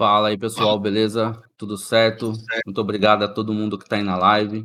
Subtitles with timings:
[0.00, 1.38] Fala aí, pessoal, beleza?
[1.58, 2.32] Tudo certo?
[2.64, 4.64] Muito obrigado a todo mundo que está aí na live.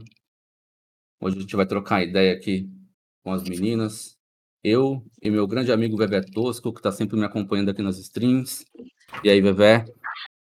[1.19, 2.69] Hoje a gente vai trocar ideia aqui
[3.21, 4.17] com as meninas.
[4.63, 8.65] Eu e meu grande amigo Vevé Tosco, que está sempre me acompanhando aqui nas streams.
[9.25, 9.83] E aí, Vevé?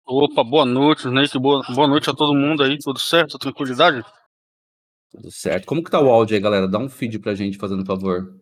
[0.06, 1.40] Opa, boa noite, Snake.
[1.40, 2.78] Boa, boa noite a todo mundo aí.
[2.78, 3.40] Tudo certo?
[3.40, 4.06] Tranquilidade?
[5.12, 5.66] Tudo certo.
[5.66, 6.68] Como que tá o áudio aí, galera?
[6.68, 8.38] Dá um feed pra gente, fazendo favor.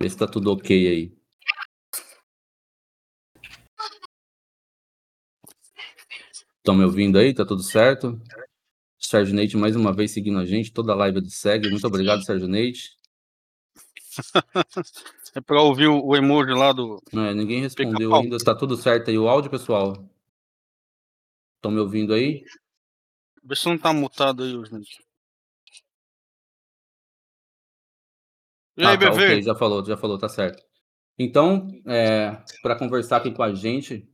[0.00, 1.19] Vê se tá tudo ok aí.
[6.60, 7.32] Estão me ouvindo aí?
[7.32, 8.20] Tá tudo certo?
[8.98, 11.70] Sérgio Neite mais uma vez seguindo a gente, toda a live de segue.
[11.70, 12.98] Muito obrigado, Sérgio Neite.
[15.34, 17.02] é para ouvir o emoji lá do.
[17.12, 18.36] Não, é, ninguém respondeu ainda.
[18.38, 20.06] Tá tudo certo aí o áudio, pessoal?
[21.56, 22.44] Estão me ouvindo aí?
[23.42, 25.02] Vê se não tá mutado aí, gente.
[28.76, 30.62] E aí, ah, tá, ok, já falou, já falou, tá certo.
[31.18, 34.10] Então, é, para conversar aqui com a gente,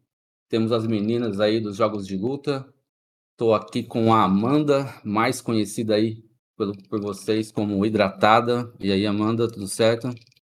[0.49, 2.67] temos as meninas aí dos Jogos de Luta.
[3.33, 6.25] Estou aqui com a Amanda, mais conhecida aí
[6.57, 8.73] por, por vocês como Hidratada.
[8.81, 10.09] E aí, Amanda, tudo certo?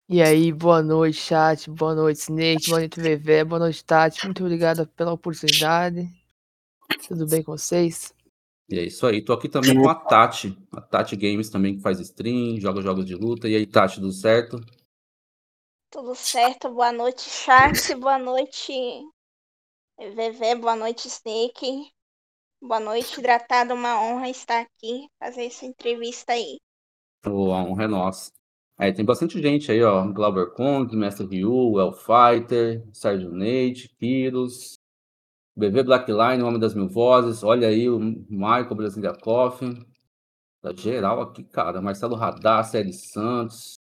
[0.08, 4.24] E aí, boa noite, chat, boa noite, Snake, boa noite, VV, boa noite, Tati.
[4.24, 6.08] Muito obrigada pela oportunidade.
[7.06, 8.14] Tudo bem com vocês?
[8.70, 9.22] E é isso aí.
[9.22, 13.04] Tô aqui também com a Tati, a Tati Games também que faz stream, joga jogos
[13.04, 13.48] de luta.
[13.48, 14.60] E aí, Tati, tudo certo?
[15.90, 16.70] Tudo certo.
[16.70, 17.94] Boa noite, chat.
[17.96, 18.72] Boa noite,
[19.98, 21.90] Vevé, boa noite, Snake.
[22.62, 23.74] Boa noite, hidratado.
[23.74, 26.60] Uma honra estar aqui, fazer essa entrevista aí.
[27.24, 28.30] Boa, a honra é nossa.
[28.94, 30.06] Tem bastante gente aí, ó.
[30.06, 34.78] Glover Kong, Mestre Ryu, Elfighter, Sérgio Neide, Kiros,
[35.56, 37.42] Bebê Blackline, Homem das Mil Vozes.
[37.42, 39.84] Olha aí o Michael Brasilia Coffin.
[40.62, 41.82] Tá geral aqui, cara.
[41.82, 43.80] Marcelo Radar, Série Santos.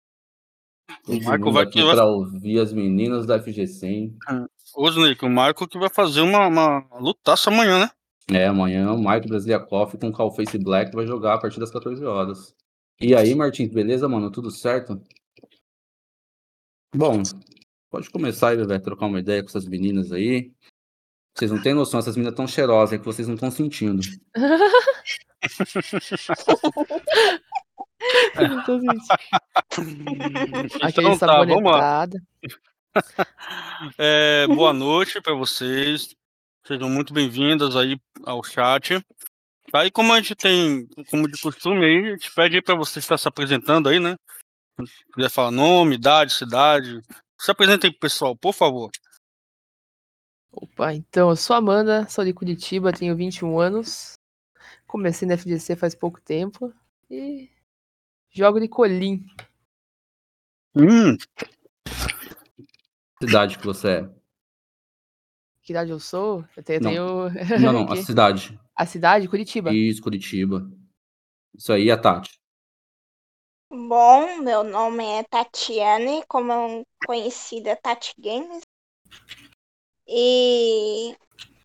[1.06, 4.16] O Michael vai aqui pra ouvir as meninas da FG100.
[4.76, 7.90] Osney, que o Marco que vai fazer uma, uma lutaça amanhã, né?
[8.30, 9.28] É, amanhã o Mike
[9.68, 12.54] Coffee com o Calface Black vai jogar a partir das 14 horas.
[13.00, 14.30] E aí, Martins, beleza, mano?
[14.30, 15.00] Tudo certo?
[16.94, 17.22] Bom,
[17.90, 20.52] pode começar aí, Bebê, trocar uma ideia com essas meninas aí.
[21.34, 24.02] Vocês não têm noção, essas meninas tão cheirosas é que vocês não estão sentindo.
[28.36, 29.02] não tô sentindo.
[30.82, 32.06] Aquele então, tá, vamos lá.
[33.96, 36.14] É, boa noite para vocês.
[36.66, 39.00] Sejam muito bem-vindas aí ao chat.
[39.72, 43.16] Aí, como a gente tem, como de costume aí, a gente pede para você estar
[43.16, 44.16] se apresentando aí, né?
[44.80, 47.00] Se quiser falar nome, idade, cidade.
[47.38, 48.90] Se apresenta aí pro pessoal, por favor.
[50.50, 54.14] Opa, então, eu sou Amanda, sou de Curitiba, tenho 21 anos.
[54.86, 56.72] Comecei na FGC faz pouco tempo
[57.10, 57.50] e
[58.30, 59.24] jogo de colim.
[60.74, 61.16] Hum.
[63.20, 64.18] Cidade que você é?
[65.62, 66.44] Que idade eu sou?
[66.56, 66.80] Eu tenho.
[66.80, 67.60] Não, tenho...
[67.60, 68.58] não, não, a cidade.
[68.74, 69.28] A cidade?
[69.28, 69.72] Curitiba.
[69.74, 70.70] Isso, Curitiba.
[71.54, 72.38] Isso aí, a Tati.
[73.70, 78.62] Bom, meu nome é Tatiane, como conhecida Tati Games.
[80.06, 81.14] E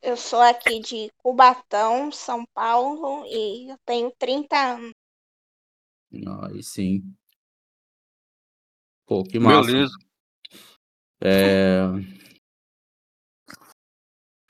[0.01, 4.91] eu sou aqui de Cubatão, São Paulo, e eu tenho 30 anos.
[6.11, 7.15] Aí sim.
[9.05, 9.71] Pô, que massa.
[9.71, 9.93] Beleza.
[11.23, 11.83] É...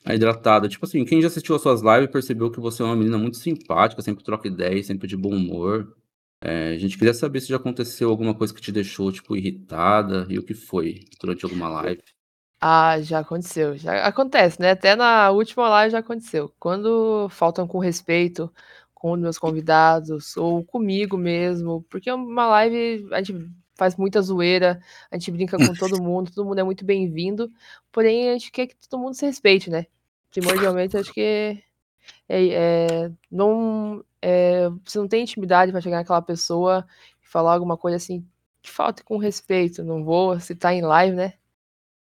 [0.06, 0.68] A hidratada.
[0.68, 3.38] Tipo assim, quem já assistiu as suas lives percebeu que você é uma menina muito
[3.38, 5.96] simpática, sempre troca ideias, sempre de bom humor.
[6.42, 10.26] É, a gente queria saber se já aconteceu alguma coisa que te deixou, tipo, irritada
[10.30, 12.02] e o que foi durante alguma live.
[12.60, 13.78] Ah, já aconteceu.
[13.78, 14.72] Já acontece, né?
[14.72, 16.54] Até na última live já aconteceu.
[16.60, 18.52] Quando faltam com respeito
[18.94, 24.22] com os meus convidados ou comigo mesmo, porque é uma live a gente faz muita
[24.22, 24.80] zoeira,
[25.12, 27.52] a gente brinca com todo mundo, todo mundo é muito bem-vindo,
[27.92, 29.86] porém a gente quer que todo mundo se respeite, né?
[30.32, 31.64] Primordialmente, acho que
[32.28, 36.86] é, é, não, é, você não tem intimidade para chegar naquela pessoa
[37.24, 38.26] e falar alguma coisa assim
[38.62, 39.84] que falta com respeito.
[39.84, 41.34] Não vou citar em live, né?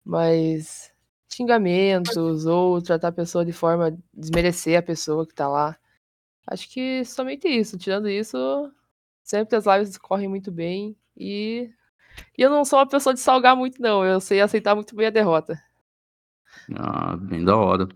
[0.05, 0.93] mas
[1.33, 5.77] xingamentos ou tratar a pessoa de forma desmerecer a pessoa que tá lá.
[6.47, 7.79] Acho que somente isso.
[7.79, 8.37] Tirando isso,
[9.23, 11.71] sempre as lives correm muito bem e,
[12.37, 15.07] e eu não sou uma pessoa de salgar muito não, eu sei aceitar muito bem
[15.07, 15.61] a derrota.
[16.77, 17.89] Ah, bem da hora.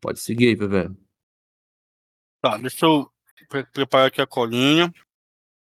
[0.00, 0.96] Pode seguir aí, velho.
[2.40, 3.10] Tá, deixa eu
[3.72, 4.92] preparar aqui a colinha.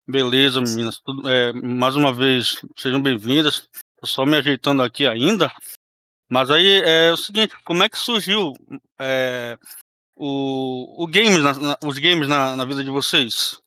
[0.06, 1.00] Beleza, meninas.
[1.00, 3.68] Tudo, é, mais uma vez, sejam bem-vindas.
[4.00, 5.52] Tô só me ajeitando aqui ainda.
[6.28, 8.54] Mas aí é o seguinte, como é que surgiu
[8.98, 9.58] é,
[10.16, 13.61] o, o games na, na, os games na, na vida de vocês?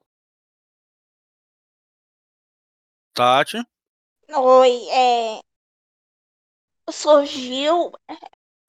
[3.15, 3.57] Tati?
[4.29, 5.41] Oi, é...
[6.91, 7.91] surgiu,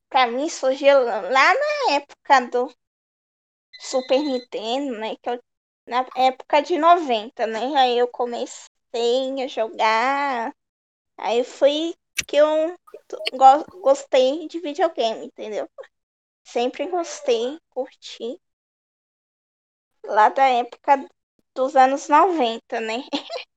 [0.09, 2.75] pra mim surgiu lá na época do
[3.81, 5.17] Super Nintendo, né?
[5.17, 5.43] Que eu,
[5.87, 7.75] na época de 90, né?
[7.77, 10.55] Aí eu comecei a jogar.
[11.19, 11.95] Aí foi
[12.27, 12.77] que eu
[13.81, 15.69] gostei de videogame, entendeu?
[16.45, 18.41] Sempre gostei, curti.
[20.05, 21.07] Lá da época
[21.55, 23.05] dos anos 90, né?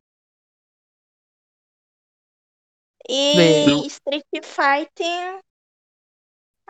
[3.09, 3.87] e Bem.
[3.87, 5.41] Street Fighter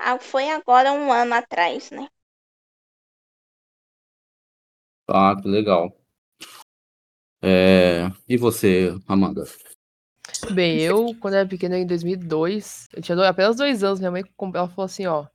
[0.01, 2.07] ah, foi agora um ano atrás, né?
[5.09, 5.93] Ah, que legal.
[7.41, 8.09] É...
[8.27, 9.43] E você, Amanda?
[10.53, 14.23] Bem, eu, quando era pequena, em 2002, eu tinha apenas dois anos, minha mãe
[14.55, 15.27] ela falou assim, ó,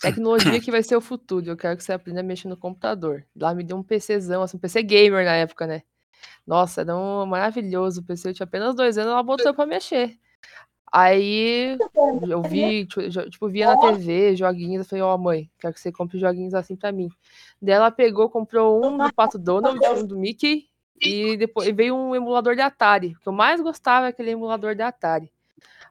[0.00, 3.24] tecnologia que vai ser o futuro, eu quero que você aprenda a mexer no computador.
[3.36, 5.82] Lá me deu um PCzão, assim, um PC gamer na época, né?
[6.44, 10.18] Nossa, era um maravilhoso PC, eu tinha apenas dois anos, ela botou pra mexer.
[10.92, 11.76] Aí
[12.28, 15.80] eu vi, tipo, tipo, via na TV joguinhos, eu falei, ó, oh, mãe, quero que
[15.80, 17.08] você compre joguinhos assim pra mim.
[17.60, 20.66] Daí ela pegou, comprou um do Pato Donald, um do Mickey,
[21.00, 23.14] e depois veio um emulador de Atari.
[23.18, 25.30] O que eu mais gostava é aquele emulador de Atari.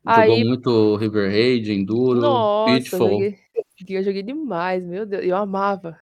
[0.05, 3.21] Jogou Aí, muito River Raid, Enduro, nossa, Pitfall.
[3.21, 3.35] Eu
[3.75, 5.99] joguei, eu joguei demais, meu Deus, eu amava.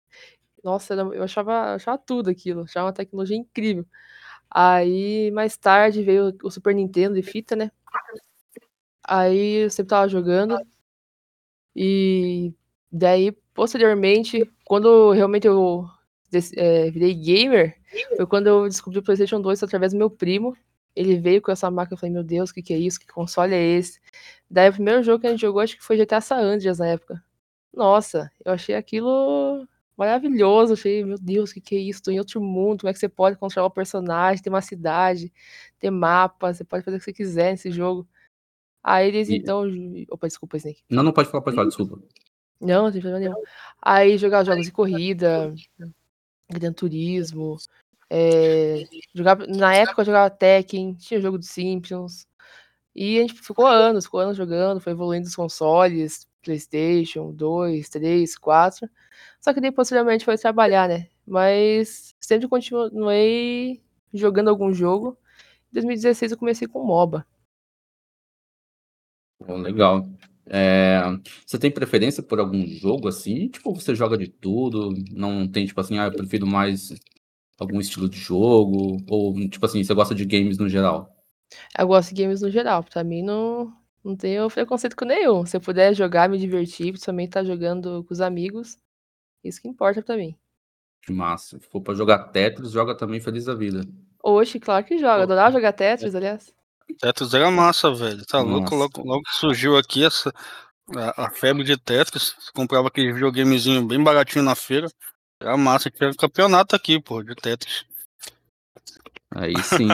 [0.63, 3.85] Nossa, eu achava, achava tudo aquilo, achava uma tecnologia incrível.
[4.51, 7.71] Aí, mais tarde, veio o Super Nintendo de fita, né?
[9.07, 10.59] Aí eu sempre tava jogando.
[11.77, 12.55] E
[12.91, 15.87] daí, posteriormente, quando realmente eu
[16.57, 17.77] é, virei gamer,
[18.17, 20.57] foi quando eu descobri o PlayStation 2 através do meu primo.
[20.97, 23.01] Ele veio com essa máquina, eu falei, meu Deus, o que, que é isso?
[23.01, 24.01] Que console é esse?
[24.49, 26.87] Daí o primeiro jogo que a gente jogou, acho que foi GTA San Andreas na
[26.87, 27.23] época.
[27.73, 29.67] Nossa, eu achei aquilo
[29.97, 30.75] maravilhoso.
[30.75, 32.03] Achei, meu Deus, o que, que é isso?
[32.03, 32.81] Tô em outro mundo.
[32.81, 34.43] Como é que você pode controlar o personagem?
[34.43, 35.33] Tem uma cidade,
[35.81, 38.09] tem mapa, você pode fazer o que você quiser nesse jogo.
[38.85, 39.37] Aí eles e...
[39.37, 39.65] então.
[40.11, 40.83] Opa, desculpa, Snake.
[40.91, 41.99] Não, não pode falar, pode falar, desculpa.
[42.61, 43.43] Não, não tem problema nenhum.
[43.81, 45.55] Aí jogar jogos de corrida,
[46.51, 47.57] Gran Turismo.
[48.11, 48.85] É,
[49.15, 52.27] jogava, na época eu jogava Tekken, tinha jogo dos Simpsons.
[52.95, 58.39] E a gente ficou anos, ficou anos jogando, foi evoluindo os consoles, PlayStation 2, 3,
[58.39, 58.89] 4.
[59.41, 61.09] Só que daí posteriormente foi trabalhar, né?
[61.27, 63.83] Mas sempre continuei
[64.13, 65.19] jogando algum jogo.
[65.73, 67.27] Em 2016 eu comecei com MOBA.
[69.41, 70.09] Legal.
[70.47, 71.01] É,
[71.47, 73.49] você tem preferência por algum jogo assim?
[73.49, 74.95] Tipo, você joga de tudo?
[75.11, 76.93] Não tem, tipo assim, ah, eu prefiro mais
[77.59, 78.99] algum estilo de jogo?
[79.09, 81.11] Ou, tipo assim, você gosta de games no geral?
[81.79, 82.85] Eu gosto de games no geral.
[82.85, 83.73] Pra mim, não,
[84.05, 85.47] não tenho preconceito com nenhum.
[85.47, 88.77] Se eu puder jogar, me divertir, principalmente estar tá jogando com os amigos,
[89.43, 90.37] isso que importa pra mim.
[91.03, 91.59] Que massa.
[91.59, 93.83] Se for pra jogar Tetris, joga também Feliz da Vida.
[94.23, 95.23] Oxe, claro que joga.
[95.23, 96.55] Adorava jogar Tetris, aliás.
[97.01, 98.25] Tetris era massa, velho.
[98.27, 98.75] Tá louco?
[98.75, 100.33] Logo, logo que surgiu aqui essa,
[100.95, 102.35] a, a febre de Tetris.
[102.55, 104.89] Comprava aquele videogamezinho bem baratinho na feira.
[105.41, 105.91] Era massa.
[105.91, 107.85] Tinha um campeonato aqui, pô, de Tetris.
[109.35, 109.89] Aí sim.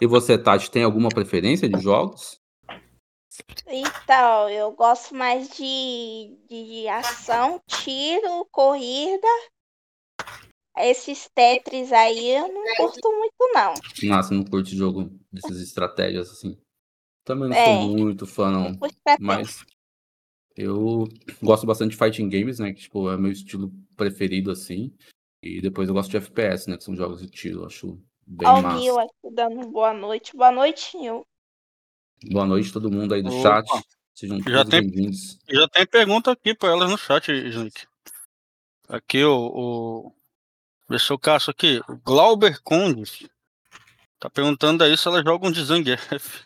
[0.00, 2.40] e você, Tati, tem alguma preferência de jogos?
[3.66, 9.28] Então, eu gosto mais de, de ação, tiro, corrida.
[10.84, 13.74] Esses Tetris aí eu não curto muito, não.
[14.08, 16.56] Nossa, não curte jogo dessas estratégias assim.
[17.24, 18.70] Também não é, sou muito fã, não.
[18.70, 18.78] não
[19.20, 19.64] mas
[20.56, 21.08] eu
[21.42, 22.72] gosto bastante de fighting games, né?
[22.72, 24.92] Que tipo, é meu estilo preferido, assim.
[25.42, 26.76] E depois eu gosto de FPS, né?
[26.76, 27.64] Que são jogos de tiro.
[27.64, 28.78] Acho bem Ao massa.
[28.78, 30.36] Nil aqui dando boa noite.
[30.36, 31.24] Boa noite, Nil.
[32.30, 33.42] Boa noite todo mundo aí do Opa.
[33.42, 33.84] chat.
[34.14, 35.38] Sejam já todos bem-vindos.
[35.48, 37.88] Já tem pergunta aqui para elas no chat, gente.
[38.86, 40.12] Aqui o, o...
[40.90, 41.80] Deixa eu caço aqui.
[41.88, 43.24] O Glauber Condes
[44.18, 46.44] tá perguntando aí se elas jogam de Zangief.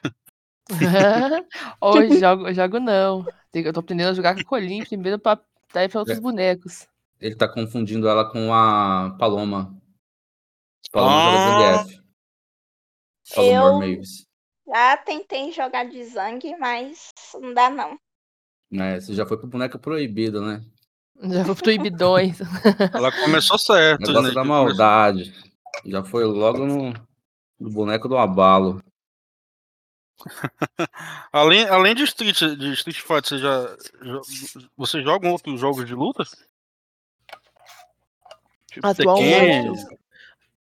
[1.80, 3.24] Hoje jogo, jogo não.
[3.54, 5.40] Eu tô aprendendo a jogar com a Colim primeiro pra
[5.72, 6.20] dar pra outros é.
[6.20, 6.86] bonecos.
[7.18, 9.74] Ele tá confundindo ela com a Paloma.
[10.92, 11.32] Paloma ah.
[11.32, 12.04] joga Zangief.
[13.34, 14.02] Paloma eu...
[14.66, 17.08] Já tentei jogar de Zang, mas
[17.40, 17.98] não dá não.
[18.72, 20.62] É, você já foi pro boneco proibido, né?
[21.22, 22.38] Já foi proibidões.
[22.92, 24.06] Ela começou certo.
[24.06, 24.34] Negócio né?
[24.34, 25.32] da maldade.
[25.84, 26.92] Já foi logo no,
[27.58, 28.82] no boneco do abalo.
[31.32, 34.20] além, além de Street, de Street Fighter, você já, já
[34.76, 36.24] você joga outros jogos de luta?
[38.70, 39.86] Tipo Atualmente.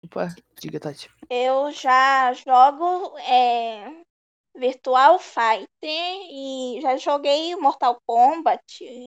[0.05, 1.11] Opa, diga, Tati.
[1.29, 3.93] Eu já jogo é,
[4.57, 9.07] Virtual Fighter e já joguei Mortal Kombat.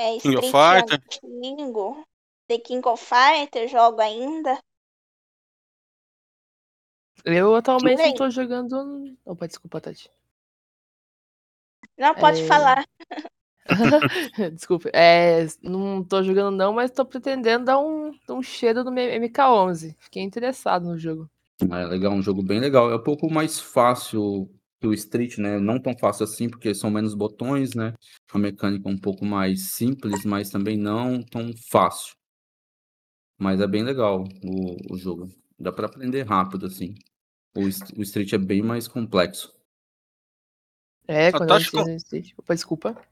[0.00, 0.98] É, King of Fighter.
[1.22, 2.06] Antigo,
[2.48, 4.58] The King of Fighter jogo ainda.
[7.22, 9.14] Eu atualmente não tô jogando.
[9.26, 10.10] Opa, desculpa, Tati.
[11.98, 12.46] Não, pode É.
[12.46, 12.86] falar.
[14.54, 19.04] Desculpa, é, não tô jogando não, mas tô pretendendo dar um, um cheiro no meu
[19.04, 19.94] MK11.
[19.98, 21.30] Fiquei interessado no jogo.
[21.60, 22.90] É legal, um jogo bem legal.
[22.90, 24.50] É um pouco mais fácil
[24.80, 25.58] que o Street, né?
[25.58, 27.94] Não tão fácil assim, porque são menos botões, né?
[28.32, 32.14] A mecânica um pouco mais simples, mas também não tão fácil.
[33.38, 35.28] Mas é bem legal o, o jogo.
[35.58, 36.94] Dá pra aprender rápido, assim.
[37.54, 39.52] O, o Street é bem mais complexo.
[41.06, 42.32] É, quando eu Tati entrei com- no Street.
[42.38, 43.02] Opa, desculpa.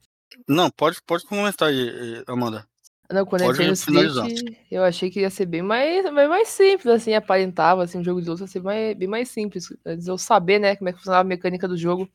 [0.47, 2.69] Não, pode, pode comentar aí, Amanda.
[3.11, 3.73] Não, quando eu entrei no.
[3.73, 8.05] Street, eu achei que ia ser bem mais, bem mais simples, assim, aparentava, assim, um
[8.05, 9.73] jogo de luta ia ser mais, bem mais simples.
[9.85, 12.09] Antes eu saber, né, como é que funcionava a mecânica do jogo.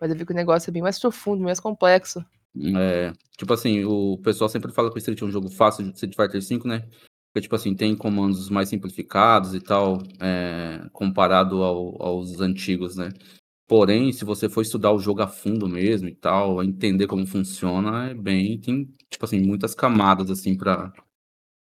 [0.00, 2.24] Mas eu vi que o negócio é bem mais profundo, mais complexo.
[2.76, 5.92] É, tipo assim, o pessoal sempre fala que o Street é um jogo fácil de
[5.94, 6.84] Street Fighter V, né?
[7.32, 13.08] Porque, tipo assim, tem comandos mais simplificados e tal, é, comparado ao- aos antigos, né?
[13.72, 18.10] Porém, se você for estudar o jogo a fundo mesmo e tal, entender como funciona,
[18.10, 20.92] é bem, tem, tipo assim, muitas camadas, assim, pra,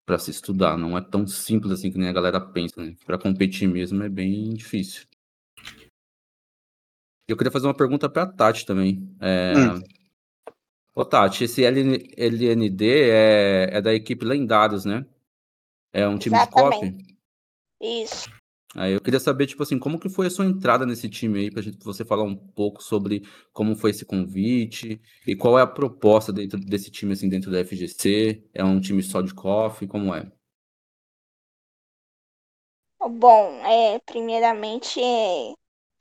[0.05, 0.77] pra se estudar.
[0.77, 2.95] Não é tão simples assim que nem a galera pensa, né?
[3.07, 5.07] Pra competir mesmo é bem difícil.
[7.27, 9.17] Eu queria fazer uma pergunta pra Tati também.
[9.19, 9.83] É, Hum.
[10.95, 15.07] Ô, Tati, esse LN LND é, é da equipe Lendários, né?
[15.95, 16.77] É um time de KOF?
[16.77, 17.17] Exatamente.
[17.81, 18.36] Isso.
[18.79, 21.51] Aí eu queria saber, tipo assim, como que foi a sua entrada nesse time aí,
[21.51, 25.67] pra gente, você falar um pouco sobre como foi esse convite e qual é a
[25.67, 28.45] proposta dentro desse time, assim, dentro da FGC?
[28.53, 29.87] É um time só de KOF?
[29.87, 30.31] Como é?
[33.01, 35.55] Bom, é, primeiramente, é,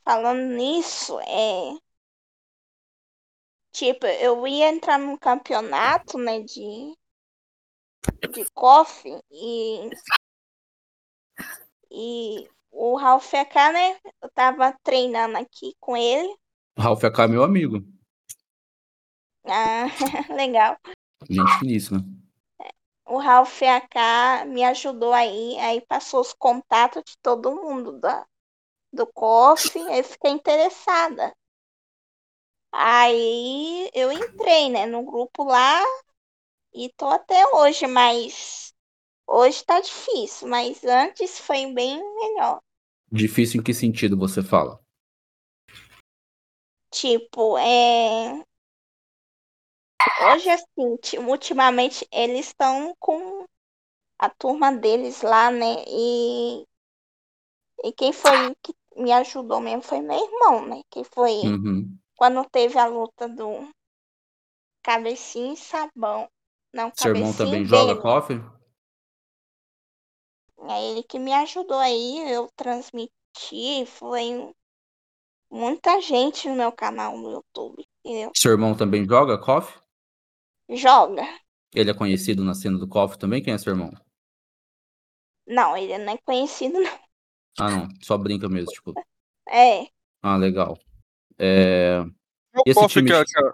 [0.04, 1.78] falando nisso, é,
[3.72, 6.94] tipo, eu ia entrar num campeonato, né, de,
[8.34, 9.90] de KOF e,
[11.92, 16.36] e o Ralf AK, né, eu tava treinando aqui com ele,
[16.78, 17.84] Ralf AK é meu amigo,
[19.48, 19.86] ah,
[20.36, 20.78] legal.
[21.30, 22.04] gente finíssima.
[23.08, 28.26] O Ralf AK me ajudou aí, aí passou os contatos de todo mundo da,
[28.92, 31.36] do KOF, aí fiquei interessada.
[32.72, 35.82] Aí eu entrei, né, no grupo lá
[36.74, 38.74] e tô até hoje, mas
[39.28, 42.62] hoje tá difícil, mas antes foi bem melhor.
[43.12, 44.80] Difícil em que sentido você fala?
[46.92, 48.44] Tipo, é.
[50.32, 53.46] Hoje, assim, ti- ultimamente eles estão com
[54.18, 55.84] a turma deles lá, né?
[55.88, 56.66] E,
[57.84, 60.82] e quem foi que me ajudou mesmo foi meu irmão, né?
[60.90, 61.98] Que foi Uhum.
[62.16, 63.70] quando teve a luta do
[64.84, 66.30] Cabecinha e Sabão.
[66.74, 68.55] Não, Seu irmão também e joga Beno.
[70.68, 74.54] É ele que me ajudou aí, eu transmiti, foi
[75.50, 78.32] muita gente no meu canal no YouTube, entendeu?
[78.36, 79.80] Seu irmão também joga KOF?
[80.70, 81.22] Joga.
[81.74, 83.44] Ele é conhecido na cena do KOF também?
[83.44, 83.92] Quem é seu irmão?
[85.48, 87.00] Não, ele não é conhecido, não.
[87.60, 88.94] Ah, não, só brinca mesmo, tipo.
[89.48, 89.88] É,
[90.22, 90.78] Ah, legal.
[91.38, 92.00] É,
[92.52, 93.54] Qual Esse KOF time que, a- de- que, a,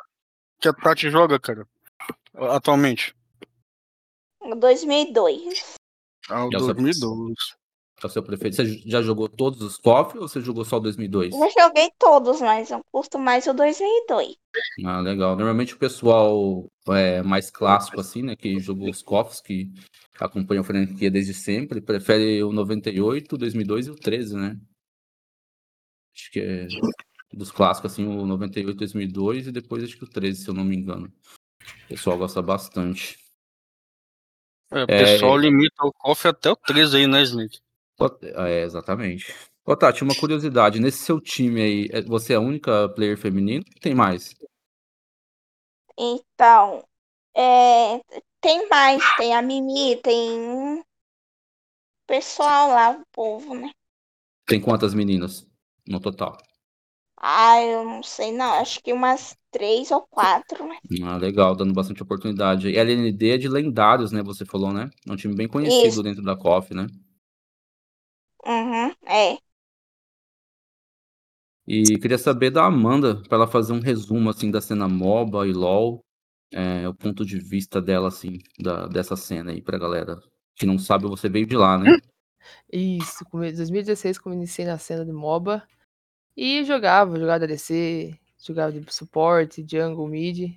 [0.62, 1.68] que a Tati joga, cara?
[2.34, 3.14] Atualmente?
[4.58, 5.76] 2002.
[6.30, 6.82] Ah, o Já sabe.
[6.82, 7.34] 2012.
[8.04, 8.56] é o seu preferido.
[8.56, 11.36] Você já jogou todos os KOF ou você jogou só o 2002?
[11.36, 14.36] Já joguei todos, mas eu curto mais o 2002.
[14.86, 15.36] Ah, legal.
[15.36, 19.72] Normalmente o pessoal é, mais clássico, assim, né, que jogou os KOFs, que
[20.20, 24.58] acompanha a franquia desde sempre, prefere o 98, o 2002 e o 13, né?
[26.14, 26.68] Acho que é
[27.34, 30.66] dos clássicos, assim, o 98, 2002 e depois acho que o 13, se eu não
[30.66, 31.12] me engano.
[31.86, 33.18] O pessoal gosta bastante.
[34.72, 37.60] É, o pessoal limita o KOF até o 13 aí, né, Snake?
[38.24, 39.34] É, exatamente.
[39.66, 40.80] Ô, Tati, uma curiosidade.
[40.80, 43.64] Nesse seu time aí, é- você é a única player feminina?
[43.80, 44.34] Tem mais?
[45.98, 46.84] Então,
[47.36, 48.00] é,
[48.42, 50.84] tem mais, tem a Mimi, tem
[52.06, 53.72] pessoal lá, o povo, né?
[54.46, 55.48] Tem quantas meninas
[55.88, 56.38] no total?
[57.18, 58.54] Ah, eu não sei, não.
[58.56, 60.78] Acho que umas três ou quatro, né?
[61.04, 62.70] Ah, legal, dando bastante oportunidade.
[62.70, 64.22] E a LND é de lendários, né?
[64.24, 64.90] Você falou, né?
[65.08, 66.04] É um time bem conhecido Isso.
[66.04, 66.88] dentro da KOF, né?
[68.46, 69.38] Uhum, é.
[71.68, 75.54] E queria saber da Amanda, para ela fazer um resumo, assim, da cena MOBA e
[75.54, 76.04] LoL,
[76.52, 80.20] é, o ponto de vista dela, assim, da, dessa cena aí pra galera
[80.56, 81.96] que não sabe, você veio de lá, né?
[82.72, 85.64] Isso, come- 2016 como iniciei na cena de MOBA.
[86.38, 90.54] E jogava, jogava ADC, jogava de suporte, jungle, mid,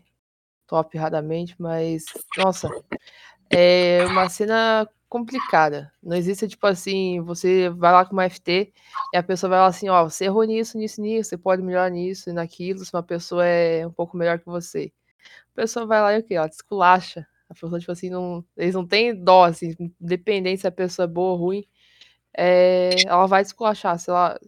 [0.67, 2.05] top raramente, mas,
[2.37, 2.69] nossa,
[3.51, 5.93] é uma cena complicada.
[6.03, 8.73] Não existe, tipo assim, você vai lá com uma FT
[9.13, 11.91] e a pessoa vai lá assim, ó, você errou nisso, nisso, nisso, você pode melhorar
[11.91, 14.93] nisso e naquilo, se uma pessoa é um pouco melhor que você.
[15.55, 16.35] A pessoa vai lá e o quê?
[16.35, 17.27] Ela te esculacha.
[17.49, 21.09] A pessoa, tipo assim, não, eles não têm dó, assim, independente se a pessoa é
[21.09, 21.65] boa ou ruim,
[22.37, 24.39] é, ela vai te esculachar, sei lá.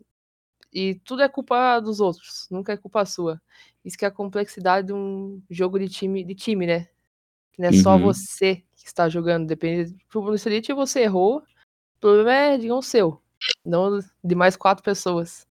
[0.72, 3.40] E tudo é culpa dos outros, nunca é culpa sua.
[3.84, 6.88] Isso que é a complexidade de um jogo de time, de time, né?
[7.58, 7.82] Não é uhum.
[7.82, 9.96] só você que está jogando, depende.
[10.08, 13.20] Pro Elite você errou, o problema é, digamos, seu,
[13.64, 15.46] não de mais quatro pessoas.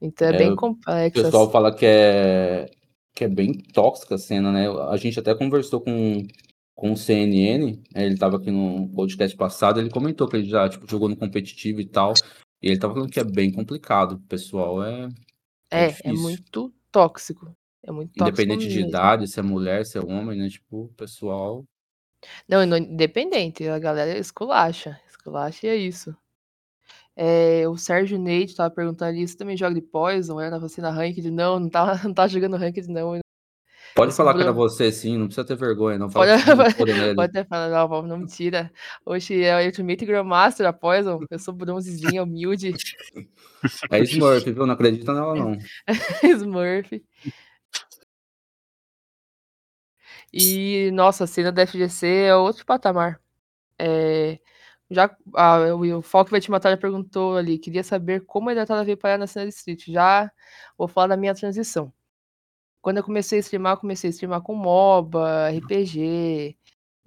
[0.00, 1.20] Então é, é bem complexo.
[1.20, 1.52] O pessoal assim.
[1.52, 2.70] fala que é,
[3.14, 4.68] que é bem tóxica a cena, né?
[4.88, 6.26] A gente até conversou com,
[6.74, 8.04] com o CNN, né?
[8.04, 11.80] ele estava aqui no podcast passado, ele comentou que ele já tipo, jogou no competitivo
[11.80, 12.14] e tal,
[12.62, 15.08] e ele estava falando que é bem complicado, o pessoal é.
[15.70, 17.54] É, é, é muito tóxico.
[17.82, 18.28] É muito tóxico.
[18.28, 20.48] Independente de idade, se é mulher, se é homem, né?
[20.48, 21.64] Tipo, o pessoal.
[22.48, 25.00] Não, independente, a galera esculacha.
[25.08, 26.16] Esculacha e é isso.
[27.14, 30.40] É, o Sérgio Neide tava perguntando ali, você também joga de Poison?
[30.40, 31.30] Era você na Ranked?
[31.30, 33.18] Não, não tá, não tá jogando Ranked, não.
[33.98, 36.08] Pode falar que era você, sim, não precisa ter vergonha, não.
[36.08, 38.72] Fala pode, pode, pode até falar, não, não, mentira.
[39.04, 41.18] Hoje é o Ultimate Grandmaster, a Poison.
[41.28, 42.72] Eu sou bronzezinha, humilde.
[43.90, 44.64] É Smurf, viu?
[44.64, 45.58] Não acredita nela, não.
[46.22, 47.02] Smurf.
[50.32, 53.20] E, nossa, a cena da FGC é outro patamar.
[53.76, 54.38] É,
[54.88, 58.52] já, ah, o, o Falk vai te matar já perguntou ali, queria saber como a
[58.52, 59.86] hidratada veio parar na cena de Street.
[59.88, 60.30] Já
[60.76, 61.92] vou falar da minha transição.
[62.80, 66.56] Quando eu comecei a streamar, eu comecei a streamar com MOBA, RPG,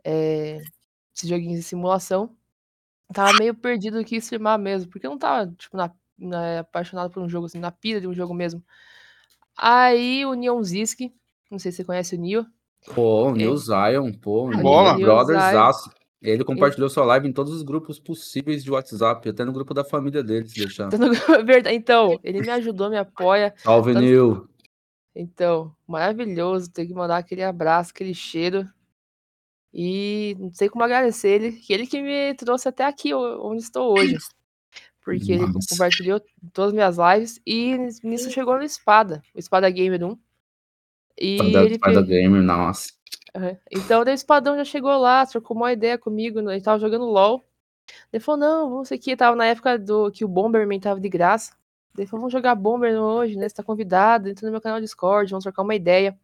[0.04, 0.62] é,
[1.16, 2.36] esses joguinhos de simulação.
[3.14, 7.12] Tava meio perdido do que streamar mesmo, porque eu não tava, tipo, na, na, apaixonado
[7.12, 8.64] por um jogo, assim, na pira de um jogo mesmo.
[9.58, 11.02] Aí o Neon Zisk,
[11.50, 12.46] não sei se você conhece o Neo.
[12.96, 14.94] Pô, o Neil Zion, pô, Bola.
[14.98, 15.92] Brothers Aço.
[16.22, 19.84] Ele compartilhou sua live em todos os grupos possíveis de WhatsApp, até no grupo da
[19.84, 20.88] família dele, se deixar.
[21.74, 23.54] Então, ele me ajudou, me apoia.
[23.58, 24.06] Salve, Tanto...
[24.06, 24.48] Nil.
[25.16, 26.72] Então, maravilhoso.
[26.72, 28.68] Tem que mandar aquele abraço, aquele cheiro.
[29.74, 33.98] E não sei como agradecer ele, que ele que me trouxe até aqui, onde estou
[33.98, 34.18] hoje.
[35.04, 35.52] Porque Nossa.
[35.52, 36.22] ele compartilhou
[36.54, 40.20] todas as minhas lives e nisso chegou no Espada, o Espada Gamer 1.
[41.20, 42.94] E Espada, ele Espada Gamer, nossa.
[43.36, 43.58] Uhum.
[43.72, 47.44] Então, o Espadão já chegou lá, trocou uma ideia comigo, ele tava jogando LOL.
[48.12, 51.54] Ele falou, não, vamos aqui, tava na época do que o Bomberman tava de graça.
[52.10, 53.48] Vamos jogar Bomber hoje, né?
[53.48, 56.18] Você tá convidado, entra no meu canal Discord, vamos trocar uma ideia.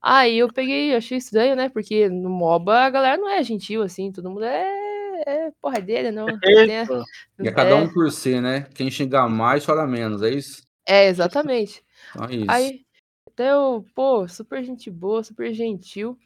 [0.00, 1.68] Aí eu peguei, achei estranho, né?
[1.68, 6.28] Porque no MOBA a galera não é gentil, assim, todo mundo é, é porradeira, não.
[6.28, 8.66] É, é cada um por si, né?
[8.74, 10.62] Quem xingar mais chora menos, é isso?
[10.86, 11.82] É, exatamente.
[12.10, 12.50] Então é isso.
[12.50, 12.86] Aí,
[13.26, 16.16] até eu, pô, super gente boa, super gentil.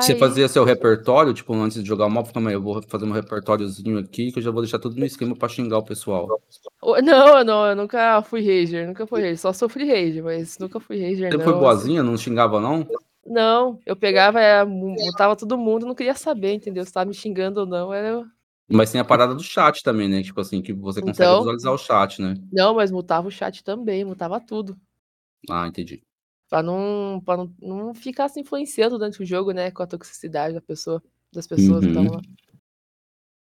[0.00, 3.04] Você fazia seu repertório, tipo, antes de jogar o mapa, calma aí, eu vou fazer
[3.04, 6.40] um repertóriozinho aqui, que eu já vou deixar tudo no esquema pra xingar o pessoal.
[7.02, 11.02] Não, não, eu nunca fui rager, nunca fui rager, só sofri rager, mas nunca fui
[11.02, 11.44] rager, Você não.
[11.44, 12.86] foi boazinha, não xingava, não?
[13.26, 16.84] Não, eu pegava, é, mutava todo mundo, não queria saber, entendeu?
[16.84, 18.24] Se tava me xingando ou não, era...
[18.70, 20.22] Mas tem a parada do chat também, né?
[20.22, 22.36] Tipo assim, que você consegue então, visualizar o chat, né?
[22.52, 24.76] Não, mas mutava o chat também, mutava tudo.
[25.50, 26.04] Ah, entendi
[26.52, 30.52] para não, pra não, não ficar se influenciando durante o jogo, né, com a toxicidade
[30.52, 31.92] da pessoa, das pessoas uhum.
[31.94, 32.20] que lá.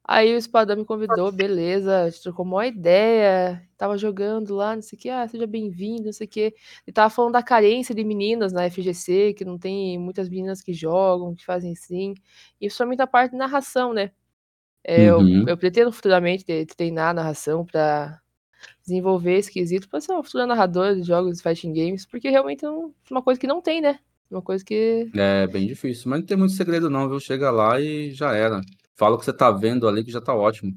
[0.05, 4.83] Aí o Espadão me convidou, beleza, a gente trocou uma ideia, tava jogando lá, não
[4.83, 6.55] sei o que, ah, seja bem-vindo, não sei o que.
[6.87, 10.73] E tava falando da carência de meninas na FGC, que não tem muitas meninas que
[10.73, 12.15] jogam, que fazem assim.
[12.61, 14.13] E principalmente a parte de narração, né?
[14.85, 15.41] É, uhum.
[15.41, 16.45] eu, eu, pretendo futuramente
[16.77, 18.21] treinar a narração para
[18.83, 22.65] desenvolver esse quesito para ser um futuro narrador de jogos de fighting games, porque realmente
[22.65, 22.71] é
[23.11, 23.99] uma coisa que não tem, né?
[24.31, 25.11] Uma coisa que.
[25.15, 27.19] É bem difícil, mas não tem muito segredo, não, viu?
[27.19, 28.61] Chega lá e já era.
[28.97, 30.73] Fala o que você tá vendo ali que já tá ótimo.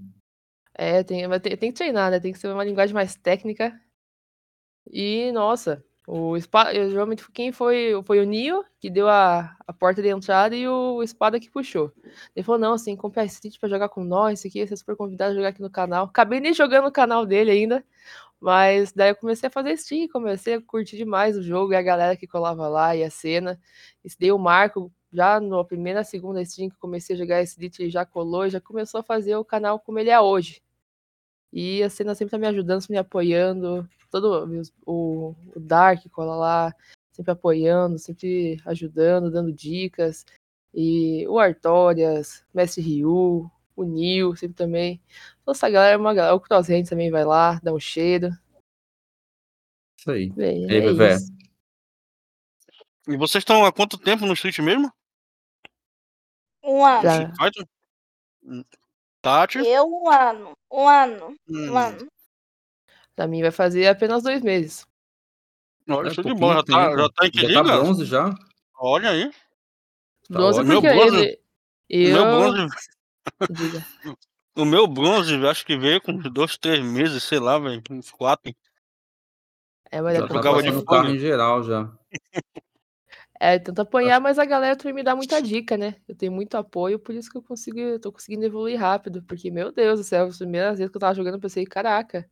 [0.73, 2.19] É, tem, tem, tem que treinar, né?
[2.19, 3.79] Tem que ser uma linguagem mais técnica.
[4.91, 6.37] E, nossa, o
[6.89, 11.01] geralmente quem foi, foi o Nio que deu a, a porta de entrada e o
[11.01, 11.91] espada que puxou.
[12.35, 15.31] Ele falou: não, assim, compra Street pra jogar com nós, aqui, você é super convidado
[15.31, 16.05] a jogar aqui no canal.
[16.05, 17.83] Acabei nem jogando no canal dele ainda,
[18.39, 21.81] mas daí eu comecei a fazer stream, comecei a curtir demais o jogo e a
[21.81, 23.59] galera que colava lá e a cena.
[24.03, 27.89] Isso deu o marco, já na primeira, segunda stream que comecei a jogar Street, ele
[27.89, 30.61] já colou, já começou a fazer o canal como ele é hoje.
[31.53, 36.75] E a cena sempre tá me ajudando, me apoiando todo o, o Dark cola lá,
[37.11, 40.25] sempre apoiando, sempre ajudando, dando dicas.
[40.73, 45.01] E o Artorias, Mestre Ryu, o Nil, sempre também.
[45.45, 46.35] Toda essa galera é uma galera.
[46.35, 48.29] O Crosshands também vai lá, dá um cheiro.
[49.99, 50.29] Isso aí.
[50.31, 54.91] Bem, e aí, é E vocês estão há quanto tempo no Street mesmo?
[56.63, 57.31] Um ano.
[59.23, 59.57] Tati?
[59.59, 60.51] Eu, um ano.
[60.69, 61.36] Um ano.
[61.49, 61.71] Hum.
[61.71, 62.07] Um ano.
[63.15, 64.86] Pra mim vai fazer apenas dois meses.
[65.89, 66.55] Olha, É show de bola.
[66.55, 67.63] Já tá, já tá em que Já liga?
[67.63, 68.36] tá bronze já.
[68.77, 69.31] Olha aí.
[69.31, 69.36] Tá
[70.29, 70.73] Bronze ótimo.
[70.81, 71.39] porque Meu bronze-
[71.89, 72.13] ele.
[72.15, 72.25] O Eu.
[72.25, 72.75] meu bronze,
[73.51, 73.86] Diga.
[74.57, 77.81] o meu bronze, acho que veio com dois, três meses, sei lá, velho.
[77.89, 78.53] Uns quatro.
[79.89, 81.89] É, mas é, Já tá Jogava de carro em geral já.
[83.43, 85.95] é, tenta apanhar, mas a galera também me dá muita dica, né?
[86.08, 89.21] Eu tenho muito apoio, por isso que eu consigo, eu tô conseguindo evoluir rápido.
[89.23, 92.25] Porque, meu Deus do céu, as primeiras vezes que eu tava jogando, eu pensei, caraca,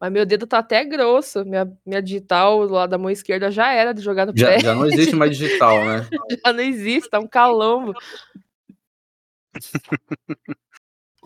[0.00, 1.44] mas meu dedo tá até grosso.
[1.44, 4.74] Minha, minha digital lá da mão esquerda já era de jogar no Já, pé, já
[4.74, 6.08] não existe mais digital, né?
[6.44, 7.94] já não existe, tá um calombo.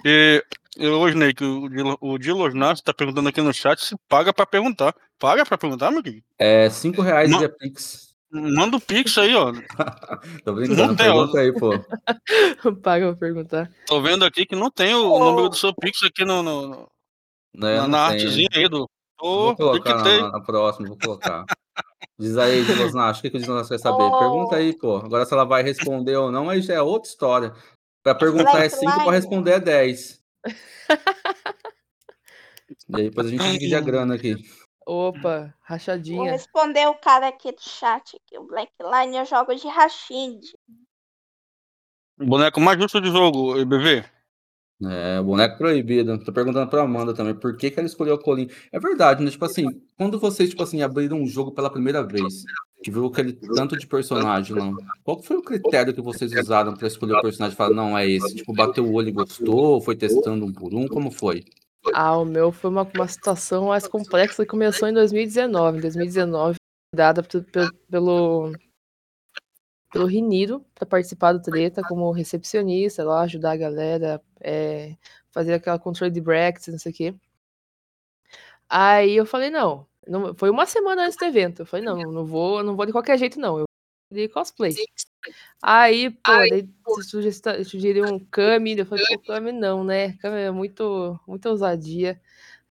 [0.05, 0.43] E
[0.77, 3.95] eu hoje, Ney, que o Dilo- o Dilos Nassi tá perguntando aqui no chat se
[4.09, 4.95] paga pra perguntar.
[5.19, 6.25] Paga pra perguntar, meu querido?
[6.39, 7.39] É 5 reais Não.
[7.39, 8.12] via Pix.
[8.33, 9.53] Manda o Pix aí, ó.
[10.45, 11.71] Tô brincando, Não tem, pergunta aí, pô.
[12.83, 13.71] Paga pra perguntar.
[13.87, 16.67] Tô vendo aqui que não tem o, o número do seu Pix aqui no, no-
[16.69, 16.89] no-
[17.55, 18.17] na, não na tem.
[18.17, 18.89] artezinha aí do.
[19.21, 21.45] Vou Ô, tem colocar na, na próxima, vou colocar.
[22.19, 24.11] Diz aí, Dilosnacho, o que, que o Dilosnacho quer saber?
[24.19, 24.97] Pergunta aí, pô.
[24.97, 27.53] Agora se ela vai responder ou não, aí já é outra história.
[28.03, 30.23] Pra perguntar é 5, pra responder é 10.
[32.89, 34.35] E aí depois a gente divide a grana aqui.
[34.87, 36.33] Opa, Vou rachadinha.
[36.33, 38.19] responder o cara aqui do chat.
[38.27, 40.41] Que o Blackline eu jogo de Rashid.
[42.19, 44.05] O boneco mais justo de jogo, EBV.
[44.85, 46.19] É, boneco proibido.
[46.25, 48.49] Tô perguntando pra Amanda também, por que, que ela escolheu o Colin?
[48.73, 49.31] É verdade, né?
[49.31, 49.67] Tipo assim,
[49.97, 52.45] quando vocês, tipo assim, abriram um jogo pela primeira vez,
[52.83, 54.73] que viu aquele tanto de personagem lá,
[55.05, 57.57] qual foi o critério que vocês usaram pra escolher o personagem?
[57.57, 58.35] Falar, não, é esse.
[58.35, 61.45] Tipo, bateu o olho e gostou, foi testando um por um, como foi?
[61.95, 65.79] Ah, o meu foi uma, uma situação mais complexa que começou em 2019.
[65.79, 66.57] Em 2019,
[66.95, 68.53] dada pe- pe- pelo,
[69.93, 74.97] pelo Riniro para participar do treta como recepcionista, lá ajudar a galera, é,
[75.31, 77.15] fazer aquela controle de brackets, não sei o quê.
[78.69, 81.61] Aí eu falei, não, não, foi uma semana antes do evento.
[81.63, 83.59] Eu falei, não, não vou, não vou de qualquer jeito, não.
[83.59, 83.65] Eu
[84.11, 84.73] vou de cosplay.
[85.61, 86.69] Aí, pô, daí
[87.05, 90.15] sugesta- sugeriu um Kami, eu falei, pô, Kami não, né?
[90.15, 92.21] Kami é muito, muita ousadia.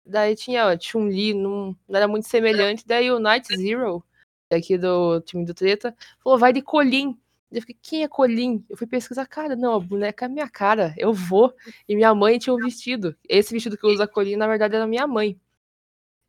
[0.04, 2.86] Daí tinha ó, Chun-Li, não, não era muito semelhante.
[2.86, 4.04] Daí o Night Zero,
[4.52, 7.16] aqui do time do Treta, falou, vai de Colin.
[7.50, 8.64] Eu fiquei, quem é Colin?
[8.68, 11.54] Eu fui pesquisar, cara, não, a boneca é minha cara, eu vou.
[11.88, 13.16] E minha mãe tinha um vestido.
[13.28, 15.38] Esse vestido que usa Colin, na verdade, era minha mãe.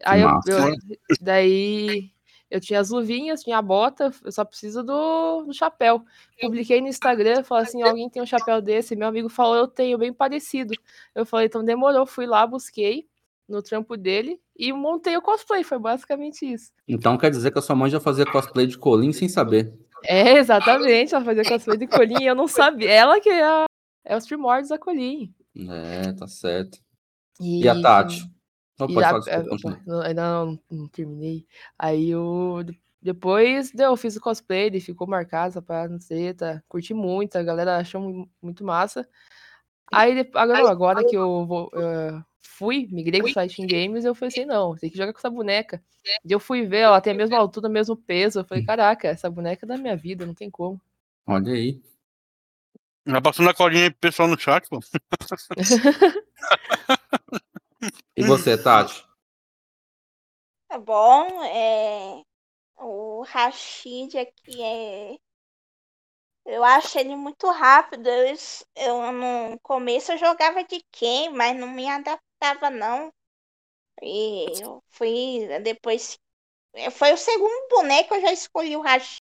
[0.06, 2.13] Aí eu, eu- daí
[2.54, 6.06] eu tinha as luvinhas, tinha a bota, eu só preciso do, do chapéu.
[6.40, 8.96] Publiquei no Instagram, falei assim, alguém tem um chapéu desse?
[8.96, 10.76] Meu amigo falou, eu tenho, bem parecido.
[11.16, 13.08] Eu falei, então demorou, fui lá, busquei
[13.50, 16.72] no trampo dele e montei o cosplay, foi basicamente isso.
[16.88, 19.74] Então quer dizer que a sua mãe já fazia cosplay de Colin sem saber.
[20.04, 22.92] É, exatamente, ela fazia cosplay de Colin e eu não sabia.
[22.92, 23.66] Ela que é,
[24.06, 25.34] é os primórdios da Colin.
[25.58, 26.78] É, tá certo.
[27.42, 28.32] E, E a Tati?
[28.80, 31.46] Não, E pode a- falar, é, ainda não, não terminei.
[31.78, 32.64] Aí eu.
[33.02, 37.36] Depois eu fiz o cosplay, ele ficou marcado, essa parada, não sei, tá, curti muito,
[37.36, 39.06] a galera achou mu- muito massa.
[39.92, 44.46] Aí agora, agora que eu vou, eh, fui, migrei pro Fighting Games, eu falei assim,
[44.46, 45.84] não, tem que jogar com essa boneca.
[46.26, 48.40] E eu fui ver, ela tem a mesma altura, o mesmo peso.
[48.40, 50.82] Eu falei, caraca, essa boneca é da minha vida, não tem como.
[51.28, 51.82] Olha aí.
[53.06, 54.80] Já passou na colinha aí pro pessoal no chat, pô.
[58.16, 59.04] E você, Tati?
[60.68, 62.24] Tá bom, é.
[62.78, 65.16] O Rashid aqui é.
[66.46, 68.08] Eu acho ele muito rápido.
[68.08, 68.36] Eu,
[68.76, 73.14] eu no começo eu jogava de quem, mas não me adaptava não.
[74.02, 76.20] E eu fui depois.
[76.92, 79.22] Foi o segundo boneco que eu já escolhi o Rashid.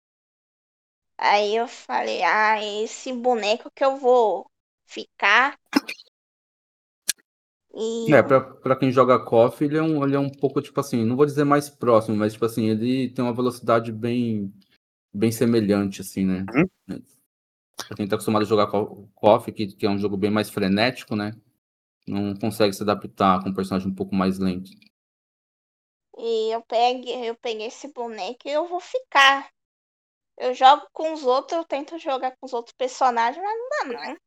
[1.17, 4.49] Aí eu falei, ah, esse boneco que eu vou
[4.85, 5.57] ficar.
[7.75, 10.77] E É, pra, pra quem joga KOF, ele é, um, ele é um pouco, tipo
[10.79, 14.53] assim, não vou dizer mais próximo, mas, tipo assim, ele tem uma velocidade bem,
[15.13, 16.49] bem semelhante, assim, né?
[17.87, 20.49] Pra quem tá acostumado a jogar Ko- KOF, que, que é um jogo bem mais
[20.49, 21.33] frenético, né?
[22.07, 24.71] Não consegue se adaptar com um personagem um pouco mais lento.
[26.17, 29.47] E eu peguei, eu peguei esse boneco e eu vou ficar.
[30.37, 34.07] Eu jogo com os outros, eu tento jogar com os outros personagens, mas não dá
[34.09, 34.17] não.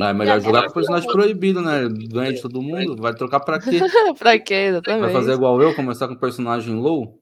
[0.00, 1.18] Ah, é melhor jogar com personagem jogo.
[1.20, 1.88] proibido, né?
[2.10, 3.78] Ganha de todo mundo, vai trocar pra quê?
[4.18, 5.12] pra quê, Vai exatamente.
[5.12, 7.20] fazer igual eu, começar com personagem low?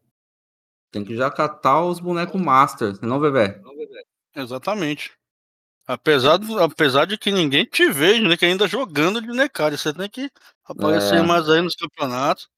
[0.92, 3.60] Tem que já catar os bonecos master, senão, Vevé.
[4.36, 5.12] Exatamente.
[5.86, 8.36] Apesar, do- apesar de que ninguém te veja, né?
[8.36, 9.76] Que ainda jogando de Necari.
[9.76, 10.30] Você tem que
[10.64, 11.22] aparecer É.
[11.22, 12.48] mais aí nos campeonatos.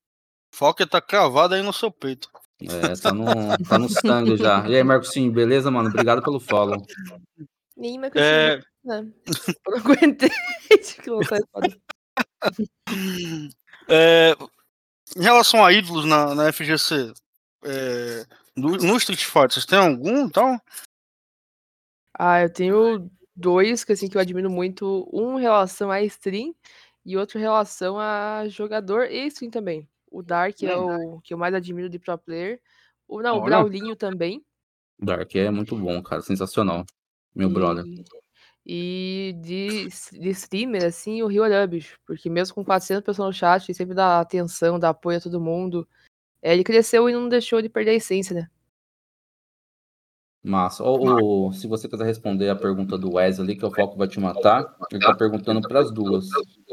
[0.55, 2.29] Foca tá cravado aí no seu peito.
[2.62, 3.25] É, tá no,
[3.68, 4.66] tá no sangue já.
[4.68, 5.88] E aí, Marcosinho, beleza, mano?
[5.88, 6.81] Obrigado pelo follow.
[6.87, 8.62] Que eu é...
[8.87, 10.31] Eu não aguentei
[11.09, 11.79] lançar espada.
[13.88, 14.33] É,
[15.16, 17.12] em relação a ídolos na, na FGC,
[17.64, 18.25] é,
[18.57, 20.61] no, no, Street Fighter, vocês têm algum tal?
[22.14, 26.55] Ah, eu tenho dois que assim que eu admiro muito, um em relação a stream
[27.05, 29.88] e outro em relação a jogador e stream também.
[30.11, 32.61] O Dark é, é o que eu mais admiro de pro player.
[33.07, 33.40] O não, Olha.
[33.40, 34.44] o Braulinho também.
[34.99, 36.85] Dark é muito bom, cara, sensacional.
[37.35, 37.53] Meu e...
[37.53, 37.85] brother.
[38.68, 43.72] E de, de streamer, assim, o Rio Arabis, porque mesmo com 400 pessoas no chat,
[43.72, 45.87] sempre dá atenção, dá apoio a todo mundo.
[46.42, 48.48] É, ele cresceu e não deixou de perder a essência, né?
[50.42, 50.83] Massa.
[50.83, 54.18] Ou, se você quiser responder a pergunta do Wesley, que é o foco vai te
[54.18, 56.26] matar, ele está perguntando para as duas.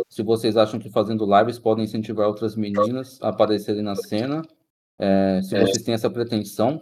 [0.09, 4.41] Se vocês acham que fazendo lives podem incentivar outras meninas a aparecerem na cena,
[4.97, 6.79] é, se vocês têm essa pretensão,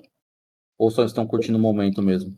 [0.78, 2.38] ou só estão curtindo o momento mesmo?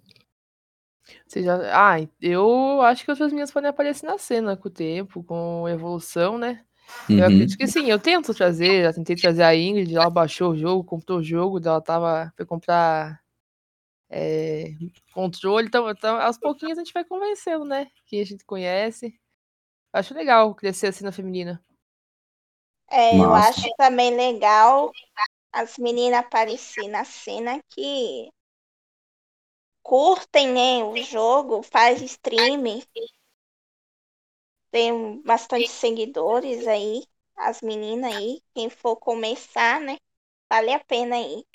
[1.28, 1.56] Você já...
[1.72, 6.38] Ah, eu acho que outras meninas podem aparecer na cena com o tempo, com evolução,
[6.38, 6.64] né?
[7.10, 7.18] Uhum.
[7.18, 10.58] Eu acredito que sim, eu tento trazer, já tentei trazer a Ingrid, ela baixou o
[10.58, 13.22] jogo, comprou o jogo, ela tava, foi comprar
[14.10, 14.74] é,
[15.14, 17.88] controle, então, então aos pouquinhos a gente vai convencendo, né?
[18.06, 19.20] Quem a gente conhece.
[19.92, 21.64] Acho legal crescer assim na feminina.
[22.92, 24.92] É, eu acho também legal
[25.52, 28.30] as meninas aparecerem na cena que
[29.84, 32.82] curtem né, o jogo, faz streaming,
[34.72, 37.04] tem bastante seguidores aí,
[37.36, 39.98] as meninas aí, quem for começar, né,
[40.50, 41.46] vale a pena aí.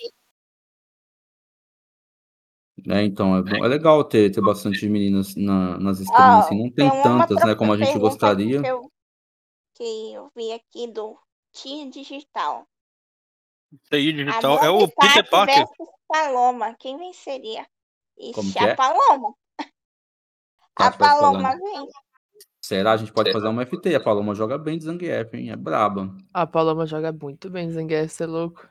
[2.89, 6.71] É, então, é, bom, é legal ter, ter bastante meninas na, nas streams, assim, não
[6.71, 8.63] tem, tem tantas, né, como a gente gostaria.
[8.63, 8.93] Que eu,
[9.75, 11.19] que eu vi aqui do
[11.51, 12.69] Tia Digital.
[13.91, 15.67] TI Digital é o Peter Parker.
[16.07, 17.67] Paloma, quem venceria?
[18.19, 18.75] Ixi, a é?
[18.75, 19.35] Paloma.
[20.75, 21.89] Tá, a Paloma vem.
[22.61, 22.93] Será?
[22.93, 23.95] A gente pode fazer uma FT.
[23.95, 25.51] A Paloma joga bem de Zangief, hein?
[25.51, 26.15] É braba.
[26.35, 28.69] A Paloma joga muito bem de Zangief, você é louco.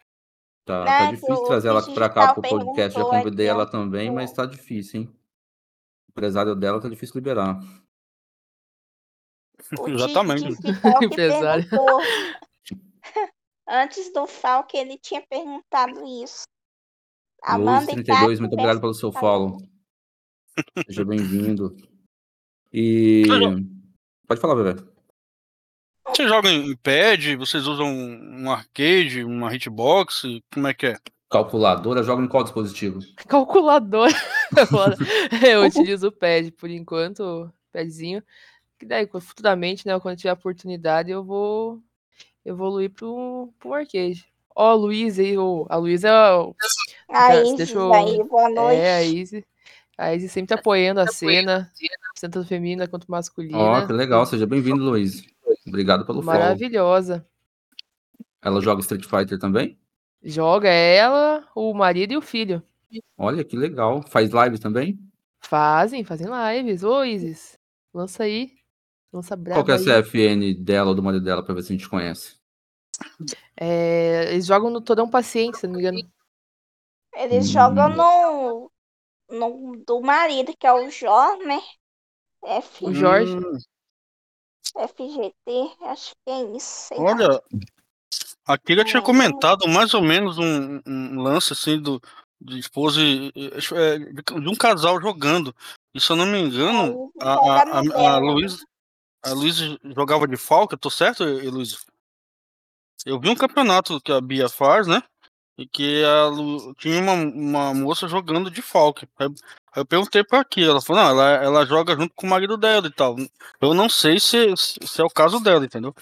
[0.65, 2.99] Tá, tá difícil trazer ela pra cá pro podcast.
[2.99, 5.07] Já convidei ela também, mas tá difícil, hein?
[5.07, 7.57] O empresário dela tá difícil liberar.
[9.79, 10.45] O Exatamente.
[11.01, 11.65] Empresário.
[13.67, 16.43] Antes do Falk, ele tinha perguntado isso.
[17.57, 19.57] Luiz 32, muito obrigado pelo seu follow.
[20.85, 21.75] Seja bem-vindo.
[22.73, 23.23] E.
[24.27, 24.83] Pode falar, bebê.
[26.07, 27.35] Vocês jogam em pad?
[27.35, 30.23] Vocês usam um arcade, uma hitbox?
[30.53, 30.97] Como é que é?
[31.29, 32.99] Calculadora, joga em qual dispositivo?
[33.27, 34.13] Calculadora.
[35.45, 38.23] eu utilizo o pad por enquanto, padzinho.
[38.79, 41.81] Que daí, futuramente, né, quando tiver oportunidade, eu vou
[42.45, 44.25] evoluir pro, pro arcade.
[44.55, 46.11] Ó, oh, Luiz aí, oh, a Luiz é.
[46.33, 46.55] Oh,
[47.09, 47.93] a Isis eu...
[47.93, 48.79] aí, boa noite.
[48.79, 49.43] É, a Isis.
[49.97, 51.71] A Isis sempre tá apoiando a cena,
[52.19, 53.57] tanto feminina quanto masculina.
[53.57, 55.25] Ó, oh, que legal, seja bem-vindo, Luiz.
[55.67, 56.39] Obrigado pelo follow.
[56.39, 57.25] Maravilhosa.
[58.41, 59.77] Ela joga Street Fighter também?
[60.23, 62.61] Joga ela, o marido e o filho.
[63.17, 64.03] Olha que legal.
[64.03, 64.99] Faz live também?
[65.39, 66.83] Fazem, fazem lives.
[66.83, 67.57] Ô, Isis,
[67.93, 68.51] lança aí.
[69.11, 71.73] Lança brava Qual que é a CFN dela ou do marido dela pra ver se
[71.73, 72.35] a gente conhece?
[73.55, 75.99] É, eles jogam no Torão Paciente, se não me engano.
[77.17, 77.51] Eles hum.
[77.51, 78.71] jogam no,
[79.29, 81.61] no do marido, que é o Jó, né?
[82.43, 82.85] F...
[82.85, 83.37] O Jorge.
[84.75, 86.93] FGT, acho que é isso.
[86.93, 87.41] Olha, lá.
[88.45, 92.01] a Kira tinha comentado mais ou menos um, um lance assim do
[92.39, 95.55] de esposa é, de um casal jogando.
[95.93, 98.63] E se eu não me engano, a, a, a, a Luísa
[99.23, 99.57] a Luiz
[99.95, 101.85] jogava de falca, tô certo, Luiz?
[103.05, 105.01] Eu vi um campeonato que a Bia faz, né?
[105.57, 106.75] E que a Lu...
[106.75, 109.07] tinha uma, uma moça jogando de Falk.
[109.17, 109.27] Aí,
[109.75, 112.87] eu perguntei pra aqui, ela falou, não, ela, ela joga junto com o marido dela
[112.87, 113.15] e tal.
[113.61, 115.95] Eu não sei se, se é o caso dela, entendeu?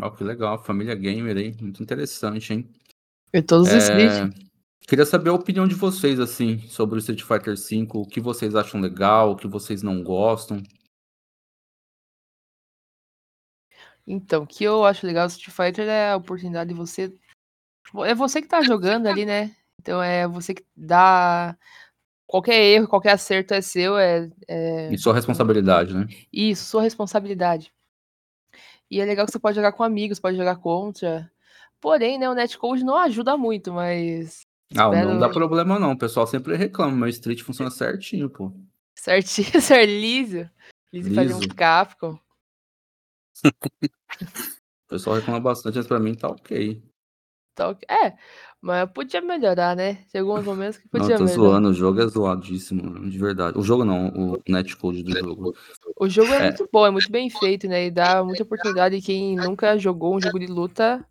[0.00, 2.68] Ó, oh, que legal, família gamer aí, muito interessante, hein?
[3.32, 4.30] E todos os é...
[4.88, 8.54] Queria saber a opinião de vocês, assim, sobre o Street Fighter V, o que vocês
[8.54, 10.62] acham legal, o que vocês não gostam.
[14.06, 17.14] Então, o que eu acho legal do Street Fighter é a oportunidade de você.
[17.88, 19.50] Tipo, é você que tá jogando ali, né?
[19.80, 21.56] Então é você que dá.
[22.26, 23.96] Qualquer erro, qualquer acerto é seu.
[23.96, 24.92] É, é...
[24.92, 26.06] E sua responsabilidade, né?
[26.30, 27.72] Isso, sua responsabilidade.
[28.90, 31.32] E é legal que você pode jogar com amigos, pode jogar contra.
[31.80, 34.46] Porém, né, o netcode não ajuda muito, mas.
[34.76, 35.08] Ah, espero...
[35.08, 35.92] não dá problema não.
[35.92, 38.52] O pessoal sempre reclama, meu Street funciona certinho, pô.
[38.94, 40.46] Certinho, ser liso.
[40.92, 42.18] Liso faz um Capcom.
[44.84, 46.82] O pessoal reclama bastante, mas pra mim tá ok.
[47.88, 48.14] É,
[48.60, 49.98] mas podia melhorar, né?
[50.10, 51.50] Tem alguns momentos que podia Não, tô melhorar.
[51.50, 53.58] zoando, o jogo é zoadíssimo, de verdade.
[53.58, 55.54] O jogo não, o netcode do jogo.
[55.96, 57.86] O jogo é, é, muito bom, é muito bem feito, né?
[57.86, 61.04] E dá muita oportunidade de quem nunca jogou um jogo de luta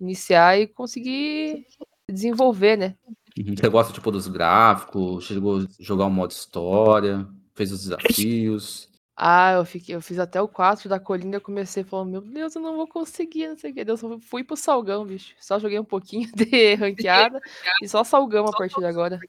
[0.00, 1.66] iniciar e conseguir
[2.08, 2.94] desenvolver, né?
[3.38, 3.54] Uhum.
[3.56, 8.89] Você gosta, tipo, dos gráficos, chegou a jogar o modo história, fez os desafios.
[9.22, 12.56] Ah, eu, fiquei, eu fiz até o 4 da colina e comecei falando, meu Deus,
[12.56, 13.84] eu não vou conseguir, não sei o que.
[13.86, 15.34] Eu só fui pro salgão, bicho.
[15.38, 17.38] Só joguei um pouquinho de ranqueada
[17.82, 19.20] e só salgão a partir de agora.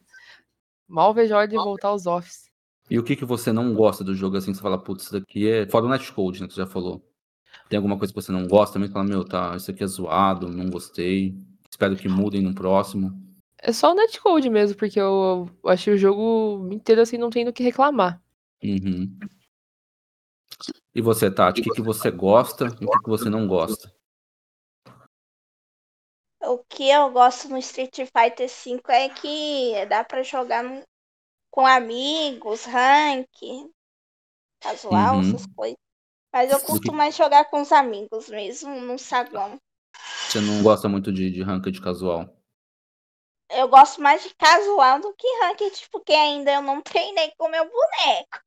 [0.88, 2.50] Mal vejo a hora de voltar aos offs.
[2.90, 4.54] E o que, que você não gosta do jogo assim?
[4.54, 5.68] Você fala, putz, isso daqui é.
[5.68, 6.48] Fora o netcode, né?
[6.48, 7.06] Que você já falou.
[7.68, 8.90] Tem alguma coisa que você não gosta também?
[8.90, 11.36] Fala, meu, tá, isso aqui é zoado, não gostei.
[11.70, 13.12] Espero que mudem no próximo.
[13.62, 17.44] É só o netcode mesmo, porque eu, eu achei o jogo inteiro assim, não tem
[17.44, 18.22] do que reclamar.
[18.64, 19.12] Uhum.
[20.94, 23.94] E você, Tati, o que, que você gosta e o que, que você não gosta?
[26.44, 30.64] O que eu gosto no Street Fighter V é que dá para jogar
[31.52, 33.28] com amigos, rank,
[34.60, 35.22] casual, uhum.
[35.22, 35.78] essas coisas.
[36.34, 36.96] Mas eu curto que...
[36.96, 39.60] mais jogar com os amigos mesmo, no saguão.
[40.28, 42.28] Você não gosta muito de, de ranked casual?
[43.50, 47.66] Eu gosto mais de casual do que ranked, porque ainda eu não treinei com meu
[47.66, 48.40] boneco.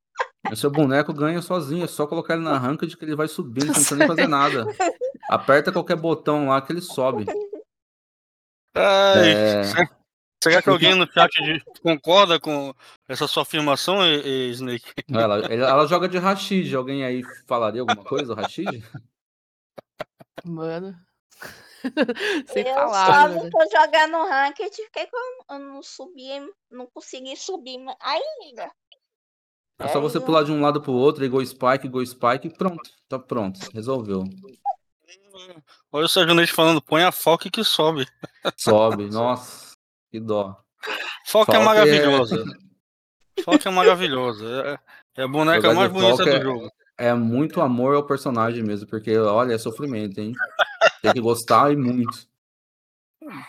[0.55, 3.73] Seu boneco ganha sozinho, é só colocar ele na ranked que ele vai subindo, não
[3.73, 4.65] precisa nem fazer nada.
[5.29, 7.25] Aperta qualquer botão lá que ele sobe.
[8.75, 9.63] Ai, é...
[10.43, 11.31] Será que alguém no chat
[11.81, 12.71] concorda com
[13.07, 14.05] essa sua afirmação,
[14.51, 14.93] Snake?
[15.11, 16.75] Ela, ela joga de Rashid.
[16.75, 18.83] Alguém aí falaria alguma coisa do Rashid?
[20.43, 20.95] Mano.
[22.47, 23.33] Sem eu falar.
[23.33, 25.09] Só tô jogando ranked porque
[25.49, 26.29] eu não subi,
[26.69, 28.71] não consegui subir ainda.
[29.77, 32.89] É só você pular de um lado pro outro, igual Spike, igual Spike, e pronto.
[33.09, 33.59] Tá pronto.
[33.73, 34.23] Resolveu.
[35.91, 38.07] Olha o Sérgio falando, põe a foca que sobe.
[38.55, 39.75] Sobe, nossa,
[40.09, 40.57] que dó.
[41.25, 42.43] Foca, é, é maravilhosa.
[43.37, 43.41] É...
[43.43, 44.79] Foca é maravilhosa.
[45.15, 46.71] É, é a boneca mais bonita do jogo.
[46.97, 50.33] É muito amor ao personagem mesmo, porque olha, é sofrimento, hein?
[51.01, 52.27] Tem que gostar e muito.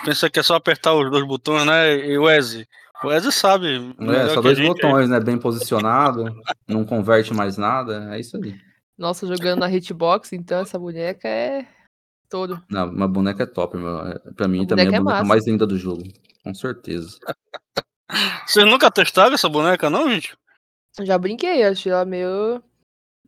[0.04, 1.94] Pensa que é só apertar os dois botões, né?
[1.94, 2.66] E o Eze.
[3.04, 3.94] O Eze sabe.
[4.00, 5.20] É, só dois botões, né?
[5.20, 6.35] Bem posicionado,
[6.66, 8.14] não converte mais nada.
[8.14, 8.59] É isso aí.
[8.96, 11.66] Nossa, jogando na hitbox, então essa boneca é
[12.30, 12.62] todo.
[12.70, 14.00] Não, uma boneca é top, meu.
[14.06, 16.02] É, pra mim a também é a boneca é mais linda do jogo.
[16.42, 17.18] Com certeza.
[18.46, 20.37] Vocês nunca testaram essa boneca, não, gente?
[21.02, 22.62] Já brinquei, achei ela meio.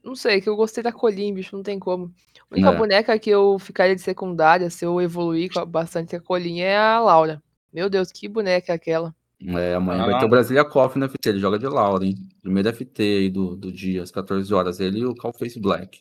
[0.03, 2.15] Não sei, que eu gostei da Colin, bicho, não tem como.
[2.51, 2.77] A única é.
[2.77, 7.43] boneca que eu ficaria de secundária, se eu evoluir bastante a Colin, é a Laura.
[7.71, 9.15] Meu Deus, que boneca é aquela?
[9.47, 10.07] É, amanhã ah.
[10.07, 11.29] vai ter o Brasília Coffee no FT.
[11.29, 12.17] Ele joga de Laura, hein?
[12.43, 14.81] Primeiro FT aí do, do dia, às 14 horas.
[14.81, 16.01] Ele e o Calface Black.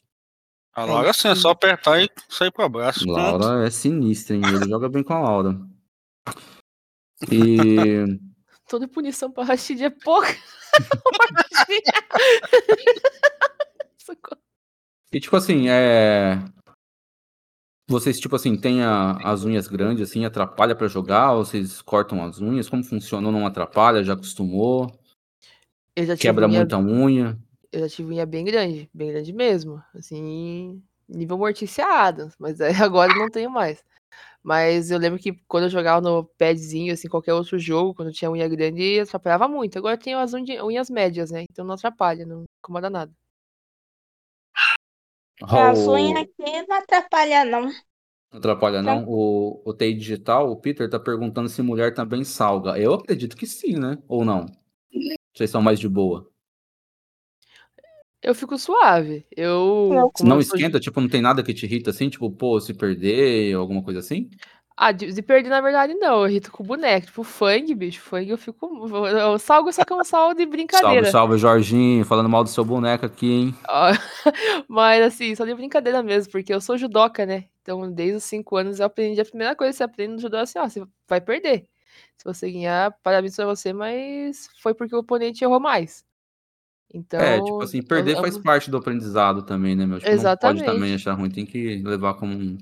[0.73, 3.08] A Laura, assim, é só apertar e sair pro abraço.
[3.08, 3.63] Laura pronto.
[3.63, 4.43] é sinistra, hein?
[4.45, 5.60] Ele joga bem com a Laura.
[7.32, 8.06] E.
[8.69, 10.36] Toda punição pra Rashid é pouca.
[15.12, 16.39] e tipo assim, é.
[17.89, 21.32] Vocês, tipo assim, têm a, as unhas grandes, assim, atrapalha para jogar?
[21.32, 22.67] Ou vocês cortam as unhas?
[22.67, 23.32] Como funciona?
[23.32, 24.04] Não atrapalha?
[24.04, 24.91] Já acostumou?
[26.19, 27.39] Quebra unha, muita unha?
[27.71, 29.82] Eu já tive unha bem grande, bem grande mesmo.
[29.95, 32.30] Assim, nível morticiado.
[32.38, 33.82] Mas agora eu não tenho mais.
[34.43, 38.30] Mas eu lembro que quando eu jogava no padzinho, assim, qualquer outro jogo, quando tinha
[38.30, 39.78] unha grande, atrapalhava muito.
[39.78, 41.45] Agora eu tenho as unhas médias, né?
[41.50, 43.13] Então não atrapalha, não incomoda nada.
[45.43, 47.62] As unhas aqui não atrapalha, não.
[47.63, 49.06] Não atrapalha, não?
[49.08, 52.78] O, o TI Digital, o Peter, tá perguntando se mulher também salga.
[52.78, 53.97] Eu acredito que sim, né?
[54.08, 54.45] Ou não?
[55.34, 56.30] Vocês são mais de boa.
[58.21, 59.26] Eu fico suave.
[59.36, 60.12] Eu.
[60.23, 60.80] Não esquenta?
[60.80, 62.10] Tipo, não tem nada que te irrita assim?
[62.10, 64.30] Tipo, pô, se perder, alguma coisa assim?
[64.80, 66.22] Ah, de, de perder, na verdade, não.
[66.22, 67.08] Eu irrito com o boneco.
[67.08, 68.00] Tipo, Fang, bicho.
[68.00, 68.88] Fang eu fico.
[69.08, 71.10] Eu salgo, só que é um salvo de brincadeira.
[71.10, 72.06] Salve, salve, Jorginho.
[72.06, 73.56] Falando mal do seu boneco aqui, hein?
[74.70, 77.46] Mas, assim, só de brincadeira mesmo, porque eu sou judoca, né?
[77.63, 79.20] Então, desde os 5 anos eu aprendi.
[79.20, 81.68] A primeira coisa que você aprende no judô é assim: ó, você vai perder.
[82.16, 86.06] Se você ganhar, parabéns pra você, mas foi porque o oponente errou mais.
[86.94, 89.98] Então, é, tipo assim, perder eu, faz parte do aprendizado também, né, meu?
[90.00, 90.60] Tipo, exatamente.
[90.60, 92.58] não pode também achar ruim, tem que levar como um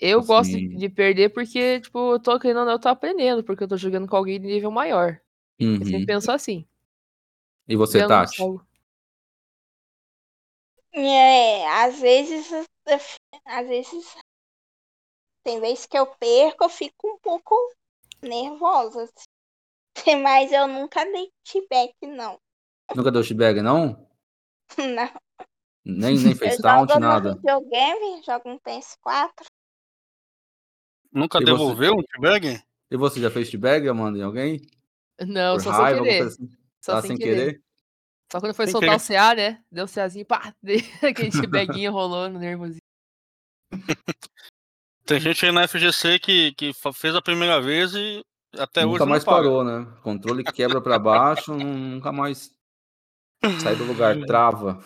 [0.00, 0.26] eu assim...
[0.26, 4.08] gosto de perder porque, tipo, eu tô querendo eu tô aprendendo, porque eu tô jogando
[4.08, 5.20] com alguém de nível maior.
[5.60, 5.74] Uhum.
[5.74, 6.66] Eu sempre penso assim.
[7.68, 8.42] E você, Tati?
[10.92, 12.50] É, às vezes,
[13.44, 14.16] às vezes,
[15.44, 17.54] tem vezes que eu perco, eu fico um pouco
[18.22, 19.04] nervosa.
[19.04, 19.24] Assim.
[20.22, 22.38] Mas eu nunca dei feedback, não.
[22.94, 24.08] Nunca deu feedback, não?
[24.78, 25.10] Não.
[25.84, 27.30] Nem, nem fez eu taunt, nada?
[27.30, 29.46] Eu jogo no videogame, jogo no PS4.
[31.12, 32.00] Nunca e devolveu você...
[32.00, 32.62] um t-bag?
[32.90, 34.60] E você já fez t-bag, Amanda, em alguém?
[35.20, 36.26] Não, Por só raiva, sem querer.
[36.26, 36.50] Assim?
[36.80, 37.36] Só ah, sem, sem querer.
[37.36, 37.62] querer.
[38.32, 39.02] Só quando foi sem soltar querer.
[39.02, 39.64] o CA, né?
[39.70, 40.54] Deu o CAzinho, pá,
[41.02, 42.80] aquele t-baguinho rolando, nervosinho.
[45.04, 48.24] Tem gente aí na FGC que, que fez a primeira vez e
[48.56, 49.84] até nunca hoje mais parou, né?
[50.02, 52.52] Controle quebra para baixo, nunca mais
[53.60, 54.84] sai do lugar, trava.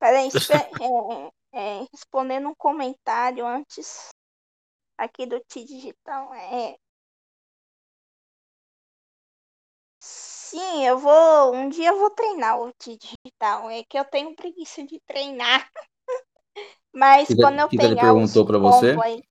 [0.00, 4.08] Peraí, é, é, respondendo um comentário antes
[4.96, 6.76] aqui do T Digital, é.
[10.00, 11.54] Sim, eu vou.
[11.54, 13.70] Um dia eu vou treinar o T Digital.
[13.70, 15.70] É que eu tenho preguiça de treinar.
[16.94, 17.90] Mas que quando eu que pegar.
[17.90, 18.96] ele perguntou para você?
[19.02, 19.22] Aí,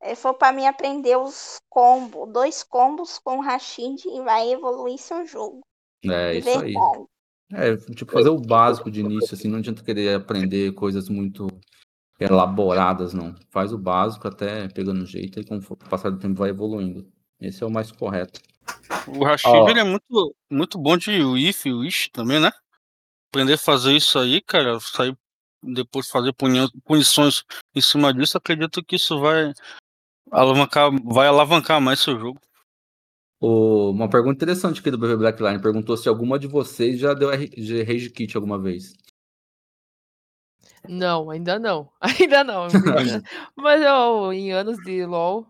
[0.00, 5.24] é, for para mim aprender os combos, dois combos com Rashid e vai evoluir seu
[5.24, 5.60] jogo.
[6.04, 6.74] É, isso aí.
[7.52, 11.46] É, tipo, fazer o básico de início, assim, não adianta querer aprender coisas muito
[12.22, 13.34] elaboradas, não.
[13.50, 17.06] Faz o básico até pegando jeito e com o passar do tempo vai evoluindo.
[17.40, 18.40] Esse é o mais correto.
[19.06, 22.52] O Rashid, ele é muito, muito bom de if e wish também, né?
[23.30, 25.16] Aprender a fazer isso aí, cara, sair
[25.62, 26.34] depois fazer
[26.84, 27.44] punições
[27.74, 29.52] em cima disso, acredito que isso vai
[30.30, 32.40] alavancar, vai alavancar mais seu jogo.
[33.40, 35.62] uma pergunta interessante aqui do BB Blackline.
[35.62, 38.94] Perguntou se alguma de vocês já deu Rage Kit alguma vez.
[40.88, 41.92] Não, ainda não.
[42.00, 42.66] Ainda não.
[43.56, 45.46] Mas eu, em anos de LoL,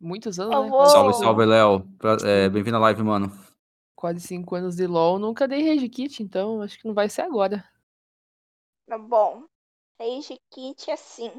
[0.00, 0.70] muitos anos, né?
[0.86, 1.86] Salve, salve, Léo.
[2.24, 3.30] É, Bem-vindo à live, mano.
[3.94, 7.22] Quase cinco anos de LoL, nunca dei Rage Kit, então acho que não vai ser
[7.22, 7.64] agora.
[8.86, 9.44] Tá bom.
[10.00, 11.30] Rage Kit, assim.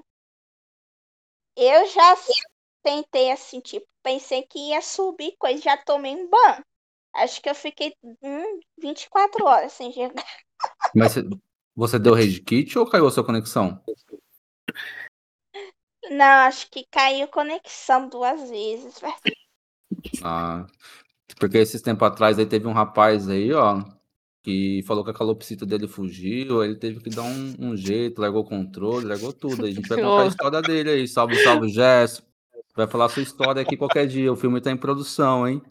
[1.56, 2.16] Eu já
[2.82, 6.64] tentei assim, tipo, pensei que ia subir coisa, já tomei um ban.
[7.14, 10.26] Acho que eu fiquei hum, 24 horas sem jogar.
[10.96, 11.14] Mas
[11.76, 13.82] você deu rage kit ou caiu a sua conexão?
[16.10, 19.02] Não, acho que caiu conexão duas vezes.
[20.24, 20.66] Ah,
[21.40, 23.82] porque esses tempos atrás aí teve um rapaz aí, ó,
[24.44, 28.42] que falou que a calopsita dele fugiu, ele teve que dar um, um jeito, largou
[28.42, 29.66] o controle, largou tudo.
[29.66, 31.08] Aí a gente vai contar a história dele aí.
[31.08, 32.28] Salve, salve, Jéssica.
[32.76, 34.34] Vai falar sua história aqui qualquer dia.
[34.34, 35.62] O filme tá em produção, hein?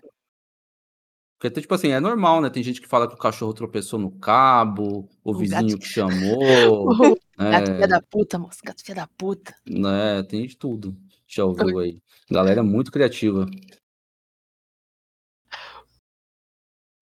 [1.42, 2.48] Porque, tipo assim, é normal, né?
[2.48, 6.38] Tem gente que fala que o cachorro tropeçou no cabo, o, vizinho que chamou.
[7.36, 7.74] gato é...
[7.74, 8.60] filha da puta, moço.
[8.64, 9.52] Gato filha da puta.
[9.66, 10.22] Né?
[10.22, 10.96] Tem de tudo.
[11.26, 12.00] Já ouviu aí.
[12.30, 13.50] Galera é muito criativa.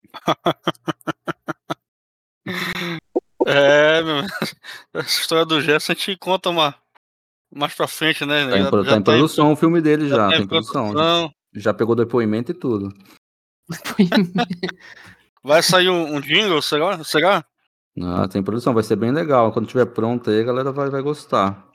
[3.44, 4.24] é, meu...
[4.94, 6.74] essa história do Gerson a gente conta uma,
[7.54, 8.48] mais pra frente, né?
[8.48, 9.52] Tá em, já, tá já em tá produção em...
[9.52, 10.92] o filme dele já, já tá em produção.
[10.92, 11.30] produção.
[11.54, 12.90] Já pegou depoimento e tudo.
[15.42, 17.02] Vai sair um, um jingle, será?
[17.02, 17.44] será?
[18.02, 19.52] Ah, tem produção, vai ser bem legal.
[19.52, 21.66] Quando tiver pronto aí, a galera vai, vai gostar.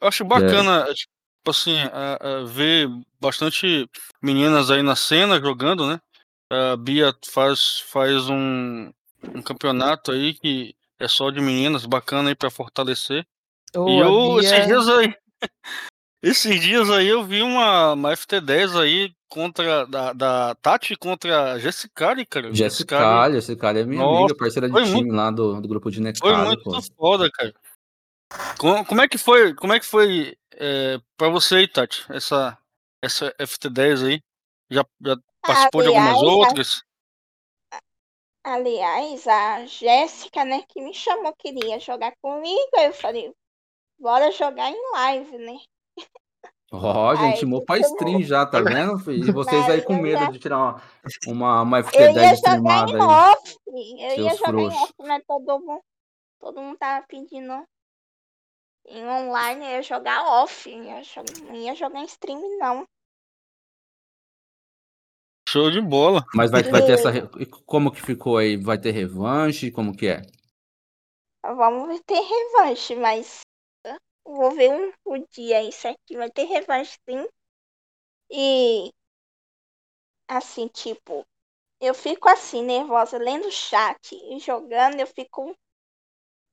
[0.00, 0.94] Eu acho bacana, é.
[0.94, 1.12] tipo
[1.48, 2.88] assim, uh, uh, ver
[3.20, 3.88] bastante
[4.20, 6.00] meninas aí na cena jogando, né?
[6.50, 8.92] A Bia faz, faz um,
[9.34, 13.26] um campeonato aí que é só de meninas, bacana aí pra fortalecer.
[13.74, 14.48] Oh, e eu, Bia...
[14.48, 15.14] esses dias aí,
[16.22, 21.58] esses dias aí eu vi uma, uma FT10 aí contra da, da Tati contra a
[21.58, 22.52] Jessicari, cara.
[22.52, 26.02] Jessicari, Jessicari é minha Nossa, amiga, parceira de time muito, lá do, do grupo de
[26.02, 26.28] Nectar.
[26.28, 26.82] Foi muito pô.
[26.94, 27.54] foda, cara.
[28.58, 32.58] Como, como, é que foi, como é que foi é, pra você aí, Tati, essa,
[33.00, 34.22] essa FT10 aí?
[34.70, 36.82] Já, já participou aliás, de algumas outras?
[38.44, 43.32] aliás, a Jéssica, né, que me chamou, queria jogar comigo, aí eu falei,
[43.98, 45.58] bora jogar em live, né?
[46.74, 49.28] Ó, oh, gente, timou pra stream já, tá vendo, filho?
[49.28, 50.82] E vocês aí com medo de tirar uma,
[51.26, 52.98] uma, uma FT10 streamada aí.
[52.98, 53.56] Off.
[53.66, 54.80] Eu ia jogar frouxos.
[54.80, 55.82] em off, mas todo mundo,
[56.40, 57.62] todo mundo tava pedindo
[58.86, 60.70] em online, eu ia jogar off.
[60.70, 62.86] Ia jogar, não ia jogar em stream, não.
[65.46, 66.24] Show de bola.
[66.34, 67.12] Mas vai, vai ter essa.
[67.66, 68.56] Como que ficou aí?
[68.56, 69.70] Vai ter revanche?
[69.70, 70.22] Como que é?
[71.44, 73.41] Vamos ter revanche, mas
[74.24, 76.16] Vou ver um, o dia isso aqui.
[76.16, 77.26] Vai ter revanche sim.
[78.30, 78.92] E
[80.26, 81.26] assim, tipo,
[81.80, 85.54] eu fico assim, nervosa, lendo o chat e jogando, eu fico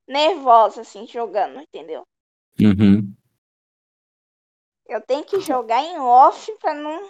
[0.07, 2.05] nervosa, assim, jogando, entendeu?
[2.59, 3.13] Uhum.
[4.87, 7.09] Eu tenho que jogar em off pra não.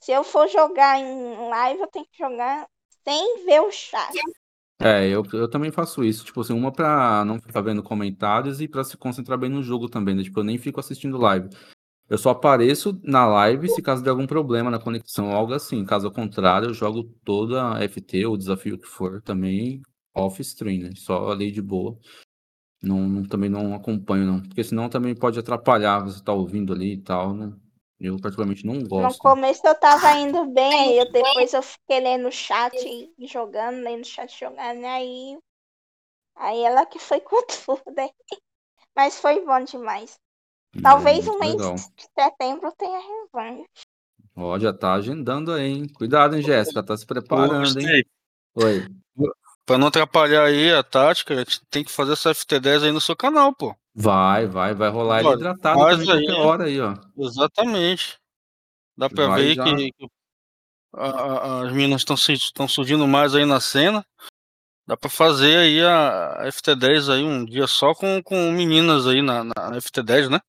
[0.00, 2.66] Se eu for jogar em live, eu tenho que jogar
[3.04, 4.14] sem ver o chat.
[4.82, 8.68] É, eu, eu também faço isso, tipo assim, uma pra não ficar vendo comentários e
[8.68, 10.22] pra se concentrar bem no jogo também, né?
[10.22, 11.50] Tipo, eu nem fico assistindo live.
[12.08, 15.84] Eu só apareço na live se caso de algum problema na conexão, algo assim.
[15.84, 19.82] Caso contrário, eu jogo toda a FT ou desafio que for também
[20.14, 20.90] off stream, né?
[20.96, 21.98] Só ali de boa.
[22.82, 24.42] Não, não, também não acompanho, não.
[24.42, 27.52] Porque senão também pode atrapalhar você tá ouvindo ali e tal, né?
[28.00, 29.16] Eu particularmente não gosto.
[29.16, 32.74] No começo eu tava indo bem, aí eu, depois eu fiquei lendo o chat
[33.18, 35.38] e jogando, lendo o chat jogando, aí.
[36.34, 38.14] Aí ela que foi com tudo, hein?
[38.96, 40.18] Mas foi bom demais.
[40.82, 41.74] Talvez o mês legal.
[41.74, 43.68] de setembro tenha revanche.
[44.36, 45.88] Ó, já tá agendando aí, hein?
[45.88, 46.82] Cuidado, hein, Jéssica?
[46.82, 48.04] Tá se preparando, hein?
[48.54, 48.86] Oi.
[49.70, 53.00] Pra não atrapalhar aí a tática, a gente tem que fazer essa FT10 aí no
[53.00, 53.72] seu canal, pô.
[53.94, 56.30] Vai, vai, vai rolar ele hidratado faz qualquer aí.
[56.36, 56.94] hora aí, ó.
[57.16, 58.18] Exatamente.
[58.96, 59.64] Dá pra Vai ver já.
[59.64, 60.06] que, que
[60.94, 64.04] a- a- as minas estão surgindo mais aí na cena.
[64.88, 69.22] Dá pra fazer aí a, a FT10 aí um dia só com, com meninas aí
[69.22, 70.40] na, na FT10, né?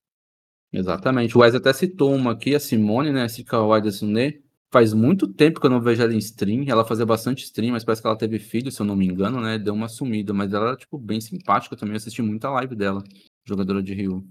[0.72, 1.36] Exatamente.
[1.36, 3.26] O Wes até citou uma aqui, a Simone, né?
[3.46, 4.42] Kawaii da Sune.
[4.72, 6.64] Faz muito tempo que eu não vejo ela em stream.
[6.66, 9.38] Ela fazia bastante stream, mas parece que ela teve filho, se eu não me engano,
[9.38, 9.58] né?
[9.58, 10.32] Deu uma sumida.
[10.32, 11.92] Mas ela era, tipo, bem simpática também.
[11.92, 13.04] Eu assisti muita live dela,
[13.44, 14.26] jogadora de Rio.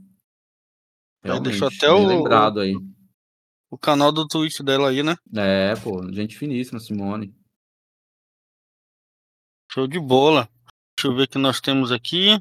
[1.23, 2.75] Aí deixou Realmente, até o- lembrado aí.
[3.69, 5.15] O canal do Twitch dela aí, né?
[5.35, 7.33] É, pô, gente finíssima, Simone.
[9.71, 10.49] Show de bola.
[10.97, 12.37] Deixa eu ver o que nós temos aqui.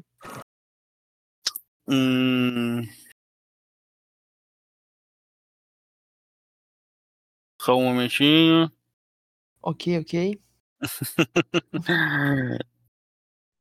[1.87, 2.81] Hum...
[7.61, 8.71] Só um momentinho.
[9.61, 10.41] Ok, ok.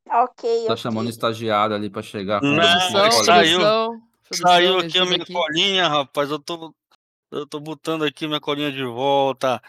[0.08, 3.60] Ok, Tá chamando o estagiário ali pra chegar Não, a saiu.
[4.32, 5.32] Saiu aqui a minha aqui.
[5.32, 6.30] colinha, rapaz.
[6.30, 6.74] Eu tô,
[7.30, 9.62] eu tô botando aqui minha colinha de volta.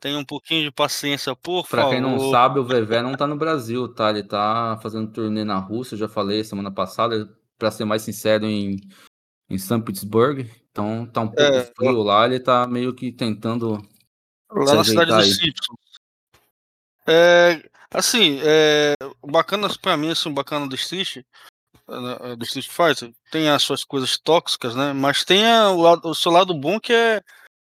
[0.00, 1.92] Tenha um pouquinho de paciência, por Pra favor.
[1.92, 4.08] quem não sabe, o Vevé não tá no Brasil, tá?
[4.10, 8.46] Ele tá fazendo turnê na Rússia, eu já falei semana passada, pra ser mais sincero,
[8.46, 8.76] em,
[9.50, 10.48] em São Petersburgo.
[10.74, 13.80] Então tá um pouco É, frio lá, ele tá meio que tentando
[14.50, 15.32] Lá se na cidade dos aí.
[15.32, 15.78] Simpsons.
[17.06, 17.62] É,
[17.92, 21.18] assim, é, o bacana pra mim, assim, o bacana do Street,
[21.88, 24.92] eh, do Street Fighter, tem as suas coisas tóxicas, né?
[24.92, 27.20] Mas tem a- o, o seu lado bom que é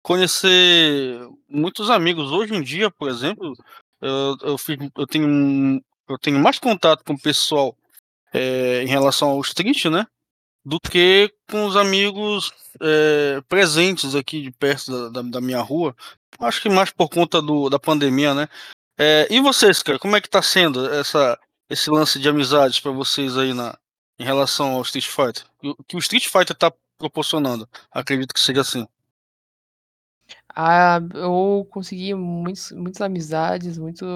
[0.03, 2.31] conhecer muitos amigos.
[2.33, 3.53] Hoje em dia, por exemplo,
[4.01, 5.79] eu, eu, fiz- eu tenho,
[6.09, 7.77] eu tenho mais contato com o pessoal
[8.33, 10.07] eh, em relação ao Street, né?
[10.65, 15.95] Do que com os amigos eh, presentes aqui de perto da, da, da minha rua.
[16.41, 18.49] Acho que mais por conta do, da pandemia, né?
[18.99, 21.39] É, e vocês, cara, como é que tá sendo essa,
[21.69, 23.77] esse lance de amizades para vocês aí na,
[24.19, 25.45] em relação ao Street Fighter?
[25.63, 27.69] O que o Street Fighter tá proporcionando?
[27.91, 28.87] Acredito que seja assim.
[30.49, 34.07] Ah, eu consegui muitos, muitas amizades, muito,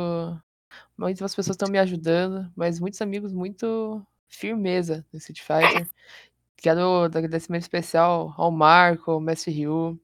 [0.97, 5.89] muitas pessoas estão me ajudando, mas muitos amigos muito firmeza no Street Fighter.
[6.61, 9.99] Quero dar agradecimento especial ao Marco, ao Mestre Ryu,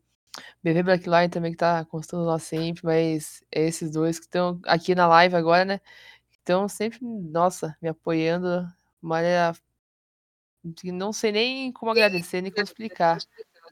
[0.63, 4.95] BV Blackline também que tá constando lá sempre, mas é esses dois que estão aqui
[4.95, 5.81] na live agora, né?
[6.31, 8.67] Estão sempre, nossa, me apoiando
[9.03, 9.53] maneira
[10.77, 13.19] que não sei nem como agradecer, nem como explicar.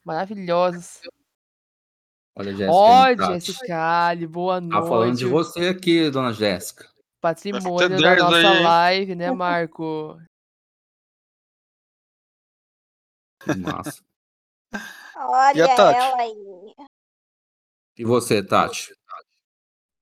[0.05, 1.01] Maravilhosos.
[2.35, 2.73] Olha, Jéssica.
[2.73, 3.47] Ó, Tati.
[3.47, 5.33] Jessica, boa Tá falando de noite.
[5.33, 6.91] você aqui, dona Jéssica.
[7.21, 10.19] Patrimônio FT10 da nossa aí, live, né, Marco?
[13.59, 14.03] Massa.
[15.17, 15.99] Olha Tati?
[15.99, 16.75] ela aí.
[17.97, 18.95] E você, Tati?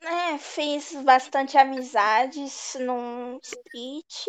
[0.03, 4.27] É, fiz bastante amizades num street.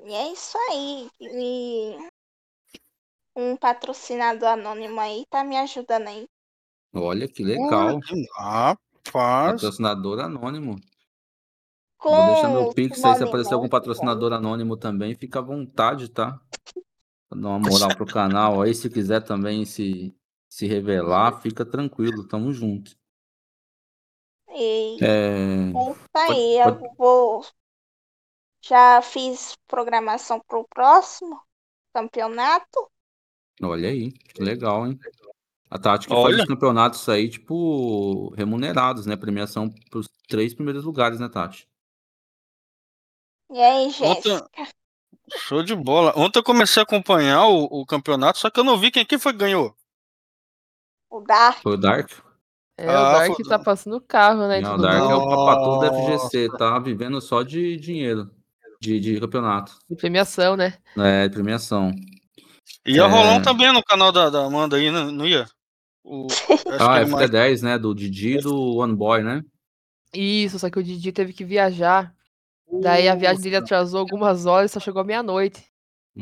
[0.00, 1.10] E é isso aí.
[1.20, 2.08] E
[3.36, 6.26] um patrocinador anônimo aí tá me ajudando aí.
[6.94, 7.98] Olha que legal.
[8.36, 9.52] Rapaz.
[9.60, 10.76] Patrocinador anônimo.
[12.04, 15.38] Com Vou deixar meu o pix aí, se aparecer algum novo, patrocinador anônimo também, fica
[15.38, 16.38] à vontade, tá?
[17.30, 20.14] Pra dar uma moral pro canal aí, se quiser também se,
[20.46, 22.94] se revelar, fica tranquilo, tamo junto.
[24.50, 26.58] E É, é isso aí.
[26.58, 27.46] pode- Eu vou.
[28.62, 31.40] Já fiz programação pro próximo
[31.94, 32.86] campeonato.
[33.62, 34.98] olha aí, que legal, hein?
[35.70, 36.42] A Tati que faz Olha.
[36.42, 39.16] os campeonatos aí, tipo, remunerados, né?
[39.16, 41.66] Premiação pros três primeiros lugares, né, Tati?
[43.50, 44.48] E aí, Ontem, Jéssica?
[45.38, 46.12] show de bola.
[46.16, 49.18] Ontem eu comecei a acompanhar o, o campeonato, só que eu não vi quem, quem
[49.18, 49.74] foi que ganhou.
[51.10, 51.62] O Dark.
[51.62, 52.10] Foi o Dark?
[52.76, 54.60] É, Ah, o Dark foi- tá passando o carro, né?
[54.60, 58.30] Não, o Dark é o papato da FGC, tá vivendo só de dinheiro,
[58.80, 60.76] de, de campeonato, De premiação, né?
[60.98, 61.92] é, de premiação.
[62.86, 63.06] Ia É.
[63.06, 65.04] rolar também no canal da, da Amanda aí, né?
[65.04, 65.46] não ia?
[66.02, 66.26] O,
[66.80, 67.78] Ah, que ele mais- FT10, né?
[67.78, 69.42] Do Didi e do One Boy, né?
[70.12, 72.12] Isso, só que o Didi teve que viajar.
[72.80, 75.64] Daí a viagem dele atrasou algumas horas, só chegou à meia-noite.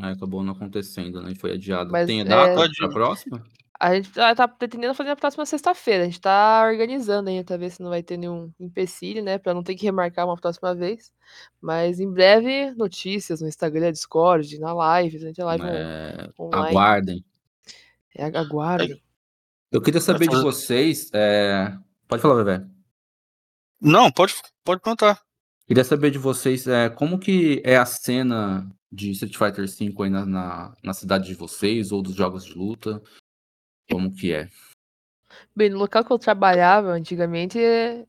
[0.00, 1.32] Aí acabou não acontecendo, né?
[1.32, 1.90] E foi adiado.
[1.90, 3.44] Mas, Tem é, data pra próxima?
[3.78, 6.04] A gente tá, tá pretendendo fazer na próxima sexta-feira.
[6.04, 9.38] A gente tá organizando ainda pra ver se não vai ter nenhum empecilho, né?
[9.38, 11.12] Pra não ter que remarcar uma próxima vez.
[11.60, 16.68] Mas em breve, notícias no Instagram, Discord, na live, a gente live é, online.
[16.68, 17.24] Aguardem.
[18.14, 19.02] É, aguardem.
[19.70, 21.10] Eu queria saber de vocês.
[21.12, 21.76] É...
[22.06, 22.64] Pode falar, Bebê.
[23.80, 25.20] Não, pode, pode contar.
[25.66, 30.10] Queria saber de vocês é, como que é a cena de Street Fighter V aí
[30.10, 33.02] na, na, na cidade de vocês, ou dos jogos de luta.
[33.90, 34.48] Como que é?
[35.54, 37.58] Bem, no local que eu trabalhava antigamente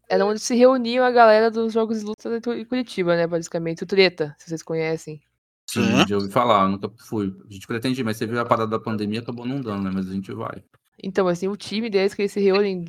[0.10, 3.28] era onde se reuniam a galera dos jogos de luta em Curitiba, né?
[3.28, 5.22] Basicamente, o Treta, se vocês conhecem.
[5.70, 7.34] Sim, já ouvi falar, nunca fui.
[7.50, 9.92] A gente pretende, mas você viu a parada da pandemia, acabou não dando, né?
[9.94, 10.64] Mas a gente vai.
[11.02, 12.86] Então, assim, o time deles que eles se reúnem,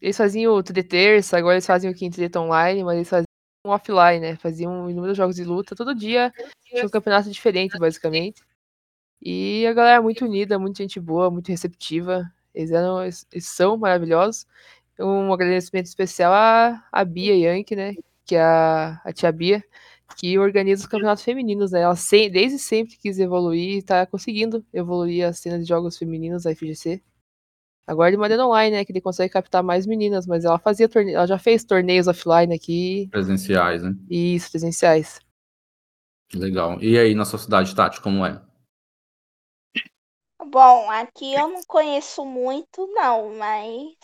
[0.00, 3.27] eles faziam o de terça, agora eles fazem o quinto treta online, mas eles faziam
[3.64, 4.36] um offline, né?
[4.36, 6.32] Faziam inúmeros jogos de luta, todo dia
[6.64, 8.42] tinha um campeonato diferente, basicamente.
[9.20, 12.30] E a galera é muito unida, muito gente boa, muito receptiva.
[12.54, 14.46] Eles, eram, eles são maravilhosos.
[14.98, 17.94] Um agradecimento especial à, à Bia Yankee, né?
[18.24, 19.62] Que é a, a tia Bia,
[20.16, 21.80] que organiza os campeonatos femininos, né?
[21.82, 26.54] Ela desde sempre quis evoluir e está conseguindo evoluir a cena de jogos femininos da
[26.54, 27.02] FGC.
[27.88, 28.84] Agora de maneira online, né?
[28.84, 31.14] Que ele consegue captar mais meninas, mas ela fazia torne...
[31.14, 33.08] ela já fez torneios offline aqui.
[33.10, 33.94] Presenciais, né?
[34.10, 35.18] Isso, presenciais.
[36.34, 36.78] Legal.
[36.82, 38.44] E aí na sua cidade, Tati, como é?
[40.50, 43.96] Bom, aqui eu não conheço muito, não, mas.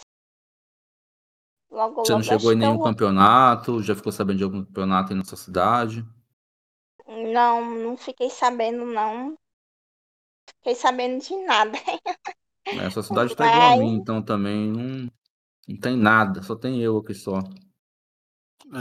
[1.71, 2.83] Logo, Você não chegou em nenhum eu...
[2.83, 3.83] campeonato?
[3.83, 6.03] Já ficou sabendo de algum campeonato aí na sua cidade?
[7.07, 9.37] Não, não fiquei sabendo, não.
[10.57, 11.77] Fiquei sabendo de nada.
[12.67, 15.11] É, sua cidade tá igual a mim, então também não,
[15.69, 17.41] não tem nada, só tem eu aqui só.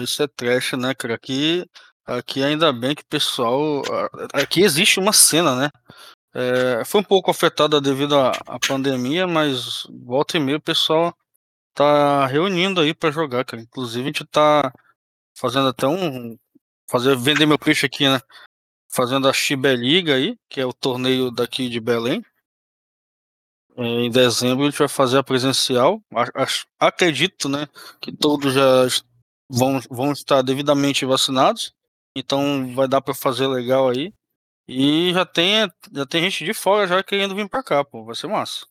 [0.02, 1.16] Isso é trash, né, cara?
[1.16, 1.66] Aqui,
[2.06, 3.84] aqui ainda bem que o pessoal.
[4.34, 5.70] Aqui existe uma cena, né?
[6.34, 11.16] É, foi um pouco afetada devido à, à, pandemia, mas volta e meia o pessoal
[11.76, 13.62] tá reunindo aí para jogar, cara.
[13.62, 14.72] Inclusive a gente tá
[15.38, 16.38] fazendo até um.
[16.90, 18.20] Fazer, vender meu peixe aqui, né?
[18.92, 22.24] Fazendo a Chibeliga aí, que é o torneio daqui de Belém.
[23.76, 26.02] É, em dezembro a gente vai fazer a presencial.
[26.80, 27.68] Acredito, né,
[28.00, 28.88] que todos já
[29.50, 31.74] vão, vão estar devidamente vacinados.
[32.16, 34.14] Então vai dar para fazer legal aí.
[34.68, 38.06] E já tem, já tem gente de fora já querendo vir pra cá, pô.
[38.06, 38.66] Vai ser massa.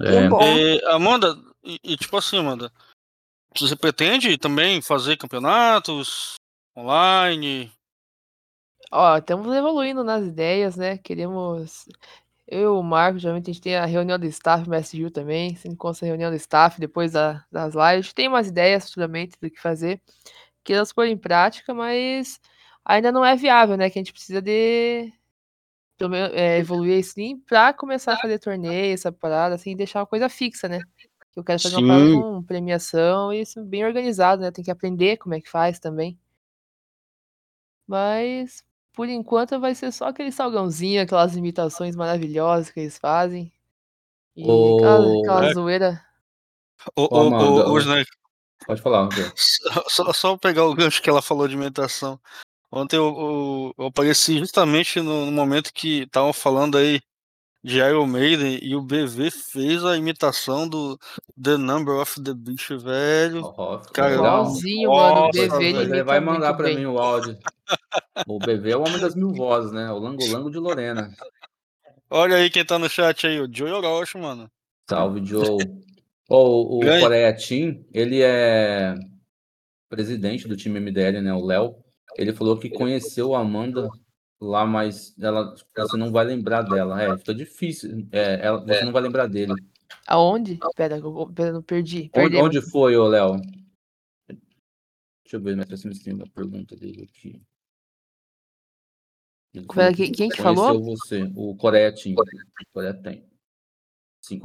[0.00, 0.26] É.
[0.26, 2.70] E, Amanda, e, e, tipo assim, Amanda,
[3.56, 6.34] você pretende também fazer campeonatos
[6.76, 7.72] online?
[8.92, 10.98] Ó, estamos evoluindo nas ideias, né?
[10.98, 11.88] Queremos.
[12.48, 15.68] Eu, o Marco, geralmente a gente tem a reunião do staff, o MSU também, se
[15.68, 17.80] encontra a reunião do staff depois da, das lives.
[17.80, 20.00] A gente tem umas ideias futuramente do que fazer,
[20.62, 22.40] que elas pôr em prática, mas
[22.84, 23.90] ainda não é viável, né?
[23.90, 25.12] Que a gente precisa de
[26.34, 30.68] é, evoluir assim para começar a fazer torneio, essa parada, assim, deixar uma coisa fixa,
[30.68, 30.80] né?
[31.34, 31.82] Eu quero fazer Sim.
[31.82, 34.50] uma parada com premiação e isso bem organizado, né?
[34.50, 36.18] Tem que aprender como é que faz também.
[37.86, 38.64] Mas,
[38.96, 43.52] por enquanto, vai ser só aquele salgãozinho, aquelas imitações maravilhosas que eles fazem.
[44.34, 45.52] E oh, aquela, aquela é...
[45.52, 46.02] zoeira.
[46.96, 48.04] Ô, ô, ô, ô,
[48.66, 49.08] Pode falar,
[49.86, 52.18] só, só pegar o gancho que ela falou de imitação.
[52.72, 57.00] Ontem eu, eu, eu apareci justamente no, no momento que estavam falando aí
[57.66, 60.96] de Iron Maiden e o BV fez a imitação do
[61.42, 63.44] The Number of the Beast, velho.
[63.44, 65.26] Oh, cara, igualzinho, mano.
[65.26, 66.76] O BV ele, ele vai mandar pra bem.
[66.76, 67.36] mim o áudio.
[68.24, 69.90] O BV é o homem das mil vozes, né?
[69.90, 71.10] O Lango Lango de Lorena.
[72.08, 74.48] Olha aí quem tá no chat aí, o Joe Orochi, mano.
[74.88, 75.58] Salve, Joe.
[76.28, 78.94] Oh, o Coreia Team, ele é
[79.88, 81.34] presidente do time MDL, né?
[81.34, 81.74] O Léo.
[82.16, 83.88] Ele falou que conheceu a Amanda
[84.46, 87.00] lá, mas ela, você não vai lembrar dela.
[87.02, 88.06] É, fica difícil.
[88.12, 89.52] É, ela, você não vai lembrar dele.
[90.06, 90.58] Aonde?
[90.76, 92.10] Pera, eu, pera, não perdi.
[92.14, 93.40] Onde, onde foi, ô Léo?
[94.28, 97.42] Deixa eu ver mais pra cima se a pergunta dele aqui.
[99.74, 100.82] Pera, quem, quem que falou?
[100.82, 103.26] você, o Coreia tem.
[104.22, 104.40] Sim.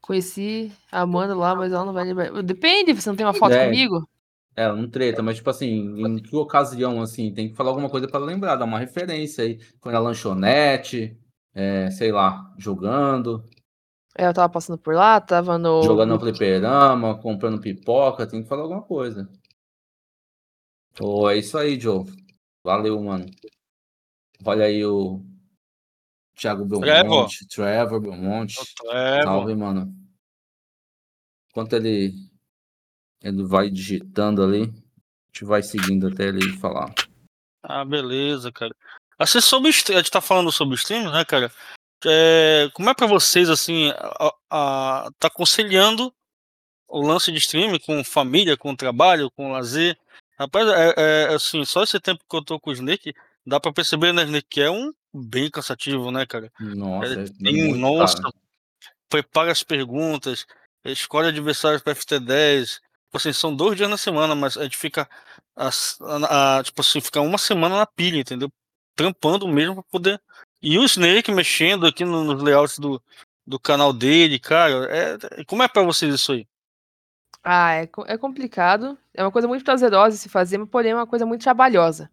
[0.00, 2.42] Conheci a Amanda lá, mas ela não vai lembrar.
[2.42, 4.08] Depende, você não tem uma foto é, comigo?
[4.58, 8.08] É, um treta, mas tipo assim, em que ocasião, assim, tem que falar alguma coisa
[8.08, 9.60] para lembrar, dar uma referência aí.
[9.82, 11.14] Foi na lanchonete,
[11.54, 13.44] é, sei lá, jogando.
[14.16, 15.82] É, eu tava passando por lá, tava no.
[15.82, 19.28] Jogando no fliperama, comprando pipoca, tem que falar alguma coisa.
[20.94, 22.06] Pô, é isso aí, Joe.
[22.64, 23.26] Valeu, mano.
[24.42, 25.22] Olha aí o
[26.34, 28.74] Thiago Belmonte, Trevor, Trevor Belmonte.
[28.74, 29.22] Trevor.
[29.22, 29.94] Salve, mano.
[31.50, 32.25] Enquanto ele
[33.22, 34.62] ele vai digitando ali.
[34.62, 36.94] A gente vai seguindo até ele falar.
[37.62, 38.74] Ah, beleza, cara.
[39.18, 41.50] Assim, sobre a gente tá falando sobre stream, né, cara?
[42.04, 46.12] é, como é para vocês, assim, a, a, tá aconselhando
[46.88, 49.98] o lance de streaming com família, com trabalho, com lazer?
[50.38, 53.14] Rapaz, é, é, assim, só esse tempo que eu tô com o Snake,
[53.46, 56.52] dá para perceber, né, Snake, que é um bem cansativo, né, cara?
[56.60, 58.20] Nossa, é, tem, nossa,
[59.08, 60.46] prepara as perguntas,
[60.84, 62.80] escolhe adversários para FT10.
[63.16, 65.08] Tipo assim, são dois dias na semana, mas a gente fica,
[65.56, 68.50] a, a, a, tipo assim, fica uma semana na pilha, entendeu?
[68.94, 70.20] Trampando mesmo para poder.
[70.60, 73.02] E o Snake mexendo aqui no, nos layouts do,
[73.46, 74.86] do canal dele, cara.
[74.94, 76.46] É, como é para vocês isso aí?
[77.42, 78.98] Ah, é, é complicado.
[79.14, 82.10] É uma coisa muito prazerosa se fazer, mas porém é uma coisa muito trabalhosa.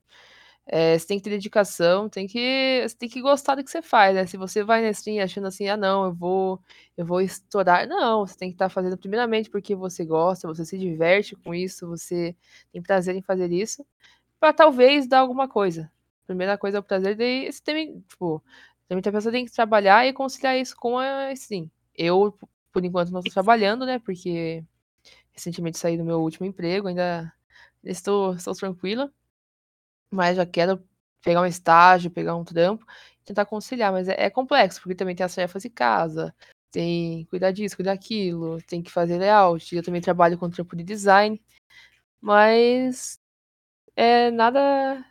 [0.66, 3.82] É, você tem que ter dedicação, tem que, você tem que gostar do que você
[3.82, 4.26] faz, né?
[4.26, 6.60] Se você vai na stream achando assim, ah, não, eu vou,
[6.96, 7.88] eu vou estourar.
[7.88, 11.54] Não, você tem que estar tá fazendo primeiramente porque você gosta, você se diverte com
[11.54, 12.36] isso, você
[12.72, 13.86] tem prazer em fazer isso,
[14.40, 15.92] para talvez dar alguma coisa.
[16.26, 18.44] Primeira coisa é o prazer, daí você tem, tipo,
[18.88, 21.70] também a pessoa tem que trabalhar e conciliar isso com a stream.
[21.96, 22.38] Eu,
[22.72, 24.00] por enquanto, não estou trabalhando, né?
[24.00, 24.64] Porque
[25.34, 27.34] recentemente saí do meu último emprego, ainda
[27.84, 29.12] estou, estou tranquila
[30.14, 30.84] mas já quero
[31.24, 32.86] pegar um estágio, pegar um trampo,
[33.26, 36.36] tentar conciliar, mas é, é complexo, porque também tem as tarefas de casa,
[36.72, 40.84] tem cuidar disso, cuidar daquilo, tem que fazer layout, eu também trabalho com trampo de
[40.84, 41.42] design,
[42.22, 43.20] mas
[43.96, 45.06] é nada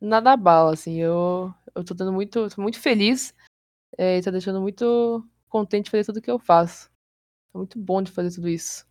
[0.00, 3.34] nada bala, assim, eu, eu tô dando muito, tô muito feliz
[3.98, 6.90] é, e tá deixando muito contente de fazer tudo que eu faço.
[7.54, 8.86] É muito bom de fazer tudo isso.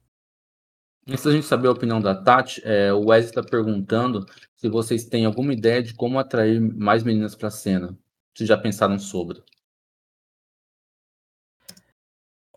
[1.07, 4.25] Antes da gente saber a opinião da Tati, é, o Wesley está perguntando
[4.55, 7.97] se vocês têm alguma ideia de como atrair mais meninas para a cena.
[8.37, 9.43] Se já pensaram sobre.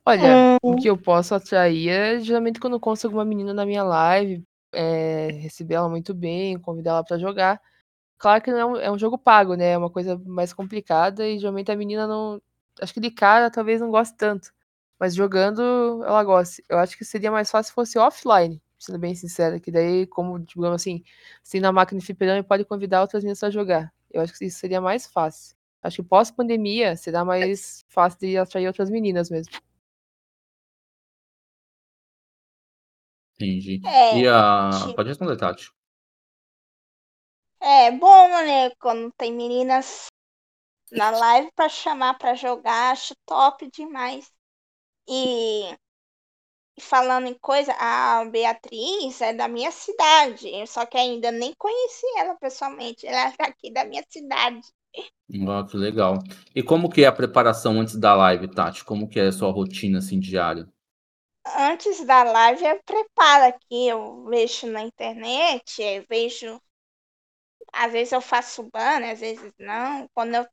[0.06, 3.82] Olha, o que eu posso atrair é geralmente quando eu consigo uma menina na minha
[3.82, 7.60] live, é, receber ela muito bem, convidar ela para jogar.
[8.18, 9.72] Claro que não é um, é um jogo pago, né?
[9.72, 12.40] É uma coisa mais complicada e geralmente a menina não.
[12.80, 14.52] Acho que de cara talvez não goste tanto.
[14.98, 16.62] Mas jogando, ela gosta.
[16.68, 19.58] Eu acho que seria mais fácil se fosse offline, sendo bem sincera.
[19.60, 21.02] Que daí, como, digamos assim,
[21.42, 23.92] se na máquina de fliperama pode convidar outras meninas a jogar.
[24.10, 25.56] Eu acho que isso seria mais fácil.
[25.82, 29.52] Acho que pós-pandemia será mais fácil de atrair outras meninas mesmo.
[33.34, 33.80] Entendi.
[33.84, 34.70] É, e a.
[34.72, 34.94] Tipo...
[34.94, 35.70] Pode responder, Tati.
[37.60, 38.70] É bom, né?
[38.78, 40.06] Quando tem meninas
[40.92, 44.30] na live para chamar para jogar, acho top demais.
[45.08, 45.76] E
[46.80, 52.34] falando em coisa, a Beatriz é da minha cidade, só que ainda nem conheci ela
[52.36, 53.06] pessoalmente.
[53.06, 54.60] Ela é daqui da minha cidade.
[55.46, 56.18] Oh, que legal.
[56.54, 58.84] E como que é a preparação antes da live, Tati?
[58.84, 60.68] Como que é a sua rotina assim diária?
[61.56, 66.60] Antes da live eu preparo aqui, eu vejo na internet, eu vejo
[67.72, 70.08] às vezes eu faço banner, às vezes não.
[70.14, 70.46] Quando eu,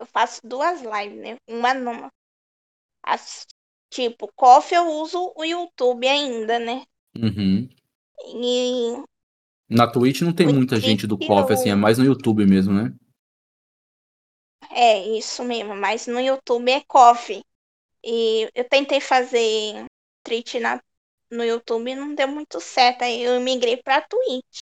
[0.00, 1.38] eu faço duas lives, né?
[1.48, 2.10] Uma numa.
[3.92, 6.86] Tipo, coffee eu uso o YouTube ainda, né?
[7.14, 7.68] Uhum.
[8.26, 9.04] E.
[9.68, 12.90] Na Twitch não tem muita gente do coffee, assim, é mais no YouTube mesmo, né?
[14.70, 17.44] É, isso mesmo, mas no YouTube é coffee.
[18.02, 19.84] E eu tentei fazer
[20.24, 20.82] treat na,
[21.30, 23.02] no YouTube e não deu muito certo.
[23.02, 24.60] Aí eu migrei pra Twitch.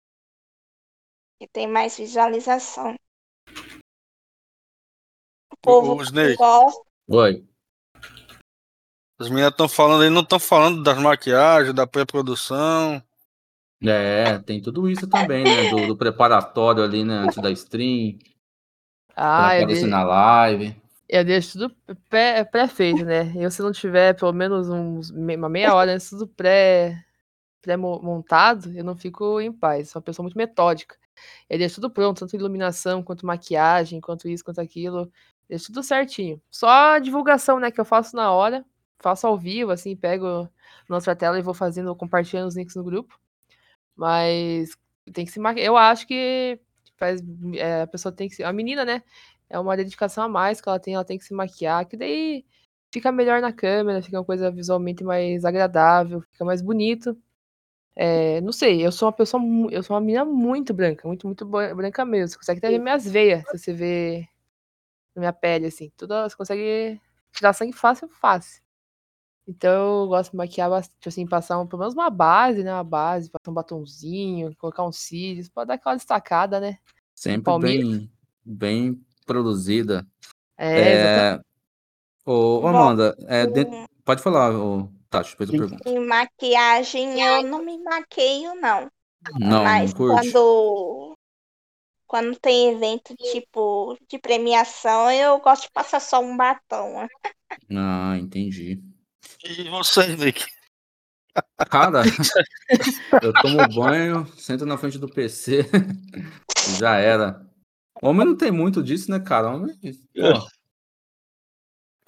[1.39, 2.95] Que tem mais visualização.
[5.53, 6.83] O povo gosta.
[7.09, 7.48] Oi.
[9.19, 13.03] As meninas estão falando aí, não estão falando das maquiagens, da pré-produção.
[13.83, 15.71] É, tem tudo isso também, né?
[15.71, 17.19] Do, do, preparatório ali, né?
[17.19, 18.17] Antes da stream.
[19.17, 19.91] Ah, eu aparecer de...
[19.91, 20.77] na live.
[21.09, 21.75] Eu deixo tudo
[22.09, 23.33] pré-feito, né?
[23.37, 27.05] Eu, se não tiver pelo menos uns, uma meia hora antes do pré,
[27.61, 29.91] pré-montado, eu não fico em paz.
[29.91, 30.97] Sou uma pessoa muito metódica.
[31.51, 35.11] Eu deixo tudo pronto, tanto iluminação, quanto maquiagem, quanto isso, quanto aquilo.
[35.49, 36.41] Deixo tudo certinho.
[36.51, 38.65] Só a divulgação, né, que eu faço na hora
[38.99, 40.49] faço ao vivo, assim, pego
[40.89, 43.19] nossa tela e vou fazendo, compartilhando os links no grupo.
[43.97, 44.71] Mas
[45.13, 45.67] tem que se maquiar.
[45.67, 46.61] Eu acho que
[46.97, 47.23] faz,
[47.55, 48.45] é, a pessoa tem que se.
[48.45, 49.03] A menina, né?
[49.51, 52.45] É uma dedicação a mais que ela tem, ela tem que se maquiar, que daí
[52.93, 57.17] fica melhor na câmera, fica uma coisa visualmente mais agradável, fica mais bonito.
[57.97, 61.47] É, não sei, eu sou uma pessoa, eu sou uma menina muito branca, muito, muito
[61.47, 62.29] branca mesmo.
[62.29, 64.29] Você consegue até ver minhas veias, se você ver
[65.15, 65.91] na minha pele, assim.
[65.97, 67.01] Tudo, você consegue
[67.33, 68.63] tirar sangue fácil, fácil.
[69.49, 72.71] Então eu gosto de maquiar bastante, assim, passar um, pelo menos uma base, né?
[72.73, 76.79] Uma base, passar um batonzinho, colocar uns cílios, pra dar aquela destacada, né?
[77.15, 78.13] Sempre bem,
[78.45, 80.07] bem produzida.
[80.57, 81.41] É, é...
[82.27, 83.65] Ô, Amanda, é, de...
[84.05, 85.89] pode falar, ô, Tati, depois eu pergunto.
[85.89, 88.91] Em maquiagem eu não me maqueio, não.
[89.39, 90.31] Não, Mas não curte?
[90.31, 91.17] quando
[92.07, 97.07] quando tem evento tipo de premiação, eu gosto de passar só um batom.
[97.71, 98.81] Ah, entendi.
[99.49, 100.45] E você, Nick?
[101.71, 102.03] Cara,
[103.23, 105.63] eu tomo banho, sento na frente do PC,
[106.79, 107.41] já era.
[108.03, 109.49] Homem não tem muito disso, né, cara?
[109.49, 109.89] Homem, pô,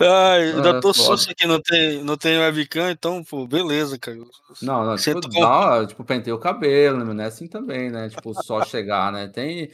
[0.02, 4.18] Ai, ainda Ah, tô susto aqui, não tem, não tem webcam, então, pô, beleza, cara.
[4.62, 7.04] Não, não, tipo, com- dá, tipo, pentei o cabelo, né?
[7.04, 8.08] Não é assim também, né?
[8.08, 9.28] Tipo, só chegar, né?
[9.28, 9.70] Tem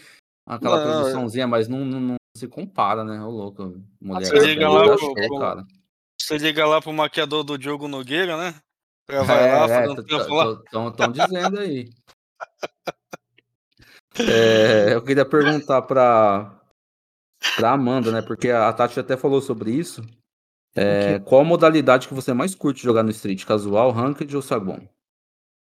[0.47, 3.21] aquela Não, produçãozinha, mas não, não, não se compara, né?
[3.23, 5.65] Ô louco, mulher Você liga lá show, cara.
[6.27, 8.61] Você liga lá pro maquiador do Diogo Nogueira, né?
[9.09, 10.61] Já vai lá, É, é, lá.
[10.91, 11.89] estão dizendo aí.
[14.19, 16.61] É, eu queria perguntar pra,
[17.55, 18.23] pra Amanda, né?
[18.23, 20.03] Porque a Tati até falou sobre isso.
[20.75, 23.45] É, qual a modalidade que você mais curte jogar no Street?
[23.45, 24.81] Casual, Ranked ou Saguão?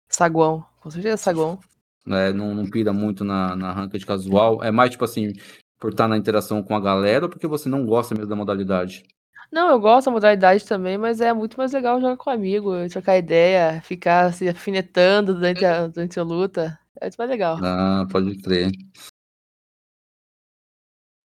[0.08, 0.64] Saguão.
[0.80, 1.60] Com certeza saguão.
[2.06, 4.64] né, não, não pira muito na, na ranked casual.
[4.64, 5.34] É mais tipo assim,
[5.78, 9.04] por estar na interação com a galera ou porque você não gosta mesmo da modalidade?
[9.50, 13.16] Não, eu gosto da modalidade também, mas é muito mais legal jogar com amigo, trocar
[13.16, 16.78] ideia, ficar se afinetando durante a, durante a luta.
[17.00, 17.58] É muito mais legal.
[17.62, 18.70] Ah, pode crer.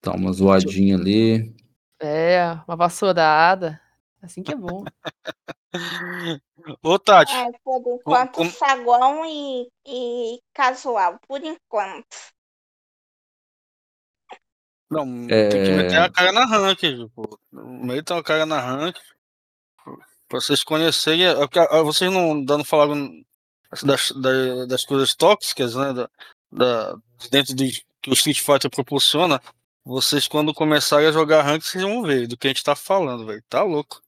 [0.01, 1.53] Tá uma zoadinha ali.
[1.99, 3.79] É, uma vassourada.
[4.21, 4.85] Assim que é bom.
[6.81, 12.32] Ô, Tati, É, por enquanto, como- saguão e, e casual, por enquanto.
[14.93, 15.75] Não, tem que É.
[15.77, 17.39] meter a cara na ranked, pô.
[17.51, 19.01] Metam a cara na ranked.
[20.29, 21.25] Pra vocês conhecerem.
[21.25, 23.11] é porque, ah, Vocês não dando falaram
[23.83, 25.93] das, das, das coisas tóxicas, né?
[25.93, 26.09] Da,
[26.51, 26.95] da-
[27.29, 27.63] dentro do
[28.01, 29.41] que o Street Fighter proporciona.
[29.85, 33.25] Vocês, quando começarem a jogar ranked, vocês vão ver do que a gente tá falando,
[33.25, 33.43] velho.
[33.49, 34.01] Tá louco.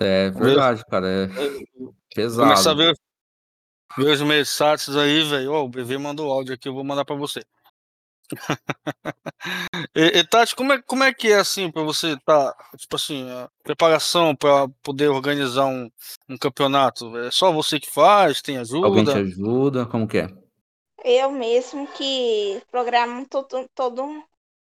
[0.00, 1.06] É verdade, cara.
[1.08, 1.28] É
[2.14, 2.76] Começar a pesado.
[2.78, 2.94] ver,
[3.96, 5.52] ver os mensagens aí, velho.
[5.52, 7.42] Ó, o BV mandou áudio aqui, eu vou mandar pra você.
[9.94, 13.30] E, e, Tati, como é, como é que é assim pra você tá, tipo assim,
[13.30, 15.90] a preparação pra poder organizar um,
[16.28, 17.16] um campeonato?
[17.18, 18.42] É só você que faz?
[18.42, 19.20] Tem Alguém te ajuda?
[19.20, 19.86] ajuda?
[19.86, 20.28] Como que é?
[21.04, 24.24] Eu mesmo que programo tudo, todo,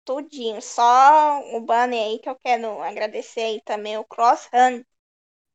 [0.05, 0.61] tudinho.
[0.61, 4.85] Só o banner aí que eu quero agradecer aí também, o Cross Hand.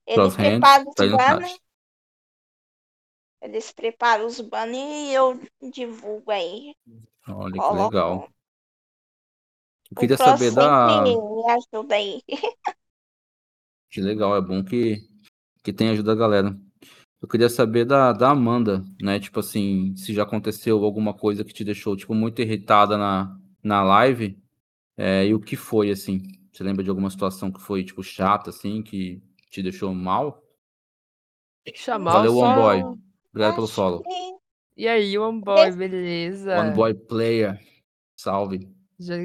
[0.08, 1.60] Ele Cross Hand, prepara os tá banners.
[3.42, 5.40] Eles preparam os banners e eu
[5.72, 6.76] divulgo aí.
[7.36, 7.84] Olha que Coloco.
[7.86, 8.30] legal.
[9.90, 11.04] Eu O queria saber da.
[11.04, 12.22] me ajuda aí.
[13.90, 14.98] Que legal, é bom que,
[15.64, 16.58] que tem ajuda a galera.
[17.22, 19.20] Eu queria saber da, da Amanda, né?
[19.20, 23.84] Tipo assim, se já aconteceu alguma coisa que te deixou, tipo, muito irritada na, na
[23.84, 24.42] live.
[24.98, 26.22] é, e o que foi, assim?
[26.52, 29.22] Você lembra de alguma situação que foi, tipo, chata, assim, que
[29.52, 30.42] te deixou mal?
[31.76, 32.40] Chamar Valeu, só...
[32.40, 32.98] One Boy.
[33.30, 34.04] Obrigado pelo Acho follow.
[34.04, 34.10] que
[34.76, 36.60] E aí, One Boy, beleza?
[36.60, 37.60] One Boy Player.
[38.16, 38.68] Salve.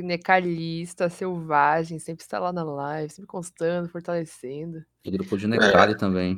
[0.03, 4.85] Necalista, selvagem, sempre está lá na live, sempre constando, fortalecendo.
[5.05, 6.37] E grupo de Necari também.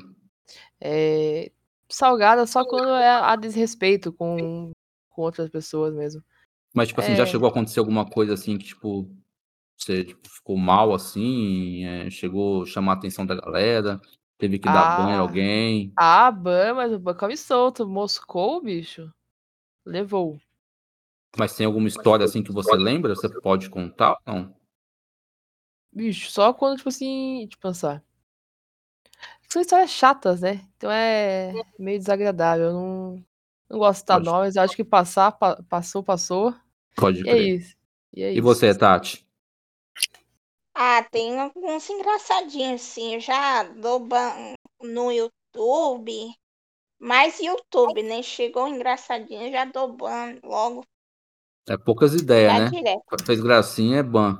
[0.80, 1.50] É,
[1.88, 4.72] salgada só quando é a desrespeito com,
[5.08, 6.22] com outras pessoas mesmo.
[6.74, 7.26] Mas, tipo assim, já É.
[7.26, 9.08] chegou a acontecer alguma coisa assim que, tipo,
[9.76, 11.84] você tipo, ficou mal assim?
[11.84, 14.00] é, chegou a chamar a atenção da galera?
[14.38, 15.18] Teve que dar banho em Ah.
[15.20, 15.92] alguém?
[15.96, 17.86] Ah, ban, mas o ban come solto.
[17.86, 19.12] Moscou, bicho?
[19.84, 20.38] Levou.
[21.36, 23.14] Mas tem alguma história assim que você lembra?
[23.14, 24.56] Você pode contar ou não?
[25.92, 28.02] Bicho, só quando, tipo assim, de pensar.
[29.48, 30.60] São histórias chatas, né?
[30.76, 32.66] Então é meio desagradável.
[32.66, 33.24] Eu não,
[33.70, 34.26] não gosto de citar Pode.
[34.30, 34.56] nomes.
[34.56, 36.54] eu Acho que passar, pa- passou, passou.
[36.94, 37.76] Pode E é isso.
[38.14, 38.42] E, é E isso.
[38.42, 39.26] você, Tati?
[40.80, 43.14] Ah, tem alguns engraçadinhos, sim.
[43.14, 46.32] Eu já dou ban no YouTube.
[47.00, 48.22] Mais YouTube, né?
[48.22, 50.84] Chegou engraçadinho, já dou ban logo.
[51.68, 52.70] É poucas ideias, né?
[52.70, 53.02] direto.
[53.26, 54.38] Fez gracinha, é ban.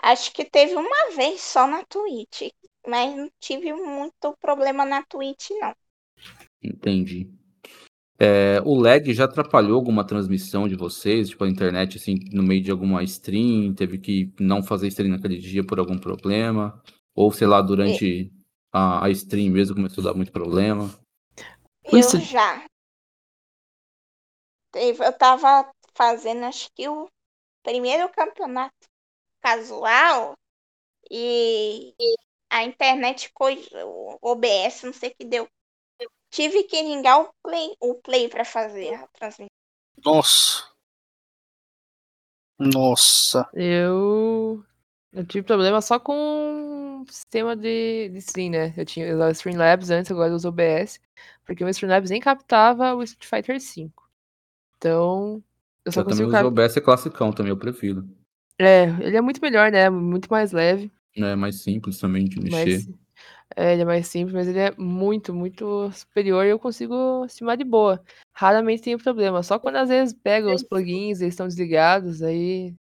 [0.00, 2.52] Acho que teve uma vez só na Twitch.
[2.86, 5.74] Mas não tive muito problema na Twitch, não.
[6.62, 7.28] Entendi.
[8.18, 11.28] É, o lag já atrapalhou alguma transmissão de vocês?
[11.28, 15.38] Tipo, a internet, assim, no meio de alguma stream, teve que não fazer stream naquele
[15.38, 16.82] dia por algum problema?
[17.14, 18.32] Ou, sei lá, durante
[18.72, 20.90] a, a stream mesmo começou a dar muito problema?
[21.92, 22.16] Isso.
[22.16, 22.66] Eu já.
[24.72, 27.08] Teve, eu tava fazendo, acho que o
[27.62, 28.74] primeiro campeonato
[29.40, 30.34] casual
[31.10, 31.94] e
[32.50, 35.48] a internet, coi- o OBS, não sei o que deu.
[36.36, 39.46] Tive que ligar o play, o play para fazer a transmissão.
[40.04, 40.70] Nossa.
[42.58, 43.48] Nossa.
[43.54, 44.62] Eu.
[45.14, 48.74] Eu tive problema só com o sistema de, de stream, né?
[48.76, 51.00] Eu tinha eu usava Streamlabs antes, agora eu uso OBS.
[51.46, 53.90] Porque o Streamlabs nem captava o Street Fighter V.
[54.76, 55.42] Então,
[55.86, 58.06] eu só Eu também consigo uso o OBS classicão também, eu prefiro.
[58.58, 60.92] É, ele é muito melhor, né, muito mais leve.
[61.16, 62.86] É mais simples também de mexer.
[63.54, 67.56] É, ele é mais simples, mas ele é muito, muito superior e eu consigo estimar
[67.56, 68.02] de boa.
[68.32, 72.74] Raramente tenho problema, só quando às vezes pega os plugins, eles estão desligados, aí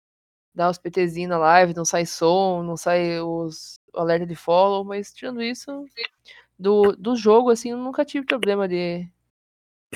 [0.54, 4.84] dá os PTzinho na live, não sai som, não sai os o alerta de follow,
[4.84, 5.86] mas tirando isso,
[6.58, 9.08] do do jogo, assim, eu nunca tive problema de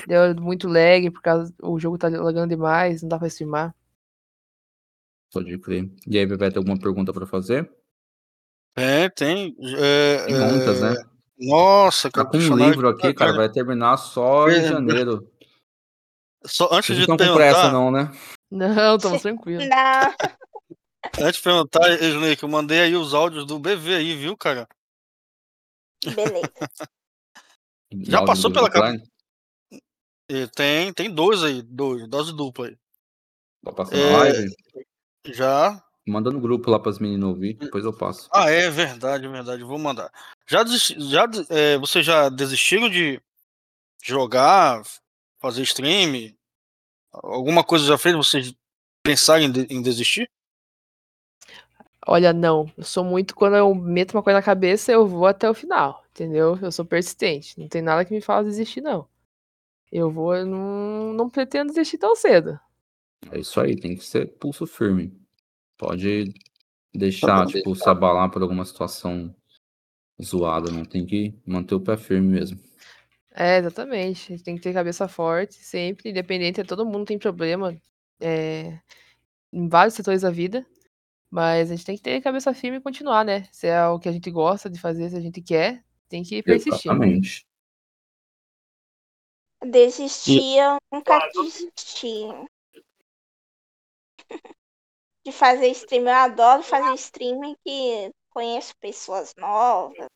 [0.06, 3.74] deu muito lag por causa o jogo tá lagando demais, não dá pra streamar.
[5.32, 5.90] Pode crer.
[6.06, 7.70] E aí, Bebeto, tem alguma pergunta pra fazer?
[8.78, 9.56] É, tem.
[9.76, 10.90] É, Tem muitas, é...
[10.90, 11.04] né?
[11.38, 12.30] Nossa, Tá cara.
[12.30, 15.30] com um livro aqui, cara, vai terminar só em janeiro.
[16.44, 18.10] Só antes Vocês de não estão com pressa, não, né?
[18.50, 19.68] Não, estamos tranquilos.
[19.68, 20.14] Não,
[21.20, 24.68] antes de perguntar, Snake, eu mandei aí os áudios do BV aí, viu, cara?
[26.04, 26.52] beleza.
[27.92, 28.68] Já passou pela?
[30.30, 32.76] E tem, tem dois aí, dois, dose dupla aí.
[33.64, 34.54] Tá passando É, na live?
[35.26, 35.82] Já.
[36.08, 38.28] Manda no grupo lá pras meninas ouvir, depois eu passo.
[38.32, 39.62] Ah, é verdade, é verdade.
[39.62, 40.10] Vou mandar.
[40.46, 43.20] Já, desisti, já é, vocês já desistiram de
[44.02, 44.82] jogar,
[45.38, 46.34] fazer stream?
[47.12, 48.54] Alguma coisa já fez vocês
[49.02, 50.30] pensarem em desistir?
[52.06, 52.72] Olha, não.
[52.74, 56.02] Eu sou muito quando eu meto uma coisa na cabeça, eu vou até o final,
[56.10, 56.58] entendeu?
[56.62, 57.60] Eu sou persistente.
[57.60, 59.06] Não tem nada que me faça desistir, não.
[59.92, 62.58] Eu vou, eu não, não pretendo desistir tão cedo.
[63.30, 65.12] É isso aí, tem que ser pulso firme.
[65.78, 66.34] Pode
[66.92, 69.34] deixar, tipo, se abalar por alguma situação
[70.22, 72.58] zoada, não tem que manter o pé firme mesmo.
[73.30, 74.32] É, exatamente.
[74.32, 76.64] A gente tem que ter cabeça forte, sempre, independente.
[76.64, 77.80] Todo mundo tem problema
[78.20, 78.80] é,
[79.52, 80.66] em vários setores da vida.
[81.30, 83.46] Mas a gente tem que ter cabeça firme e continuar, né?
[83.52, 86.42] Se é o que a gente gosta de fazer, se a gente quer, tem que
[86.42, 86.90] persistir.
[86.90, 87.46] Exatamente.
[89.62, 92.24] Desistir, eu nunca desisti.
[95.28, 100.06] De fazer stream, eu adoro fazer stream que conheço pessoas novas,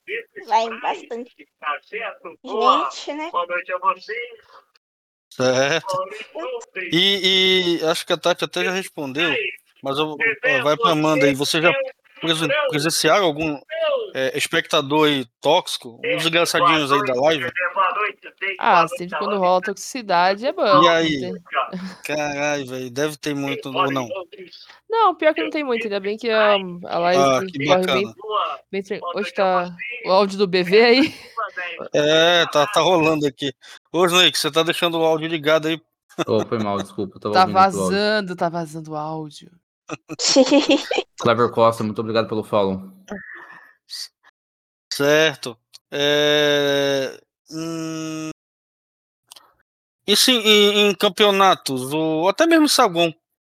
[0.46, 3.30] vai bastante gente, né?
[3.30, 4.14] Boa noite a você.
[5.28, 5.98] Certo.
[6.90, 9.28] E, e acho que a Tati até já respondeu,
[9.82, 10.16] mas eu,
[10.62, 11.34] vai pra Amanda aí.
[11.34, 11.70] Você já
[12.18, 13.60] presen- presenciaram algum
[14.14, 16.00] é, espectador aí tóxico?
[16.02, 17.52] Uns engraçadinhos aí da live?
[18.58, 20.82] Ah, sempre quando rola toxicidade é bom.
[20.82, 21.32] E aí?
[22.04, 24.08] Caralho, velho, deve ter muito ou não.
[24.88, 27.86] Não, pior que não tem muito, ainda bem que a, a live Ah, que corre
[27.86, 28.14] bem, bacana.
[28.70, 28.82] bem
[29.14, 29.74] Hoje tá
[30.06, 31.14] o áudio do BV aí.
[31.94, 33.52] É, tá, tá rolando aqui.
[33.92, 35.80] Ô, Snake, você tá deixando o áudio ligado aí.
[36.26, 37.18] Oh, foi mal, desculpa.
[37.18, 39.50] Tava Tá vazando, tá vazando o áudio.
[41.20, 42.82] Clever Costa, muito obrigado pelo follow.
[44.92, 45.58] Certo.
[45.90, 47.18] É...
[47.52, 48.30] Hum...
[50.06, 53.12] E sim, em, em campeonatos, ou até mesmo Sagon,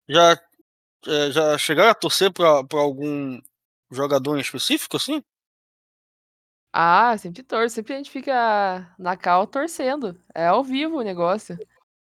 [0.09, 0.33] já,
[1.07, 3.39] é, já chegaram a torcer pra algum
[3.91, 5.23] jogador em específico, assim?
[6.73, 10.19] Ah, sempre torce, sempre a gente fica na cal torcendo.
[10.35, 11.59] É ao vivo o negócio.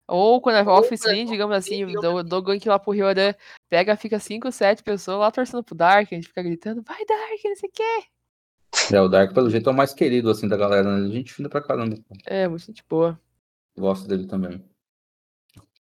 [0.06, 3.32] Ou quando é off-stream, digamos assim, dou, dou gank lá pro Ryoran,
[3.68, 7.44] pega, fica 5, 7 pessoas lá torcendo pro Dark, a gente fica gritando, vai Dark,
[7.44, 8.06] não sei o quê.
[8.92, 11.10] É, o Dark, pelo jeito, é o mais querido, assim, da galera, né?
[11.10, 11.96] Gente fina pra caramba.
[12.26, 13.20] É, muito gente boa.
[13.76, 14.64] Gosto dele também.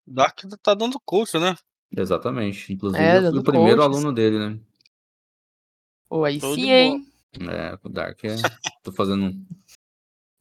[0.07, 1.57] Dark tá dando coach, né?
[1.95, 2.73] Exatamente.
[2.73, 3.97] Inclusive, É, eu fui dando o primeiro coaches.
[3.97, 4.61] aluno dele, né?
[6.09, 7.13] Ou aí de sim, hein?
[7.41, 8.37] É, o Dark é.
[8.83, 9.47] Tô fazendo um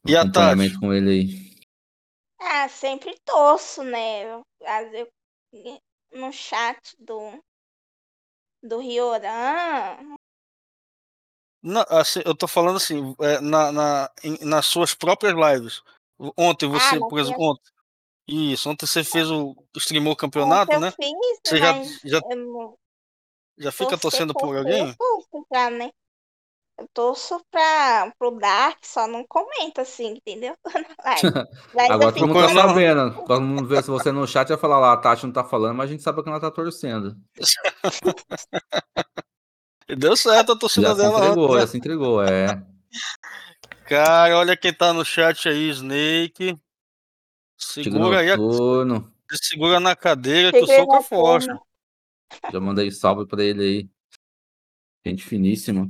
[0.06, 1.56] E a acompanhamento com ele aí.
[2.40, 4.40] Ah, sempre torço, né?
[4.64, 5.08] Às vezes
[5.52, 5.80] eu-
[6.20, 7.42] no chat do
[8.62, 10.16] do Rioran.
[11.66, 15.82] Não, assim, eu tô falando assim, é, na, na, em- nas suas próprias lives.
[16.36, 17.72] Ontem você, Ah, por exemplo, ontem.
[18.28, 19.56] Isso, ontem você fez o.
[19.76, 20.92] streamou o campeonato, eu né?
[20.92, 21.10] fiz,
[21.44, 22.78] Você já, mas já, eu
[23.58, 24.90] já fica torcendo por alguém?
[24.90, 25.90] Eu torço já, né?
[26.78, 30.56] Eu torço pra, pro Dark, só não comenta assim, entendeu?
[31.90, 33.12] Agora todo fico mundo tá sabendo.
[33.26, 35.76] Quando mundo vê se você no chat vai falar lá, a Tati não tá falando,
[35.76, 37.16] mas a gente sabe que ela tá torcendo.
[39.88, 41.66] E deu certo a torcida Já se dela entregou, ontem, já né?
[41.66, 42.46] se entregou, é.
[43.86, 46.58] Cara, olha quem tá no chat aí, Snake.
[47.56, 48.36] Segura aí, a,
[49.40, 51.46] segura na cadeira que o Tigre soco é forte.
[52.52, 53.90] Já mandei salve pra ele aí.
[55.06, 55.86] Gente finíssima.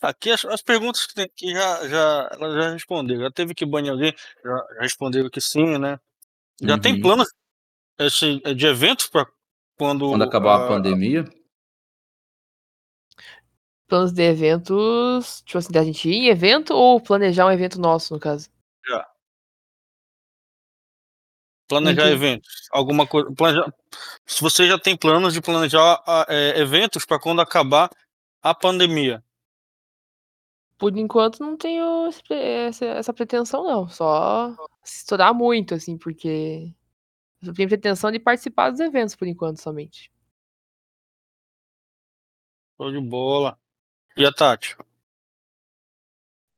[0.00, 3.22] Aqui as, as perguntas que, tem, que já, já, já responderam.
[3.22, 4.14] Já teve que banir alguém,
[4.44, 5.98] já, já responderam que sim, né?
[6.62, 7.00] Já tem Uhum.
[7.00, 7.28] planos
[7.98, 9.26] esse, de eventos para
[9.78, 10.08] quando.
[10.08, 11.24] Quando acabar a ah, pandemia,
[13.88, 18.12] Planos de eventos, tipo assim, da gente ir em evento ou planejar um evento nosso,
[18.12, 18.50] no caso?
[21.68, 22.14] Planejar Muito.
[22.14, 22.68] eventos.
[22.70, 23.30] Alguma coisa.
[23.34, 23.72] Planejar...
[24.26, 27.90] Se você já tem planos de planejar é, eventos para quando acabar
[28.42, 29.22] a pandemia.
[30.78, 33.88] Por enquanto não tenho essa, essa pretensão, não.
[33.88, 36.72] Só se estourar muito, assim, porque
[37.42, 40.12] eu tenho pretensão de participar dos eventos por enquanto somente.
[42.76, 43.58] Show de bola.
[44.16, 44.76] E a Tati?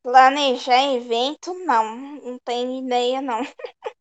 [0.02, 1.96] Planejar evento, não.
[1.96, 3.40] Não tenho ideia, não.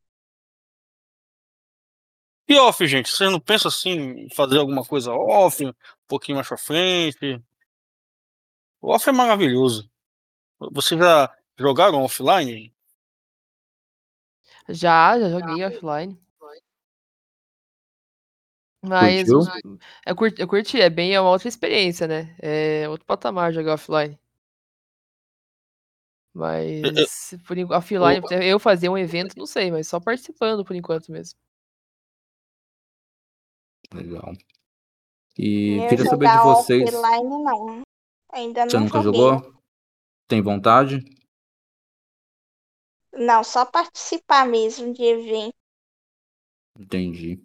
[2.51, 3.11] E off, gente?
[3.11, 5.73] Vocês não pensam assim em fazer alguma coisa off, um
[6.07, 7.39] pouquinho mais pra frente?
[8.81, 9.87] O off é maravilhoso.
[10.71, 12.73] Vocês já jogaram offline?
[14.67, 16.19] Já, já joguei offline.
[18.81, 19.77] Mas Curtiu?
[20.05, 22.35] eu curti, eu curti, é bem é uma outra experiência, né?
[22.41, 24.17] É outro patamar jogar offline.
[26.33, 31.37] Mas por offline, eu fazer um evento, não sei, mas só participando por enquanto mesmo.
[33.93, 34.33] Legal.
[35.37, 36.93] E Eu queria saber de vocês.
[36.93, 37.81] offline, não.
[38.31, 39.61] Ainda Você não nunca jogou?
[40.27, 41.03] Tem vontade?
[43.11, 45.55] Não, só participar mesmo de evento.
[46.77, 47.41] Entendi.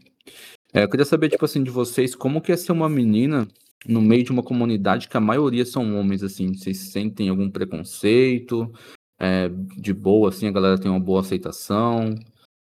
[0.74, 3.46] É, eu queria saber, tipo assim, de vocês, como que é ser uma menina
[3.86, 6.52] no meio de uma comunidade que a maioria são homens, assim?
[6.52, 8.72] Vocês sentem algum preconceito?
[9.16, 12.16] É, de boa, assim, a galera tem uma boa aceitação?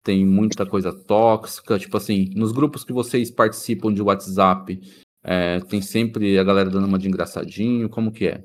[0.03, 1.78] Tem muita coisa tóxica?
[1.78, 4.80] Tipo assim, nos grupos que vocês participam de WhatsApp,
[5.22, 7.88] é, tem sempre a galera dando uma de engraçadinho?
[7.88, 8.44] Como que é?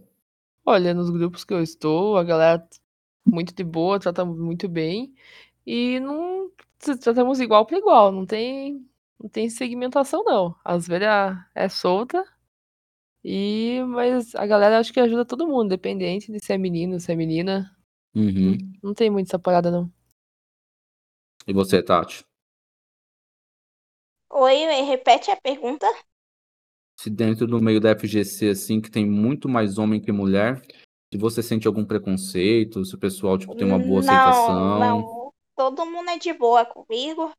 [0.63, 2.63] Olha, nos grupos que eu estou, a galera
[3.25, 5.15] muito de boa, trata muito bem.
[5.65, 6.51] E não
[7.01, 8.86] tratamos igual para igual, não tem,
[9.19, 10.55] não tem segmentação, não.
[10.63, 12.23] As velhas é solta.
[13.23, 17.11] E, mas a galera acho que ajuda todo mundo, independente de se é menino, se
[17.11, 17.75] é menina.
[18.15, 18.57] Uhum.
[18.81, 19.91] Não tem muito essa parada, não.
[21.45, 22.25] E você, Tati?
[24.29, 25.87] Oi, repete a pergunta.
[26.99, 30.61] Se dentro do meio da FGC, assim, que tem muito mais homem que mulher,
[31.11, 34.79] se você sente algum preconceito, se o pessoal, tipo, tem uma boa não, aceitação.
[34.79, 35.33] não.
[35.55, 37.31] Todo mundo é de boa comigo.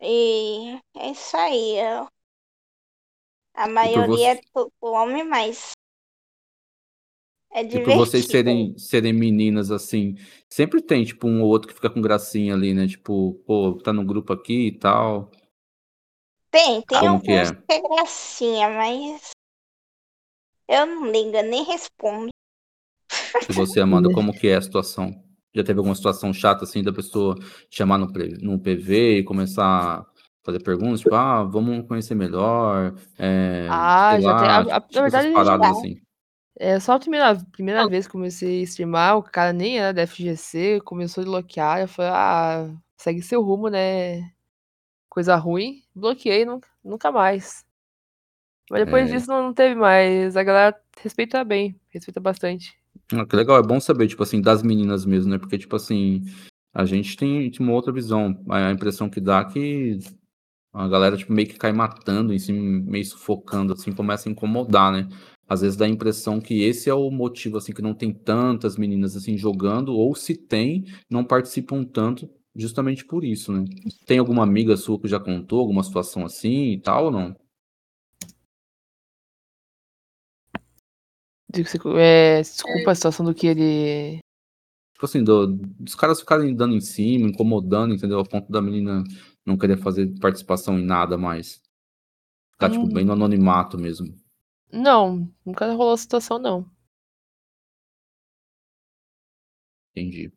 [0.00, 1.78] E é isso aí.
[1.78, 2.08] eu-
[3.54, 5.70] A maioria é tudo homem, mas
[7.50, 8.30] é E por vocês divertido.
[8.30, 10.14] serem, serem meninas, assim,
[10.48, 12.86] sempre tem, tipo, um ou outro que fica com gracinha ali, né?
[12.86, 15.30] Tipo, pô, tá no grupo aqui e tal.
[16.50, 17.54] Tem, tem Como alguns que é?
[17.54, 19.30] que é gracinha, mas
[20.68, 22.28] eu não ligo, nem respondo.
[23.48, 25.25] E você, Amanda, como que é a situação?
[25.56, 27.34] Já teve alguma situação chata, assim, da pessoa
[27.70, 28.06] chamar no,
[28.42, 29.64] no PV e começar
[30.00, 30.06] a
[30.44, 34.72] fazer perguntas, tipo, ah, vamos conhecer melhor, é, Ah, já lá, tem.
[34.72, 35.78] a- a- tipo, na verdade, paradas já.
[35.78, 36.00] assim.
[36.58, 40.02] É só a primeira, primeira vez que comecei a streamar, o cara nem era da
[40.02, 44.30] FGC, começou a bloquear, eu falei, ah, segue seu rumo, né?
[45.08, 47.64] Coisa ruim, bloqueei, nunca, nunca mais.
[48.70, 49.14] Mas depois É.
[49.14, 50.36] disso não, não teve mais.
[50.36, 52.76] A galera respeita bem, respeita bastante.
[53.12, 55.38] Ah, que legal, é bom saber, tipo assim, das meninas mesmo, né?
[55.38, 56.24] Porque, tipo assim,
[56.74, 58.42] a gente tem uma outra visão.
[58.50, 59.98] A impressão que dá é que
[60.72, 64.92] a galera, tipo, meio que cai matando em cima, meio sufocando, assim, começa a incomodar,
[64.92, 65.08] né?
[65.48, 68.76] Às vezes dá a impressão que esse é o motivo, assim, que não tem tantas
[68.78, 73.64] meninas, assim, jogando, ou se tem, não participam tanto, justamente por isso, né?
[74.06, 77.36] Tem alguma amiga sua que já contou alguma situação assim e tal, ou não?
[81.98, 84.18] É, desculpa a situação do que ele.
[84.94, 88.18] Tipo assim, do- dos caras ficarem dando em cima, incomodando, entendeu?
[88.18, 89.04] A ponto da menina
[89.44, 91.60] não querer fazer participação em nada mais.
[92.52, 92.92] Ficar, tipo, Hum.
[92.92, 94.06] bem no anonimato mesmo.
[94.72, 96.70] Não, nunca rolou essa situação, não.
[99.94, 100.32] Entendi.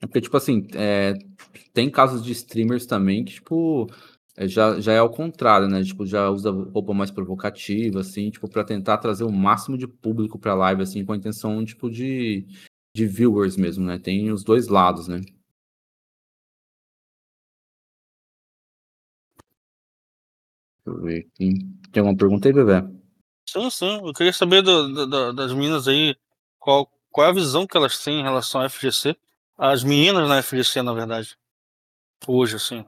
[0.00, 1.14] É Porque, tipo assim, é,
[1.72, 3.86] tem casos de streamers também que, tipo,
[4.40, 5.82] é, já, já é ao contrário, né?
[5.84, 10.38] Tipo, já usa roupa mais provocativa, assim, tipo, pra tentar trazer o máximo de público
[10.38, 12.46] pra live, assim, com a intenção, tipo, de,
[12.96, 13.98] de viewers mesmo, né?
[13.98, 15.20] Tem os dois lados, né?
[15.20, 15.36] Deixa
[20.86, 21.54] eu ver aqui.
[21.92, 22.82] Tem alguma pergunta aí, Bebê?
[23.48, 24.00] Sim, sim.
[24.06, 26.16] Eu queria saber do- do- das meninas aí,
[26.58, 29.16] qual, qual é a visão que elas têm em relação à FGC.
[29.58, 31.36] As meninas na FGC, na verdade.
[32.26, 32.84] Hoje, assim.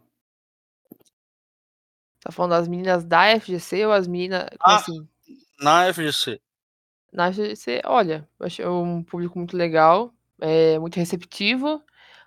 [2.22, 4.46] Tá falando das meninas da FGC ou as meninas.
[4.60, 4.76] Ah.
[4.76, 5.06] assim?
[5.60, 6.40] Na FGC.
[7.12, 11.82] Na FGC, olha, eu achei um público muito legal, é muito receptivo.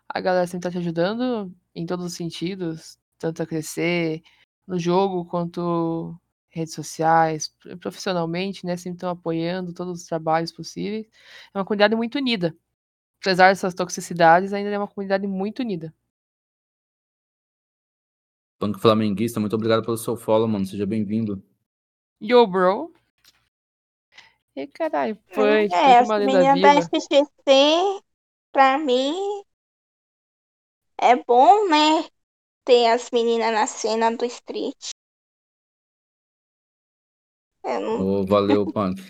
[0.07, 4.21] A galera sempre tá te ajudando em todos os sentidos, tanto a crescer
[4.67, 6.15] no jogo quanto
[6.49, 8.77] redes sociais, pro- profissionalmente, né?
[8.77, 11.07] Sempre estão apoiando todos os trabalhos possíveis.
[11.53, 12.55] É uma comunidade muito unida.
[13.21, 15.91] Apesar dessas toxicidades, ainda é uma comunidade muito unida.
[18.57, 20.65] Punk Flamenguista, muito obrigado pelo seu follow, mano.
[20.65, 21.43] Seja bem-vindo.
[22.21, 22.93] Yo, bro.
[24.55, 28.01] E caralho, foi é, as meninas da SGC,
[28.53, 29.13] pra mim,
[30.97, 32.05] é bom, né?
[32.63, 34.91] Ter as meninas na cena do street.
[37.63, 38.21] Não...
[38.21, 39.01] Oh, valeu, Punk.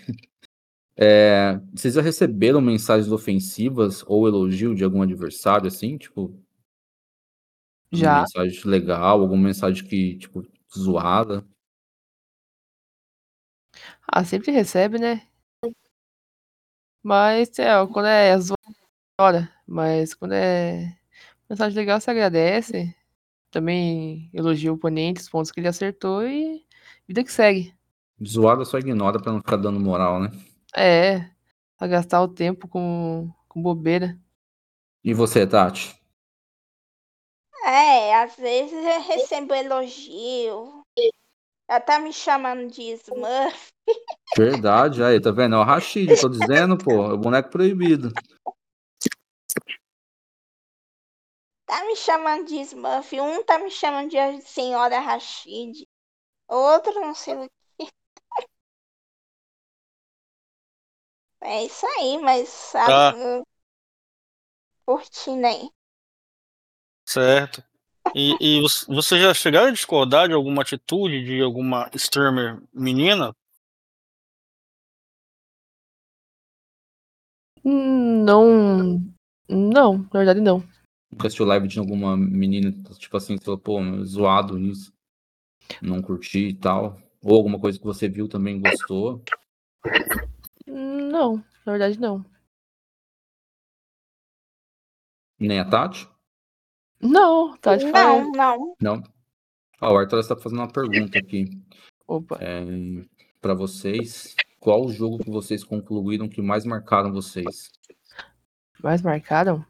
[0.96, 5.96] É, vocês já receberam mensagens ofensivas ou elogio de algum adversário, assim?
[5.96, 6.34] Tipo.
[7.92, 8.20] Já.
[8.20, 10.46] mensagem legal, alguma mensagem que, tipo,
[10.76, 11.46] zoada?
[14.06, 15.26] Ah, sempre recebe, né?
[17.02, 20.96] Mas, é, quando é zoada, mas quando é
[21.48, 22.94] mensagem legal, você agradece.
[23.50, 26.64] Também elogia o oponente, os pontos que ele acertou e
[27.06, 27.72] vida que segue.
[28.24, 30.30] Zoada só ignora pra não ficar dando moral, né?
[30.74, 31.30] É,
[31.78, 34.18] pra gastar o tempo com, com bobeira.
[35.04, 35.94] E você, Tati?
[37.66, 40.82] É, às vezes eu recebo elogio.
[41.68, 43.72] Ela tá me chamando de Smurf.
[44.38, 45.56] Verdade, aí, tá vendo?
[45.56, 48.10] É o Rashid, tô dizendo, pô, é o boneco proibido.
[51.66, 55.84] Tá me chamando de Smurf, um tá me chamando de Senhora Rashid,
[56.46, 57.50] outro não sei o que.
[61.42, 63.12] É isso aí, mas tá.
[64.84, 65.70] curtindo aí.
[67.06, 67.62] Certo.
[68.14, 73.32] E, e você já chegaram a discordar de alguma atitude de alguma streamer menina?
[77.62, 79.00] Não.
[79.48, 80.58] Não, na verdade não.
[81.10, 84.92] Nunca assistiu live de alguma menina, tipo assim, falou, pô, zoado isso.
[85.80, 87.00] Não curti e tal.
[87.22, 89.22] Ou alguma coisa que você viu também gostou?
[90.66, 92.24] Não, na verdade não.
[95.38, 96.08] Nem a Tati?
[97.06, 98.22] Não, Tati Não, fala.
[98.22, 98.76] não.
[98.80, 99.02] Não.
[99.80, 101.50] Ó, o Arthur está fazendo uma pergunta aqui.
[102.06, 102.38] Opa.
[102.40, 102.62] É,
[103.40, 107.70] para vocês, qual o jogo que vocês concluíram que mais marcaram vocês?
[108.82, 109.64] Mais marcaram?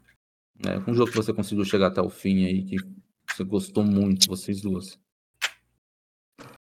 [0.65, 2.77] É, um jogo que você conseguiu chegar até o fim aí, que
[3.29, 4.97] você gostou muito, vocês duas.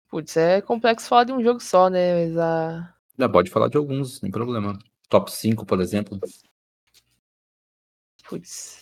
[0.09, 2.27] Putz, é complexo falar de um jogo só, né?
[2.27, 2.95] Mas a.
[3.19, 4.79] É, pode falar de alguns, sem problema.
[5.09, 6.21] Top 5, por exemplo.
[8.29, 8.82] Putz.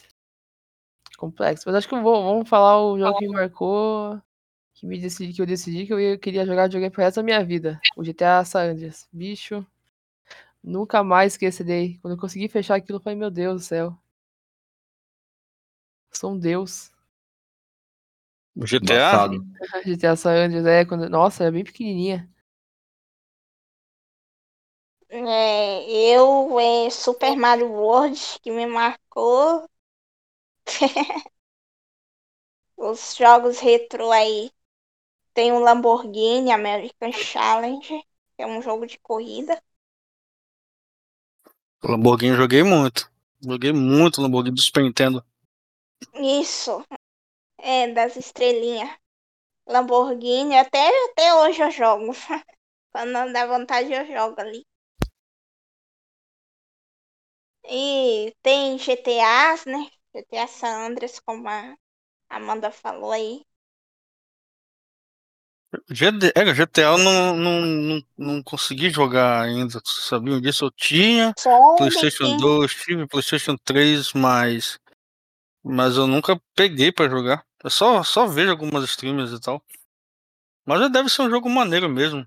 [1.21, 1.65] Complexo.
[1.67, 4.19] Mas acho que vou, vamos falar o jogo que me marcou.
[4.73, 7.45] Que me decidi, que eu decidi que eu queria jogar videogame pro resto da minha
[7.45, 7.79] vida.
[7.95, 9.07] O GTA San Andreas.
[9.13, 9.67] Bicho.
[10.65, 11.99] Nunca mais esquecerei.
[12.01, 13.99] Quando eu consegui fechar aquilo, eu falei, meu Deus do céu.
[16.11, 16.91] Sou um deus.
[18.57, 19.29] O GTA?
[19.85, 20.87] GTA San Andreas, é.
[20.87, 21.07] Quando...
[21.11, 22.27] Nossa, era bem pequenininha.
[25.11, 29.69] É, eu, é Super Mario World, que me marcou.
[32.77, 34.51] Os jogos retrô aí.
[35.35, 38.03] Tem o Lamborghini American Challenge,
[38.37, 39.63] que é um jogo de corrida.
[41.83, 43.11] O Lamborghini eu joguei muito.
[43.43, 45.23] Joguei muito Lamborghini do Super Nintendo.
[46.15, 46.85] Isso.
[47.59, 48.91] É, das estrelinhas.
[49.67, 52.13] Lamborghini, até, até hoje eu jogo.
[52.93, 54.67] Quando não dá vontade, eu jogo ali.
[57.65, 59.91] E tem GTAs, né?
[60.15, 61.77] GTA San Andreas, como a
[62.29, 63.45] Amanda falou aí.
[66.35, 70.65] É, GTA eu não, não, não, não consegui jogar ainda, sabiam disso?
[70.65, 74.81] Eu tinha Só PlayStation 2, tive PlayStation 3, mas
[75.63, 77.45] mas eu nunca peguei pra jogar.
[77.63, 79.63] Eu só, só vejo algumas streamers e tal.
[80.65, 82.27] Mas deve ser um jogo maneiro mesmo.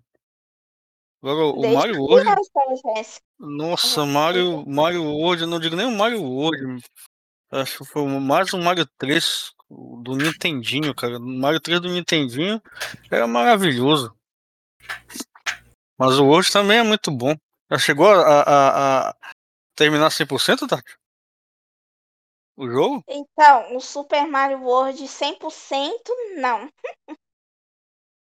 [1.22, 2.30] Agora, o Desde Mario World.
[3.40, 6.84] Nossa, Mario, Mario World, eu não digo nem o Mario World.
[7.54, 11.18] Acho que foi mais um Mario 3 do Nintendinho, cara.
[11.18, 12.60] O Mario 3 do Nintendinho
[13.12, 14.12] era maravilhoso.
[15.96, 17.36] Mas o World também é muito bom.
[17.70, 19.16] Já chegou a, a, a
[19.76, 20.98] terminar 100%, Tati?
[22.58, 23.04] O jogo?
[23.08, 25.92] Então, o Super Mario World 100%
[26.38, 26.68] não.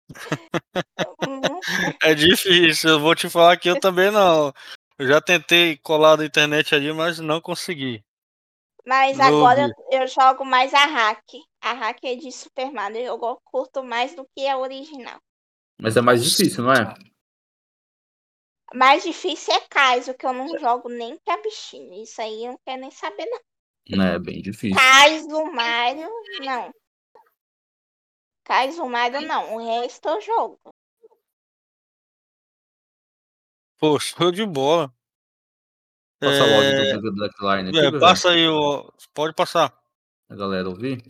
[2.00, 4.52] é difícil, eu vou te falar que eu também não.
[4.96, 8.04] Eu já tentei colar na internet ali, mas não consegui.
[8.86, 11.24] Mas agora eu, eu, jogo mais a hack.
[11.60, 13.00] A hack é de Super Mario.
[13.00, 15.18] Eu curto mais do que a original.
[15.80, 16.94] Mas é mais difícil, não é?
[18.72, 22.00] Mais difícil é Kaizo, que eu não jogo nem pra bichinho.
[22.00, 24.04] Isso aí eu não quero nem saber, não.
[24.04, 24.76] É bem difícil.
[24.76, 26.08] Kaizo, Mario,
[26.40, 26.72] não.
[28.44, 29.56] Kaizo, Mario, não.
[29.56, 30.60] O resto eu jogo.
[33.78, 34.95] Pô, show de bola.
[36.18, 36.50] Passa então é...
[36.50, 38.92] o áudio do Black Line aqui, é, Passa aí, o...
[39.12, 39.72] pode passar.
[40.28, 41.02] A galera ouvir.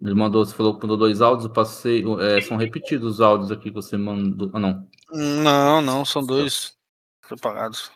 [0.00, 2.04] Ele mandou, você falou que mandou dois áudios, passei.
[2.20, 4.50] É, são repetidos os áudios aqui que você mandou.
[4.52, 4.88] Ah, não.
[5.10, 6.76] Não, não, são dois
[7.26, 7.90] separados.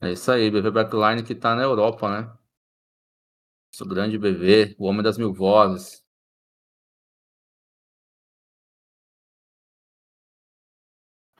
[0.00, 2.32] É isso aí, BV Backline que tá na Europa, né?
[3.72, 6.02] Nosso grande BV, o homem das mil vozes.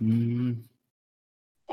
[0.01, 0.64] Hum.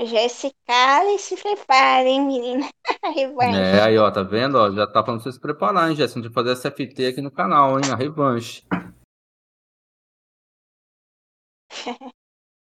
[0.05, 2.69] Jéssica, se preparem, menina.
[3.15, 3.57] revanche.
[3.57, 4.55] É, aí, ó, tá vendo?
[4.55, 6.21] Ó, já tá falando pra você se preparar, hein, Jéssica?
[6.21, 7.91] De fazer SFT aqui no canal, hein?
[7.91, 8.65] A revanche.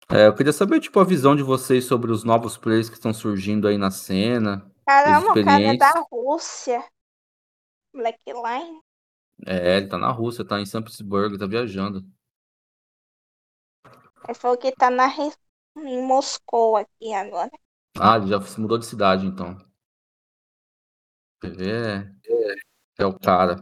[0.09, 3.13] É, eu queria saber, tipo, a visão de vocês sobre os novos players que estão
[3.13, 4.65] surgindo aí na cena.
[4.85, 6.81] Caramba, o cara é da Rússia.
[7.93, 8.79] Blackline.
[9.45, 12.05] É, ele tá na Rússia, tá em São Petersburgo, tá viajando.
[14.25, 15.07] Ele falou que tá na,
[15.85, 17.51] em Moscou aqui agora.
[17.99, 19.57] Ah, ele já se mudou de cidade, então.
[21.43, 22.09] É,
[22.97, 23.55] é o cara.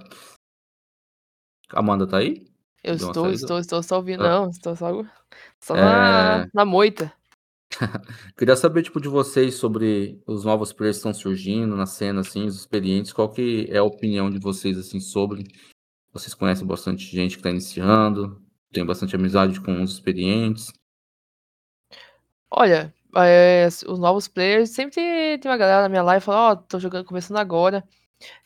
[1.70, 2.48] Amanda tá aí?
[2.84, 4.24] Eu estou, estou, estou só ouvindo.
[4.24, 4.30] Ah.
[4.30, 4.92] Não, estou só,
[5.60, 5.82] só é...
[5.82, 7.12] na, na moita.
[8.38, 12.46] Queria saber, tipo, de vocês sobre os novos players que estão surgindo na cena, assim,
[12.46, 13.12] os experientes.
[13.12, 15.44] Qual que é a opinião de vocês, assim, sobre?
[16.14, 20.72] Vocês conhecem bastante gente que está iniciando, tem bastante amizade com os experientes.
[22.50, 26.68] Olha, é, os novos players sempre tem uma galera na minha live falando, ó, oh,
[26.68, 27.84] tô jogando começando agora.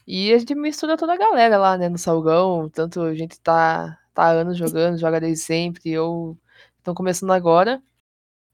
[0.07, 3.97] E a gente mistura toda a galera lá, né, no Salgão, tanto a gente tá,
[4.13, 6.37] tá há anos jogando, joga desde sempre, ou
[6.77, 7.81] estão começando agora.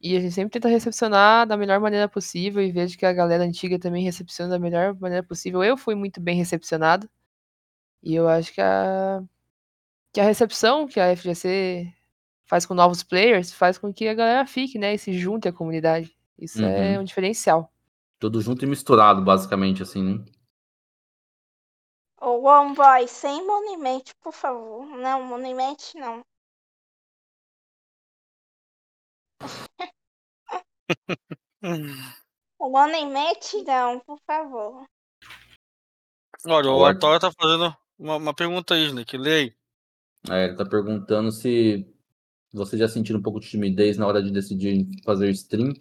[0.02, 3.44] E a gente sempre tenta recepcionar da melhor maneira possível e vejo que a galera
[3.44, 5.64] antiga também recepciona da melhor maneira possível.
[5.64, 7.10] Eu fui muito bem recepcionado.
[8.04, 9.24] E eu acho que a,
[10.14, 11.94] que a recepção que a FGC
[12.46, 14.94] faz com novos players faz com que a galera fique, né?
[14.94, 16.16] E se junte à comunidade.
[16.38, 16.96] Isso é uhum.
[16.96, 17.72] é um diferencial.
[18.20, 20.26] Tudo junto e misturado, basicamente, assim, né?
[22.22, 24.86] O One Boy, sem Monument, por favor.
[24.98, 26.22] Não, Monument não.
[32.60, 34.86] o Monument não, por favor.
[36.48, 39.18] Olha, o Arthur tá fazendo uma, uma pergunta aí, Nick.
[39.18, 39.56] Lê
[40.30, 41.95] É, ele tá perguntando se
[42.56, 45.74] você já sentiu um pouco de timidez na hora de decidir fazer stream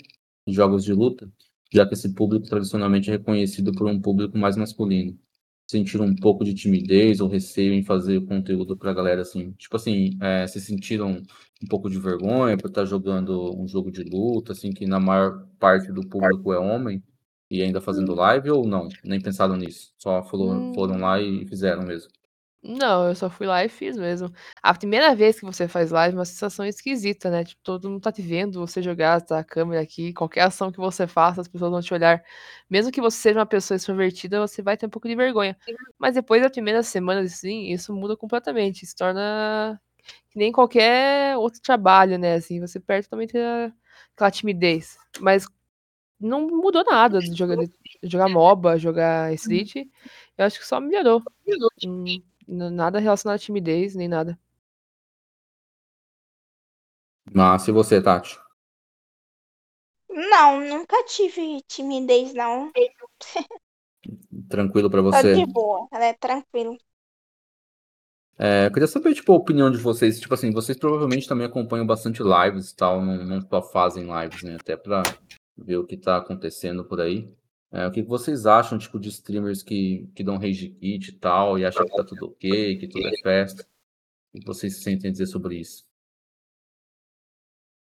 [0.46, 1.30] de jogos de luta,
[1.72, 5.18] já que esse público tradicionalmente é reconhecido por um público mais masculino.
[5.66, 9.52] Sentiram um pouco de timidez ou receio em fazer conteúdo pra galera assim?
[9.52, 11.22] Tipo assim, é, se sentiram
[11.62, 15.46] um pouco de vergonha por estar jogando um jogo de luta, assim, que na maior
[15.58, 17.02] parte do público é homem,
[17.50, 18.16] e ainda fazendo hum.
[18.16, 18.88] live ou não?
[19.04, 19.92] Nem pensaram nisso?
[19.98, 22.10] Só foram, foram lá e fizeram mesmo?
[22.66, 24.32] Não, eu só fui lá e fiz mesmo.
[24.62, 27.44] A primeira vez que você faz live é uma sensação esquisita, né?
[27.44, 30.78] Tipo, todo mundo tá te vendo, você jogar, tá a câmera aqui, qualquer ação que
[30.78, 32.24] você faça, as pessoas vão te olhar.
[32.70, 35.54] Mesmo que você seja uma pessoa extrovertida, você vai ter um pouco de vergonha.
[35.98, 38.86] Mas depois da primeira semana, assim, isso muda completamente.
[38.86, 39.78] Se torna
[40.30, 42.34] que nem qualquer outro trabalho, né?
[42.36, 43.36] Assim, você perde totalmente
[44.16, 44.96] aquela timidez.
[45.20, 45.46] Mas
[46.20, 47.72] não mudou nada de jogar, de
[48.04, 49.76] jogar MOBA, jogar Street.
[50.38, 51.22] Eu acho que só melhorou.
[51.84, 52.22] Hum.
[52.46, 54.38] Nada relacionado à timidez, nem nada.
[57.32, 58.38] Mas e você, Tati?
[60.08, 62.70] Não, nunca tive timidez, não.
[64.48, 65.32] Tranquilo para você?
[65.32, 66.76] Tá de boa, ela é tranquilo.
[68.38, 70.20] É, eu queria saber, tipo, a opinião de vocês.
[70.20, 74.42] Tipo assim, vocês provavelmente também acompanham bastante lives e tal, não, não só fazem lives,
[74.42, 74.56] né?
[74.60, 75.02] Até pra
[75.56, 77.32] ver o que tá acontecendo por aí.
[77.74, 81.58] É, o que vocês acham, tipo, de streamers que, que dão rage kit e tal,
[81.58, 83.66] e acham que tá tudo ok, que tudo é festa?
[84.32, 85.84] O que vocês sentem dizer sobre isso?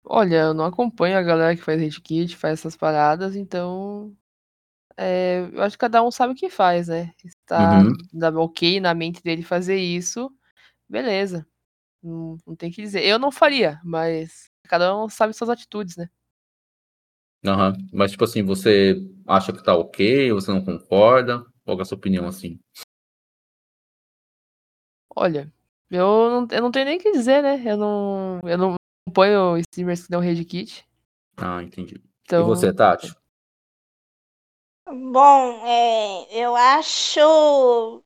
[0.05, 4.17] Olha, eu não acompanho a galera que faz rage kit, faz essas paradas, então.
[4.97, 7.13] É, eu acho que cada um sabe o que faz, né?
[7.25, 8.39] Está uhum.
[8.41, 10.33] ok na mente dele fazer isso,
[10.89, 11.45] beleza.
[12.01, 13.03] Não, não tem que dizer.
[13.05, 16.09] Eu não faria, mas cada um sabe suas atitudes, né?
[17.45, 17.73] Aham.
[17.93, 18.97] Mas, tipo assim, você
[19.27, 20.33] acha que tá ok?
[20.33, 21.45] Você não concorda?
[21.65, 22.59] Qual é a sua opinião, assim?
[25.15, 25.53] Olha,
[25.91, 27.63] eu não, eu não tenho nem o que dizer, né?
[27.65, 28.75] Eu não, eu não
[29.07, 30.87] acompanho streamers que dão rage kit.
[31.37, 32.01] Ah, entendi.
[32.25, 32.43] Então...
[32.43, 33.13] E você, Tati?
[34.87, 38.03] Bom, é, eu acho.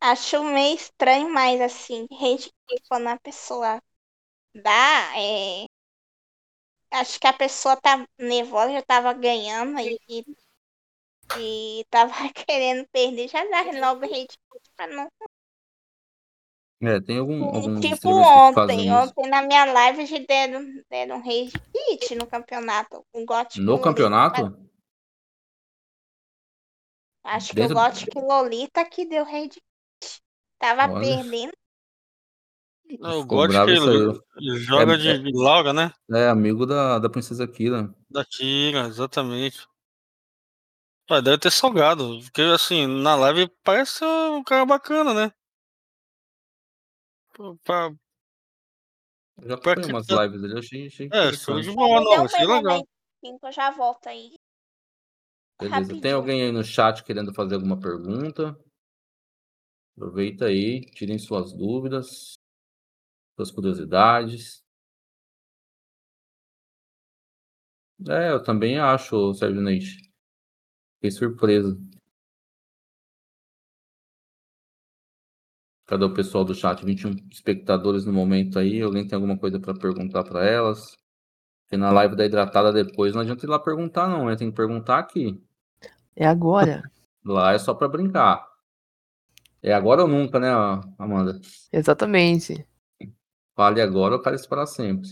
[0.00, 3.82] Acho meio estranho, mas assim, rage kit quando a pessoa
[4.54, 5.66] dá, é,
[6.90, 10.24] acho que a pessoa tá nervosa, já tava ganhando e, e,
[11.38, 12.12] e tava
[12.46, 14.36] querendo perder, já dá logo rede
[14.76, 15.08] pra não.
[16.80, 21.52] É, tem algum, alguns tipo ontem, ontem na minha live já deram, deram um rage
[21.72, 23.04] kit no campeonato.
[23.12, 24.56] Um gótico no campeonato?
[27.24, 27.74] Acho Dentro...
[27.74, 29.60] que o Gothic Lolita que deu rage
[30.00, 30.22] kit.
[30.58, 31.00] Tava Olha.
[31.00, 31.52] perdendo.
[32.98, 33.76] Não, o Gothic
[34.60, 35.92] joga é, de, de Laura, né?
[36.10, 37.94] É, amigo da, da Princesa Kira.
[38.10, 39.66] Da Kira, exatamente.
[41.10, 45.32] Ah, deve ter salgado, porque assim, na live parece um cara bacana, né?
[47.64, 47.94] Pra...
[49.42, 52.86] Já foi umas lives ali, achei, achei É, show de bola, não, achei legal.
[53.22, 54.34] Eu já volto aí.
[55.60, 56.00] Beleza, Rapidinho.
[56.02, 58.58] tem alguém aí no chat querendo fazer alguma pergunta?
[59.96, 62.37] Aproveita aí, tirem suas dúvidas,
[63.38, 64.64] suas curiosidades.
[68.08, 70.12] É, eu também acho, Sérgio Neite.
[70.96, 71.80] Fiquei surpreso.
[75.86, 76.84] Cadê o pessoal do chat?
[76.84, 78.82] 21 espectadores no momento aí.
[78.82, 80.96] Alguém tem alguma coisa para perguntar para elas?
[81.62, 84.26] Porque na live da hidratada depois não adianta ir lá perguntar, não.
[84.26, 84.36] Né?
[84.36, 85.42] Tem que perguntar aqui.
[86.14, 86.82] É agora.
[87.24, 88.46] Lá é só para brincar.
[89.62, 90.48] É agora ou nunca, né,
[90.98, 91.40] Amanda?
[91.72, 92.67] Exatamente.
[93.58, 95.08] Fale agora ou cale para sempre.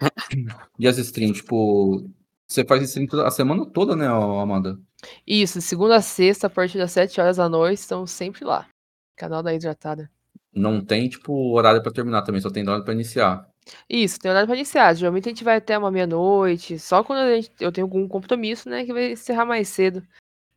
[0.78, 2.08] E as streams, tipo,
[2.48, 4.80] você faz stream a semana toda, né, Amanda?
[5.26, 8.66] Isso, segunda a sexta, a partir das 7 horas da noite, estamos sempre lá.
[9.14, 10.10] Canal da Hidratada.
[10.54, 13.46] Não tem, tipo, horário para terminar também, só tem horário para iniciar.
[13.90, 14.94] Isso, tem horário para iniciar.
[14.94, 18.70] Geralmente a gente vai até uma meia-noite, só quando a gente, eu tenho algum compromisso,
[18.70, 20.02] né, que vai encerrar mais cedo.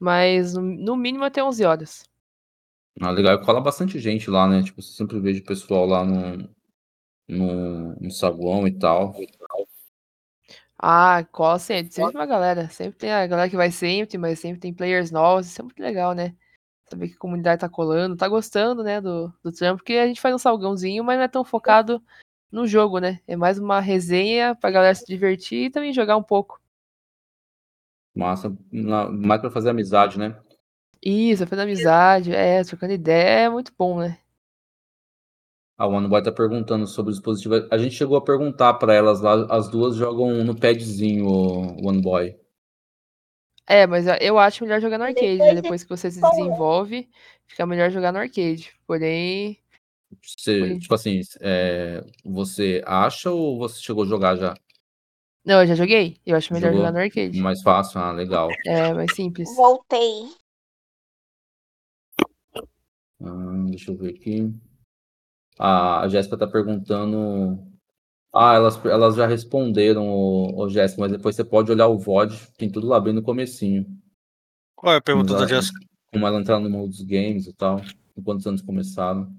[0.02, 2.04] Mas no, mínimo até 11 horas.
[3.00, 3.40] Ah, legal.
[3.42, 4.64] Cola bastante gente lá, né?
[4.64, 6.50] Tipo, você sempre vejo pessoal lá no,
[7.30, 9.14] no, no saguão e tal.
[10.76, 12.68] Ah, cola sempre, sempre uma galera.
[12.70, 15.46] Sempre tem a galera que vai sempre, mas sempre tem players novos.
[15.46, 16.36] Isso é muito legal, né?
[16.90, 20.20] Saber que a comunidade tá colando, tá gostando, né, do, do trampo, porque a gente
[20.20, 22.04] faz um salgãozinho, mas não é tão focado
[22.52, 23.22] no jogo, né?
[23.28, 26.61] É mais uma resenha pra galera se divertir e também jogar um pouco.
[28.14, 30.38] Massa, mais pra fazer amizade, né?
[31.02, 34.18] Isso, fazer amizade, é, trocando ideia é muito bom, né?
[35.78, 37.68] A OneBoy tá perguntando sobre o dispositivo.
[37.72, 42.36] A gente chegou a perguntar para elas lá, as duas jogam no padzinho, o OneBoy.
[43.66, 45.56] É, mas eu acho melhor jogar no arcade, né?
[45.56, 47.10] Depois que você se desenvolve,
[47.48, 48.72] fica melhor jogar no arcade.
[48.86, 49.58] Porém.
[50.22, 54.54] Você, tipo assim, é, você acha ou você chegou a jogar já?
[55.44, 56.18] Não, eu já joguei.
[56.26, 57.40] Eu acho melhor Jogou jogar no arcade.
[57.40, 58.50] Mais fácil, ah, legal.
[58.66, 59.54] É, mais simples.
[59.56, 60.30] Voltei.
[63.20, 64.54] Ah, deixa eu ver aqui.
[65.58, 67.60] A, Jéssica tá perguntando.
[68.34, 72.36] Ah, elas, elas já responderam, o, o Jéssica, mas depois você pode olhar o VOD,
[72.58, 73.86] tem tudo lá bem no comecinho.
[74.76, 75.80] Qual é a pergunta da Jéssica?
[76.14, 77.82] Como ela entrar no mundo dos games e tal,
[78.24, 79.32] quantos anos começaram.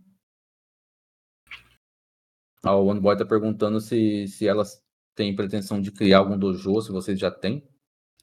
[2.62, 4.82] Ah, o OneBoy tá perguntando se, se elas
[5.14, 7.66] têm pretensão de criar algum dojo, se vocês já têm.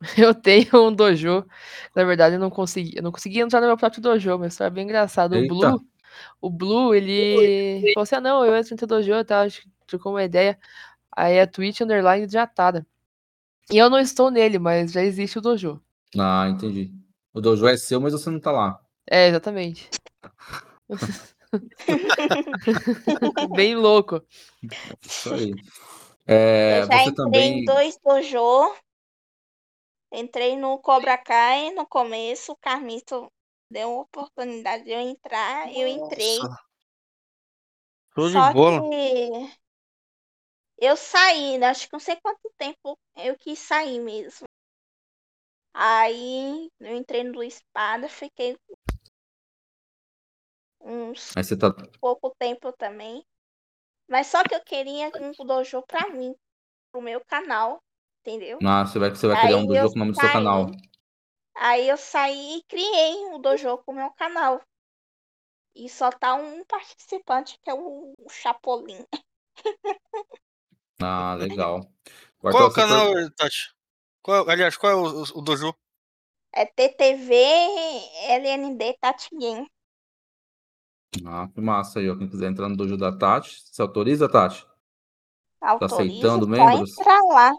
[0.17, 1.45] Eu tenho um dojo.
[1.93, 4.69] Na verdade, eu não consegui, eu não consegui entrar no meu próprio dojo, mas foi
[4.69, 5.35] bem engraçado.
[5.35, 5.53] Eita.
[5.53, 5.85] O Blue,
[6.41, 9.45] o Blue, ele falou assim: ah, não, eu entro no dojo e tal,
[9.85, 10.57] trocou uma ideia.
[11.15, 12.87] Aí é Twitch underline diatada.
[13.69, 15.81] E eu não estou nele, mas já existe o dojo.
[16.17, 16.93] Ah, entendi.
[17.33, 18.79] O dojo é seu, mas você não tá lá.
[19.05, 19.89] É, exatamente.
[23.55, 24.21] Bem louco.
[25.05, 25.53] Isso aí.
[26.31, 27.59] É, eu já entrei também...
[27.61, 28.75] em dois dojo.
[30.11, 33.31] Entrei no Cobra Kai no começo, o Carmito
[33.71, 36.37] deu uma oportunidade de eu entrar, eu entrei.
[38.13, 38.81] Show Só de bola.
[38.89, 39.57] que
[40.77, 41.67] eu saí, né?
[41.67, 44.45] acho que não sei quanto tempo eu quis sair mesmo.
[45.73, 48.57] Aí eu entrei no Espada, fiquei
[50.81, 51.73] uns tá...
[51.99, 53.23] pouco tempo também.
[54.09, 56.35] Mas só que eu queria um dojo pra mim,
[56.91, 57.79] pro meu canal,
[58.21, 58.57] entendeu?
[58.65, 60.71] Ah, você vai, você vai criar um dojo com o nome do seu canal.
[61.55, 64.61] Aí eu saí e criei o dojo com o meu canal.
[65.75, 69.05] E só tá um participante, que é o, o Chapolin.
[71.01, 71.81] Ah, legal.
[72.39, 73.31] Qual é o canal, per...
[73.35, 73.73] Tati?
[74.23, 75.73] Qual, aliás, qual é o, o, dojo?
[76.51, 77.35] É TTV
[78.27, 79.69] LND Tati Game.
[81.25, 82.15] Ah, que massa aí, ó.
[82.15, 84.65] Quem quiser entrar no dojo da Tati, você autoriza, Tati?
[85.61, 86.97] Autoriza, tá aceitando membros?
[86.97, 87.51] Entrar lá.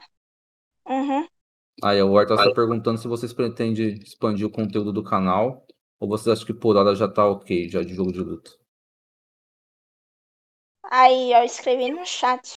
[0.87, 1.27] Uhum.
[1.83, 5.67] Aí o Arthur está perguntando se vocês pretendem expandir o conteúdo do canal
[5.99, 8.51] ou vocês acham que por hora já tá ok, já de jogo de luta?
[10.91, 12.53] Aí eu escrevi no chat.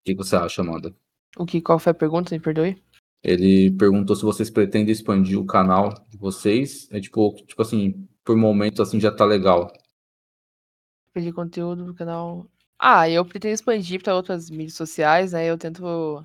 [0.00, 0.94] O que você acha, Amanda?
[1.36, 1.60] O que?
[1.60, 2.34] Qual foi a pergunta?
[2.34, 2.82] Me perdoe.
[3.22, 6.88] Ele perguntou se vocês pretendem expandir o canal de vocês.
[6.90, 9.70] É tipo, tipo assim, por momentos assim já tá legal.
[11.08, 12.48] Expandir conteúdo do canal.
[12.78, 15.44] Ah, eu pretendo expandir para outras mídias sociais, né?
[15.46, 16.24] Eu tento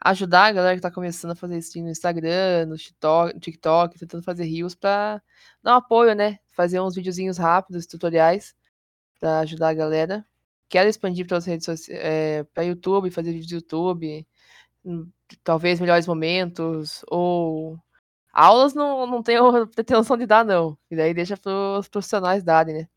[0.00, 3.98] ajudar a galera que tá começando a fazer stream no Instagram, no TikTok, no TikTok
[3.98, 5.22] tentando fazer rios para
[5.62, 6.38] dar um apoio, né?
[6.52, 8.54] Fazer uns videozinhos rápidos, tutoriais,
[9.20, 10.26] para ajudar a galera.
[10.68, 14.26] Quero expandir para as redes sociais, é, para YouTube, fazer vídeos do YouTube,
[14.84, 17.78] hum, talvez melhores momentos, ou
[18.32, 20.76] aulas não, não tenho pretensão de dar, não.
[20.90, 22.88] E daí deixa para os profissionais darem, né?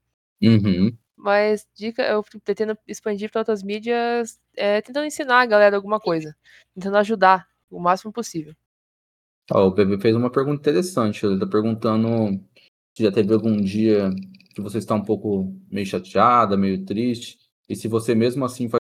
[0.42, 0.96] Uhum.
[1.16, 6.36] Mas dica, eu pretendo expandir para outras mídias, é, tentando ensinar a galera alguma coisa,
[6.76, 8.54] tentando ajudar o máximo possível.
[9.50, 11.26] o PV fez uma pergunta interessante.
[11.26, 12.40] Ele está perguntando
[12.96, 14.10] se já teve algum dia
[14.54, 17.38] que você está um pouco meio chateada, meio triste,
[17.68, 18.83] e se você mesmo assim faz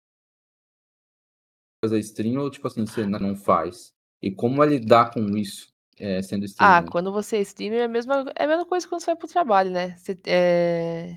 [1.83, 3.93] a stream ou tipo assim você não faz.
[4.21, 5.73] E como é lidar com isso?
[5.99, 6.77] É, sendo streamer?
[6.77, 9.07] Ah, quando você é streamer é a mesma, é a mesma coisa que quando você
[9.07, 9.97] vai pro trabalho, né?
[9.97, 11.17] Você, é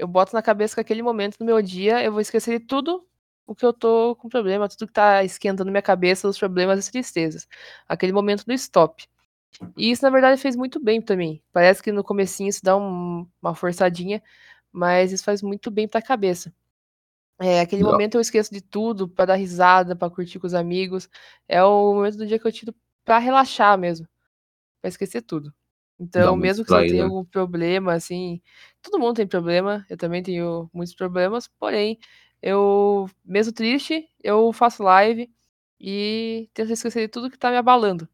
[0.00, 3.06] eu boto na cabeça que aquele momento do meu dia eu vou esquecer de tudo
[3.46, 6.90] o que eu tô com problema, tudo que tá esquentando minha cabeça, os problemas e
[6.90, 7.46] tristezas.
[7.86, 9.06] Aquele momento do stop.
[9.76, 11.42] E isso, na verdade, fez muito bem para mim.
[11.52, 14.22] Parece que no comecinho isso dá um, uma forçadinha,
[14.72, 16.52] mas isso faz muito bem pra cabeça.
[17.42, 17.90] É, aquele Não.
[17.90, 21.08] momento eu esqueço de tudo, para dar risada, para curtir com os amigos.
[21.48, 24.06] É o momento do dia que eu tiro para relaxar mesmo,
[24.82, 25.52] para esquecer tudo.
[26.00, 28.42] Então, mesmo que você tenha algum problema, assim,
[28.82, 31.98] todo mundo tem problema, eu também tenho muitos problemas, porém,
[32.42, 35.30] eu, mesmo triste, eu faço live
[35.80, 38.08] e tento esquecer de tudo que tá me abalando.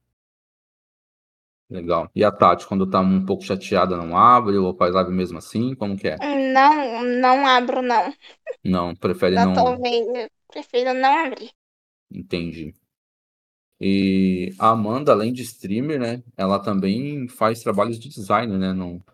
[1.69, 2.09] Legal.
[2.15, 5.75] E a Tati, quando tá um pouco chateada, não abre ou faz live mesmo assim?
[5.75, 6.17] Como que é?
[6.17, 8.13] Não, não abro, não.
[8.65, 9.53] Não, prefere não.
[9.53, 11.51] Talvez, prefiro não abrir.
[12.11, 12.73] Entendi.
[13.81, 19.05] E a Amanda, além de streamer, né, ela também faz trabalhos de design, né, no,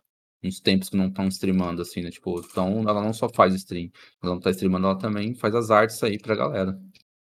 [0.43, 3.91] nos tempos que não estão streamando, assim, né, tipo, então ela não só faz stream,
[4.23, 6.79] ela não tá streamando, ela também faz as artes aí pra galera.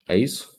[0.08, 0.55] É isso?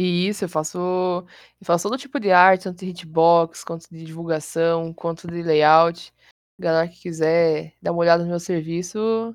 [0.00, 4.92] Isso, eu faço, eu faço todo tipo de arte, tanto de hitbox, quanto de divulgação,
[4.94, 6.12] quanto de layout.
[6.58, 9.34] Galera que quiser dar uma olhada no meu serviço,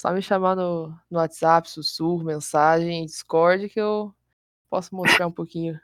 [0.00, 4.14] só me chamar no, no WhatsApp, sussurro, mensagem, Discord, que eu
[4.72, 5.78] Posso mostrar um pouquinho.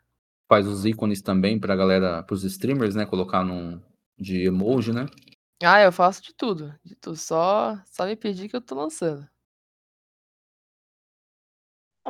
[0.51, 3.05] Faz os ícones também pra galera, pros streamers, né?
[3.05, 3.79] Colocar num
[4.19, 5.05] de emoji, né?
[5.63, 6.75] Ah, eu faço de tudo.
[6.83, 7.19] De tudo.
[7.19, 9.29] Só, só me pedir que eu tô lançando.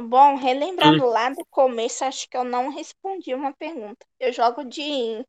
[0.01, 1.11] Bom, relembrando hum.
[1.11, 4.07] lá do começo, acho que eu não respondi uma pergunta.
[4.21, 5.25] Eu jogo de,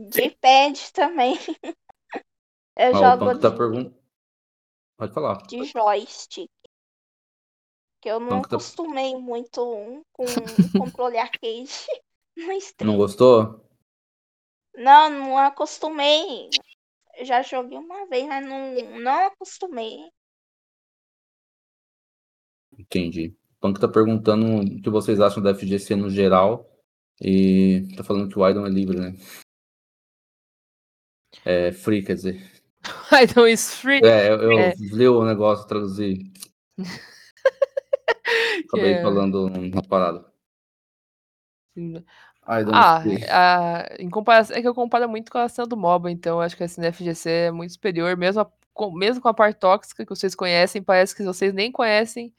[0.00, 1.34] de pad também.
[2.76, 3.92] eu ah, jogo tá de, pergun...
[4.96, 5.42] Pode falar.
[5.46, 6.50] De joystick
[8.04, 10.24] que eu não tá acostumei muito com
[10.78, 11.72] controle arcade
[12.36, 12.92] no stream.
[12.92, 13.66] Não gostou?
[14.76, 16.50] Não, não acostumei.
[17.22, 20.12] Já joguei uma vez, mas não, não acostumei.
[22.76, 23.34] Entendi.
[23.64, 26.70] O Punk tá perguntando o que vocês acham da FGC no geral.
[27.18, 29.14] E tá falando que o Idon é livre, né?
[31.46, 32.42] É free, quer dizer.
[33.22, 34.04] Idon is free.
[34.04, 34.74] É, eu, eu é.
[34.76, 36.30] li o negócio, traduzi.
[38.68, 39.02] Acabei é...
[39.02, 40.30] falando uma parada.
[42.46, 46.38] Ah, a, em comparação, é que eu comparo muito com a cena do MOBA, então
[46.38, 49.58] acho que a cena FGC é muito superior, mesmo, a, com, mesmo com a parte
[49.58, 52.32] tóxica que vocês conhecem, parece que vocês nem conhecem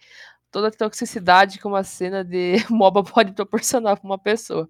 [0.56, 4.69] toda a toxicidade que uma cena de MOBA pode proporcionar para uma pessoa.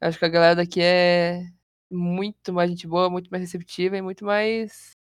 [0.00, 1.42] Eu acho que a galera daqui é
[1.90, 4.96] muito mais gente boa, muito mais receptiva e muito mais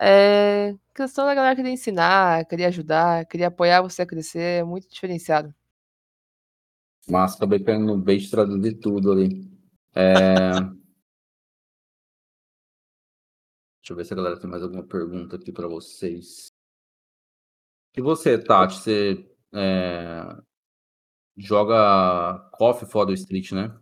[0.00, 4.88] é, questão da galera querer ensinar, querer ajudar, querer apoiar você a crescer, é muito
[4.88, 5.54] diferenciado.
[7.08, 9.48] Mas acabei pegando no bait traduzir tudo ali.
[9.94, 10.50] É...
[13.78, 16.48] Deixa eu ver se a galera tem mais alguma pergunta aqui para vocês.
[17.96, 20.22] E você, Tati, você é...
[21.36, 23.76] joga Coffee fora do Street, né?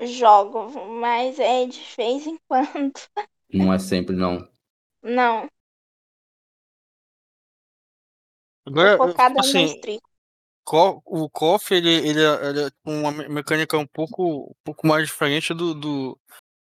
[0.00, 0.70] Jogo,
[1.00, 2.94] mas é de vez em quando.
[3.52, 4.46] Não é sempre, não.
[5.02, 5.48] Não.
[8.66, 10.00] Agora, focada tipo assim, no street.
[11.04, 15.54] O KOF, ele, ele, é, ele é uma mecânica um pouco, um pouco mais diferente
[15.54, 16.18] do, do,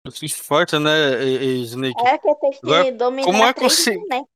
[0.07, 1.25] Street Fighter, né,
[1.63, 1.99] Snake?
[2.07, 3.91] É, que tem que dominar como é, conci...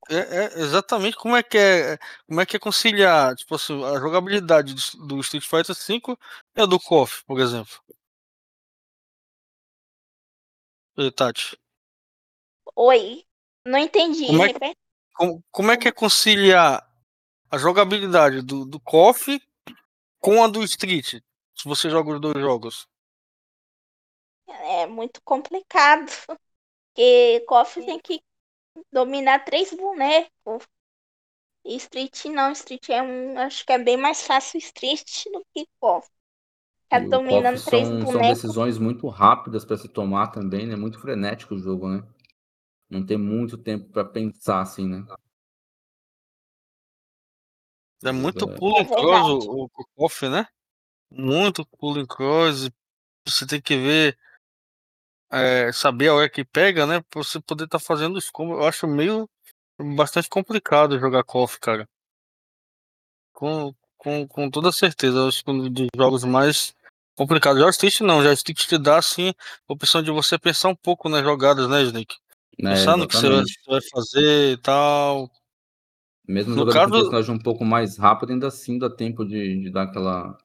[0.09, 3.99] é, é, Exatamente, como é que é, como é que é conciliar, tipo assim, a
[3.99, 6.17] jogabilidade do, do Street Fighter V
[6.57, 7.79] e a do KOF, por exemplo?
[10.97, 11.59] E, Tati?
[12.75, 13.25] Oi.
[13.67, 14.27] Não entendi.
[14.27, 14.77] Como é, que,
[15.15, 16.83] como, como é que é conciliar
[17.51, 19.41] a jogabilidade do, do KOF
[20.19, 21.21] com a do Street?
[21.55, 22.89] Se você joga os dois jogos.
[24.69, 26.07] É muito complicado.
[26.95, 28.21] Porque KOF tem que
[28.93, 30.67] dominar três bonecos.
[31.65, 33.39] E Street não, Street é um.
[33.39, 36.09] Acho que é bem mais fácil Street do que KOF.
[36.89, 38.13] Tá dominando três são, bonecos.
[38.13, 40.75] São decisões muito rápidas para se tomar também, né?
[40.75, 42.03] Muito frenético o jogo, né?
[42.91, 45.07] Não tem muito tempo para pensar assim, né?
[48.05, 48.57] É muito é.
[48.57, 50.47] pulo em cross o, o, KOF, né?
[51.11, 52.71] Muito pulo em cross.
[53.27, 54.19] Você tem que ver
[55.31, 57.01] é, saber a hora que pega, né?
[57.11, 58.31] Pra você poder estar tá fazendo isso.
[58.33, 59.29] Como eu acho meio
[59.79, 61.89] bastante complicado jogar KOF, cara.
[63.33, 65.19] Com, com, com toda certeza.
[65.19, 66.75] Eu acho que um dos jogos mais
[67.17, 67.63] complicados.
[67.71, 69.33] Street não, Street te dá assim
[69.69, 72.17] a opção de você pensar um pouco nas jogadas, né, Snake?
[72.61, 73.29] É, pensar no que você
[73.69, 75.31] vai fazer e tal.
[76.27, 76.89] Mesmo no jogando caso...
[76.89, 80.37] um personagem um pouco mais rápido, ainda assim dá tempo de, de dar aquela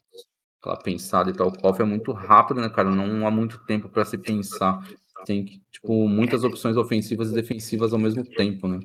[0.64, 1.50] aquela pensada e tal.
[1.50, 2.90] O KOF é muito rápido, né, cara?
[2.90, 4.82] Não há muito tempo para se pensar.
[5.26, 8.80] Tem, tipo, muitas opções ofensivas e defensivas ao mesmo tempo, né?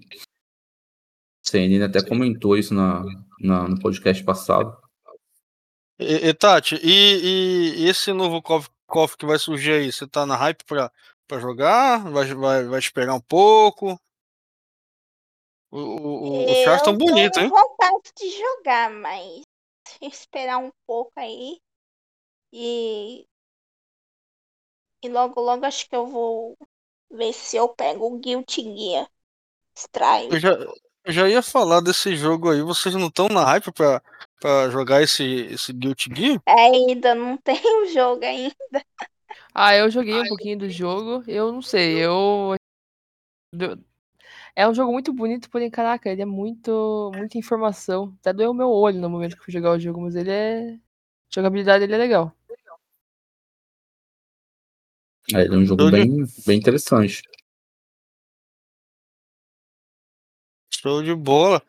[1.43, 3.05] CNN até comentou isso na,
[3.41, 4.77] na, no podcast passado.
[5.99, 10.27] E, e Tati, e, e, esse novo KOF, KOF que vai surgir aí, você tá
[10.27, 10.93] na hype pra,
[11.27, 12.11] pra jogar?
[12.11, 13.99] Vai, vai, vai esperar um pouco?
[15.71, 17.49] O, o, os caras tão bonitos, hein?
[17.49, 19.43] Eu vontade de jogar, mas
[20.03, 21.59] esperar um pouco aí.
[22.53, 23.27] E.
[25.03, 26.57] E logo, logo acho que eu vou
[27.11, 29.09] ver se eu pego o Guilty Gear.
[29.77, 30.35] Strike.
[30.35, 30.51] Eu já,
[31.05, 32.61] eu já ia falar desse jogo aí.
[32.63, 34.03] Vocês não estão na hype pra,
[34.41, 36.43] pra jogar esse, esse Guilty Gear?
[36.47, 38.55] É, ainda não tem o jogo ainda.
[39.55, 41.23] Ah, eu joguei um pouquinho do jogo.
[41.29, 42.55] Eu não sei, eu.
[44.55, 47.13] É um jogo muito bonito, porém, caraca, ele é muito.
[47.15, 48.15] muita informação.
[48.21, 50.79] Até doeu o meu olho no momento que fui jogar o jogo, mas ele é.
[51.31, 52.35] A jogabilidade dele é legal.
[55.35, 57.23] É, ele é um jogo bem, bem interessante.
[60.73, 61.63] Show de bola.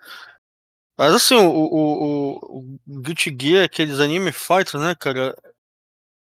[0.98, 5.36] Mas assim, o, o, o, o Guilty Gear, aqueles anime fighters, né, cara?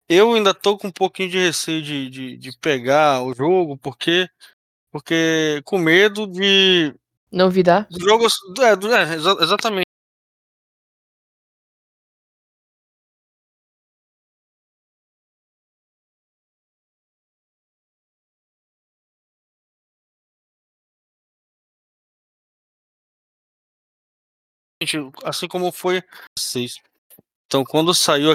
[0.09, 4.29] Eu ainda tô com um pouquinho de receio de, de, de pegar o jogo, porque
[4.93, 6.95] porque com medo de.
[7.31, 7.89] Não virar?
[7.91, 8.35] Jogos.
[8.61, 9.87] É, é, exatamente.
[25.25, 26.03] Assim como foi
[26.39, 26.77] vocês.
[27.47, 28.35] Então, quando saiu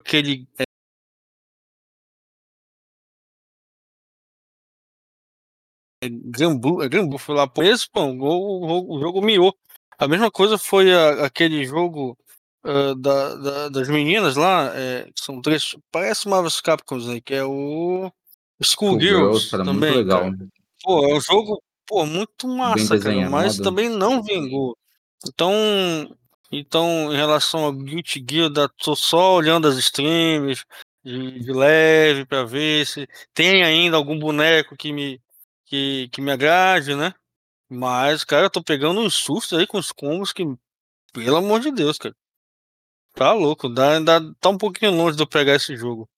[0.00, 0.64] aquele é,
[6.08, 9.54] Gambu, Gambu foi lá por esse, o, o, jogo miou.
[9.98, 12.16] A mesma coisa foi a, aquele jogo
[12.64, 17.34] uh, da, da, das meninas lá, é, que são três, parece Marvel's Capcom, né, que
[17.34, 18.10] é o
[18.62, 19.74] Schoolgirls também.
[19.74, 20.20] Muito legal.
[20.20, 20.36] Cara.
[20.82, 24.76] Pô, é um jogo pô, muito massa, cara, mas também não vingou.
[25.26, 25.52] Então,
[26.50, 30.64] então, em relação ao Guilty Gear, tô só olhando as streams
[31.04, 35.20] de, de leve para ver se tem ainda algum boneco que me
[35.66, 37.14] que, que me agrade, né?
[37.68, 40.44] Mas, cara, eu tô pegando uns sustos aí com os combos que,
[41.12, 42.14] pelo amor de Deus, cara.
[43.14, 46.08] Tá louco, dá, dá, tá um pouquinho longe de eu pegar esse jogo.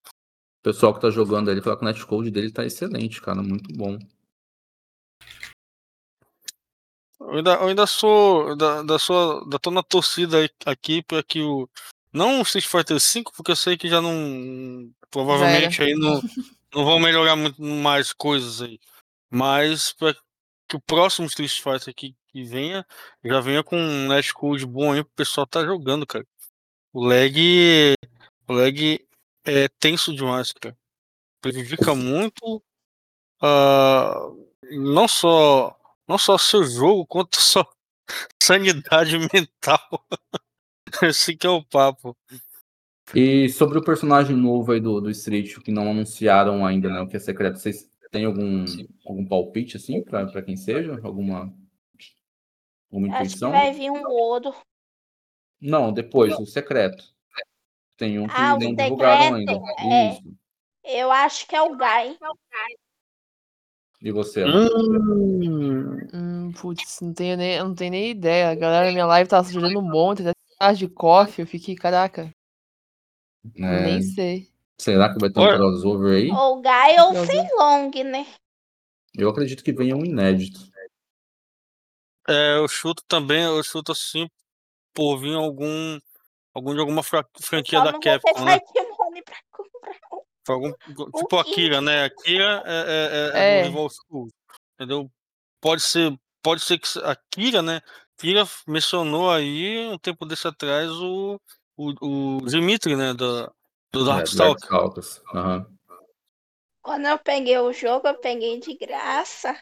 [0.60, 3.72] O pessoal que tá jogando ali fala que o netcode dele tá excelente, cara, muito
[3.76, 3.98] bom.
[7.20, 9.44] Eu ainda, eu ainda sou da, da sua.
[9.48, 11.68] Da tô na torcida aqui para que o.
[12.12, 14.92] Não o Street Fighter V, porque eu sei que já não.
[15.10, 16.20] Provavelmente aí não,
[16.74, 18.78] não vão melhorar muito mais coisas aí.
[19.30, 20.14] Mas para
[20.68, 22.86] que o próximo Street Fighter que, que venha,
[23.24, 26.26] já venha com um netcode bom aí pro pessoal tá jogando, cara.
[26.92, 27.94] O lag.
[28.48, 29.06] O lag
[29.44, 30.76] é tenso demais, cara.
[31.40, 32.62] Prejudica muito.
[33.42, 37.66] Uh, não só não só seu jogo, quanto sua
[38.42, 39.80] sanidade mental.
[41.02, 42.16] Esse que é o papo.
[43.14, 47.00] E sobre o personagem novo aí do, do Street, que não anunciaram ainda, né?
[47.00, 48.64] O que é secreto, vocês têm algum,
[49.06, 51.00] algum palpite, assim, pra, pra quem seja?
[51.02, 51.52] Alguma,
[52.90, 53.52] alguma intuição?
[53.52, 54.54] Acho que vai vir um ouro.
[55.62, 57.04] Não, depois, o secreto.
[57.96, 59.52] Tem um que ah, não divulgaram ainda.
[59.78, 60.22] É, Isso.
[60.82, 62.18] Eu acho que é o Guy.
[64.00, 64.44] E você?
[64.44, 68.50] Hum, hum, putz, não tenho nem, não tenho nem ideia.
[68.50, 70.22] A galera na minha live tá sugerindo um monte.
[70.22, 70.32] Né?
[70.76, 72.32] de coffee, eu fiquei, caraca.
[73.56, 73.84] É...
[73.84, 74.48] Nem sei.
[74.80, 76.30] Será que vai ter um crossover aí?
[76.30, 78.26] Ou Guy ou Feilong, né?
[79.14, 80.60] Eu acredito que venha um inédito.
[82.28, 84.28] É, eu chuto também, eu chuto assim,
[84.94, 85.98] por vir algum,
[86.54, 88.58] algum de alguma franquia da Capcom, né?
[90.48, 92.04] Algum, tipo a Kira, né?
[92.04, 93.62] A Kira é, é, é, é.
[93.62, 94.28] do Rival School,
[94.74, 95.08] entendeu?
[95.60, 97.80] Pode ser, pode ser que a Kira, né?
[98.18, 101.40] Kira mencionou aí um tempo desse atrás o,
[101.76, 103.14] o, o Dimitri, né?
[103.14, 103.54] Do,
[103.92, 105.22] do Darkstalkers.
[105.32, 105.78] É, uhum.
[106.82, 109.56] Quando eu peguei o jogo, eu peguei de graça.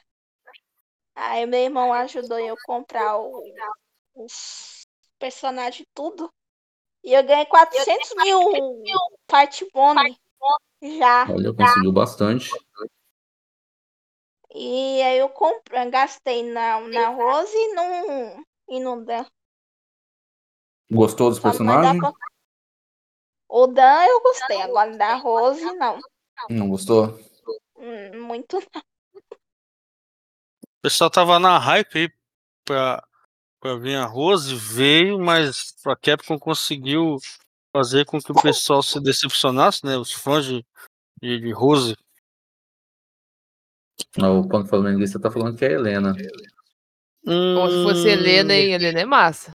[1.15, 3.43] Aí meu irmão ajudou eu comprar o,
[4.15, 4.80] os
[5.21, 6.33] personagens tudo.
[7.05, 8.41] E eu ganhei 400 mil
[9.27, 10.19] part money.
[10.99, 11.27] Já.
[11.31, 12.51] Olha, conseguiu bastante.
[14.53, 19.25] E aí eu comprei, gastei na, na Rose e no, e no Dan.
[20.91, 22.03] Gostou dos personagens?
[23.49, 26.01] O Dan eu gostei, agora da Rose não.
[26.49, 27.19] Não gostou?
[27.77, 28.83] Hum, muito não.
[30.63, 32.13] O pessoal tava na hype aí
[32.65, 33.07] pra,
[33.61, 37.19] pra vir a Rose, veio, mas a Capcom conseguiu
[37.73, 39.97] fazer com que o pessoal se decepcionasse, né?
[39.97, 40.65] Os fãs de,
[41.21, 41.95] de, de Rose.
[44.17, 46.17] O ponto flamenguista tá falando que é a Helena.
[47.27, 47.55] Hum...
[47.55, 48.73] Como se fosse Helena, hein?
[48.73, 49.53] Helena é massa.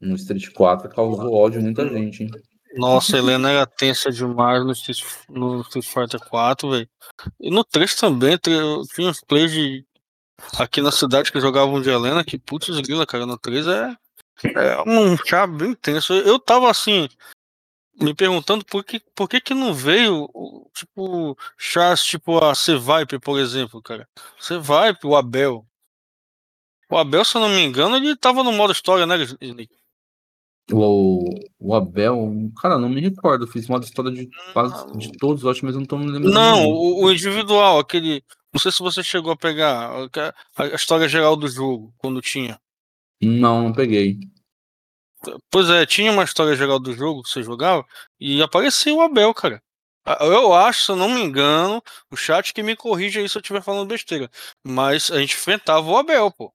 [0.00, 2.30] No Street 4 causou ódio muita gente, hein?
[2.74, 6.88] Nossa, a Helena era tensa demais no Street, no Street Fighter 4, velho.
[7.40, 9.84] E no 3 também, tinha uns plays de,
[10.58, 13.96] aqui na cidade que jogavam de Helena, que putz grila, cara, no 3 é,
[14.44, 16.12] é um chá bem tenso.
[16.12, 17.08] Eu tava assim,
[18.00, 20.28] me perguntando por que, por que que não veio,
[20.74, 24.08] tipo, chás tipo a C-Vipe, por exemplo, cara.
[24.38, 25.66] C-Vipe, o Abel.
[26.90, 29.80] O Abel, se eu não me engano, ele tava no modo história, né, Snake?
[30.72, 31.24] O,
[31.58, 33.46] o Abel, cara, não me recordo.
[33.46, 36.32] Fiz modo história de quase de todos, acho, mas eu não tô me lembrando.
[36.32, 38.24] Não, o, o, individual, aquele.
[38.52, 42.60] Não sei se você chegou a pegar a, a, história geral do jogo, quando tinha.
[43.22, 44.18] Não, não peguei.
[45.50, 47.86] Pois é, tinha uma história geral do jogo que você jogava
[48.18, 49.62] e aparecia o Abel, cara.
[50.18, 53.40] Eu acho, se eu não me engano, o chat que me corrija aí se eu
[53.40, 54.30] estiver falando besteira.
[54.64, 56.52] Mas a gente enfrentava o Abel, pô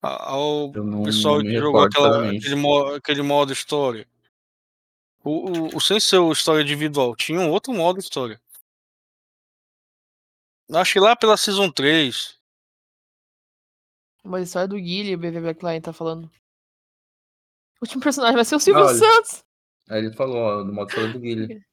[0.00, 4.06] ao não, pessoal que jogou aquela, aquele, modo, aquele modo história.
[5.24, 8.40] O, o, o sem ser história individual, tinha um outro modo história.
[10.74, 12.38] Acho que lá pela Season 3.
[14.22, 16.24] Mas história do Guilherme, o BB Blackline tá falando.
[17.80, 19.44] O último personagem vai ser o Silvio Santos.
[19.88, 21.64] Aí ele falou, ó, no modo história do Guilherme.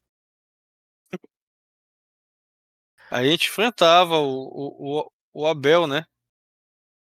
[3.12, 6.06] Aí a gente enfrentava o, o, o Abel, né?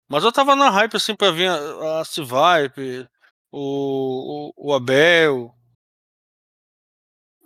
[0.09, 3.09] Mas eu tava na hype assim pra ver a, a Civipe,
[3.51, 5.55] o, o, o Abel,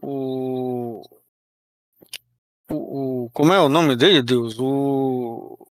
[0.02, 1.02] o,
[2.70, 4.58] o, o, Como é o nome dele, Deus?
[4.58, 5.68] O.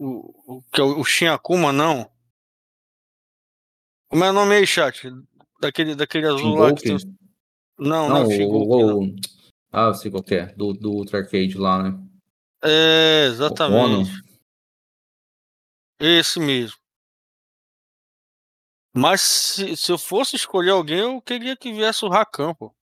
[0.00, 2.08] O, que é o, o Shinakuma, não?
[4.08, 5.10] Como é o nome aí, chat?
[5.60, 6.96] Daquele, daquele azul lá que tem.
[7.78, 9.16] Não, não, não o, o,
[9.72, 10.46] Ah, eu sei qual é.
[10.54, 11.98] Do, do Ultra Arcade lá, né?
[12.62, 14.10] É, exatamente.
[16.00, 16.76] Esse mesmo.
[18.94, 22.74] Mas se, se eu fosse escolher alguém, eu queria que viesse o Rakan, pô.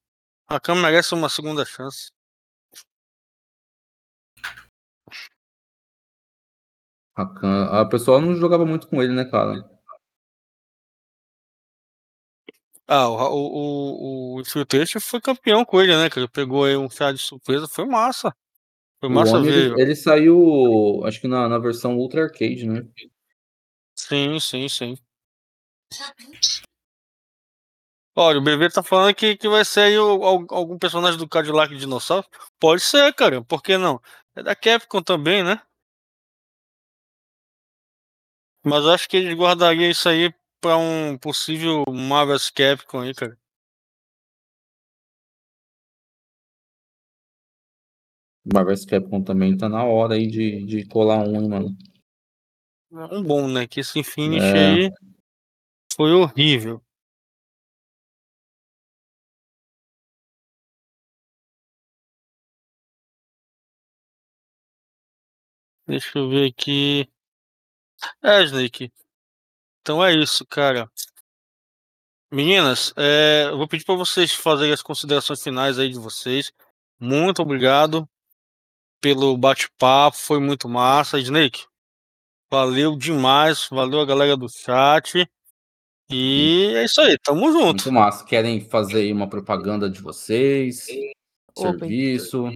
[0.48, 2.11] Rakan merece uma segunda chance.
[7.16, 7.64] Rakan.
[7.70, 9.64] A pessoa não jogava muito com ele, né, cara?
[12.86, 16.09] Ah, o, o, o, o Infiltration foi campeão com ele, né?
[16.14, 17.66] Ele pegou aí um chá de surpresa.
[17.66, 18.32] Foi massa.
[19.01, 19.72] Foi massa ver.
[19.72, 22.86] Ele, ele, saiu, acho que na, na versão Ultra Arcade, né?
[23.97, 24.97] Sim, sim, sim.
[28.14, 31.76] Olha, o BB tá falando que, que vai ser aí o, algum personagem do Cadillac
[31.76, 32.26] Dinossauro.
[32.59, 33.43] Pode ser, cara.
[33.43, 34.01] Por que não?
[34.34, 35.60] É da Capcom também, né?
[38.68, 43.38] Mas eu acho que eles guardariam isso aí pra um possível Marvel's Capcom aí, cara.
[48.44, 51.76] Marvel's Capcom também tá na hora aí de, de colar um, hein, mano.
[52.90, 53.68] Um bom, né?
[53.68, 54.59] Que esse finish é.
[54.59, 54.90] aí
[55.94, 56.82] foi horrível.
[65.86, 67.09] Deixa eu ver aqui.
[68.23, 68.93] É, Snake.
[69.81, 70.90] Então é isso, cara.
[72.31, 76.52] Meninas, é, eu vou pedir para vocês fazerem as considerações finais aí de vocês.
[76.98, 78.09] Muito obrigado
[79.01, 81.20] pelo bate-papo, foi muito massa.
[81.20, 81.64] Snake.
[82.51, 85.28] Valeu demais, valeu a galera do chat.
[86.10, 87.85] E é isso aí, tamo junto.
[87.85, 88.24] Muito massa.
[88.24, 90.86] Querem fazer aí uma propaganda de vocês?
[91.56, 92.48] Opa, serviço?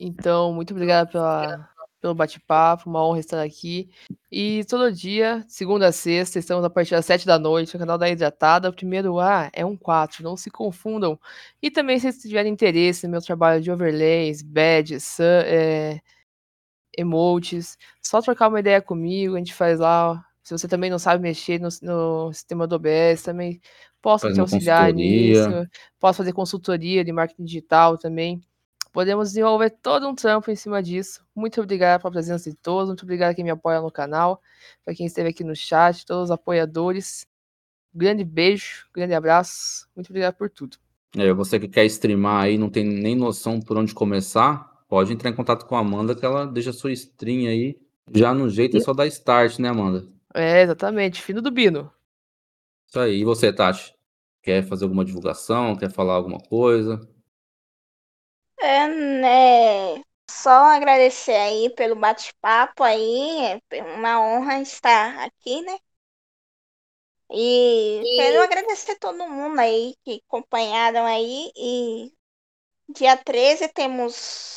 [0.00, 1.68] Então, muito obrigado pela,
[2.06, 3.90] pelo bate-papo, uma honra estar aqui.
[4.30, 7.98] E todo dia, segunda a sexta, estamos a partir das sete da noite no canal
[7.98, 8.68] da Hidratada.
[8.68, 11.18] O primeiro A é um 4, não se confundam.
[11.60, 16.00] E também, se vocês tiverem interesse no meu trabalho de overlays, badges, é,
[16.96, 20.24] emotes, só trocar uma ideia comigo, a gente faz lá.
[20.44, 23.60] Se você também não sabe mexer no, no sistema do OBS, também
[24.00, 25.50] posso te auxiliar nisso.
[25.98, 28.40] Posso fazer consultoria de marketing digital também.
[28.96, 31.22] Podemos desenvolver todo um trampo em cima disso.
[31.34, 34.40] Muito obrigado pela presença de todos, muito obrigado a quem me apoia no canal,
[34.82, 37.26] para quem esteve aqui no chat, todos os apoiadores.
[37.94, 40.78] grande beijo, grande abraço, muito obrigado por tudo.
[41.14, 45.28] É, você que quer streamar aí, não tem nem noção por onde começar, pode entrar
[45.28, 47.78] em contato com a Amanda, que ela deixa sua stream aí.
[48.14, 50.06] Já no jeito é só dar start, né, Amanda?
[50.32, 51.92] É, exatamente, fino do Bino.
[52.88, 53.20] Isso aí.
[53.20, 53.94] E você, Tati?
[54.42, 55.76] Quer fazer alguma divulgação?
[55.76, 57.06] Quer falar alguma coisa?
[58.60, 60.02] É, né?
[60.30, 63.60] Só agradecer aí pelo bate-papo aí.
[63.70, 65.76] É uma honra estar aqui, né?
[67.30, 71.50] E, e quero agradecer todo mundo aí que acompanharam aí.
[71.56, 72.12] E
[72.88, 74.56] dia 13 temos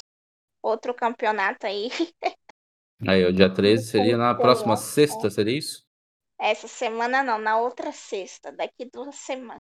[0.62, 1.90] outro campeonato aí.
[3.08, 5.86] Aí, o dia 13 seria na próxima sexta, seria isso?
[6.38, 9.62] Essa semana não, na outra sexta, daqui duas semanas.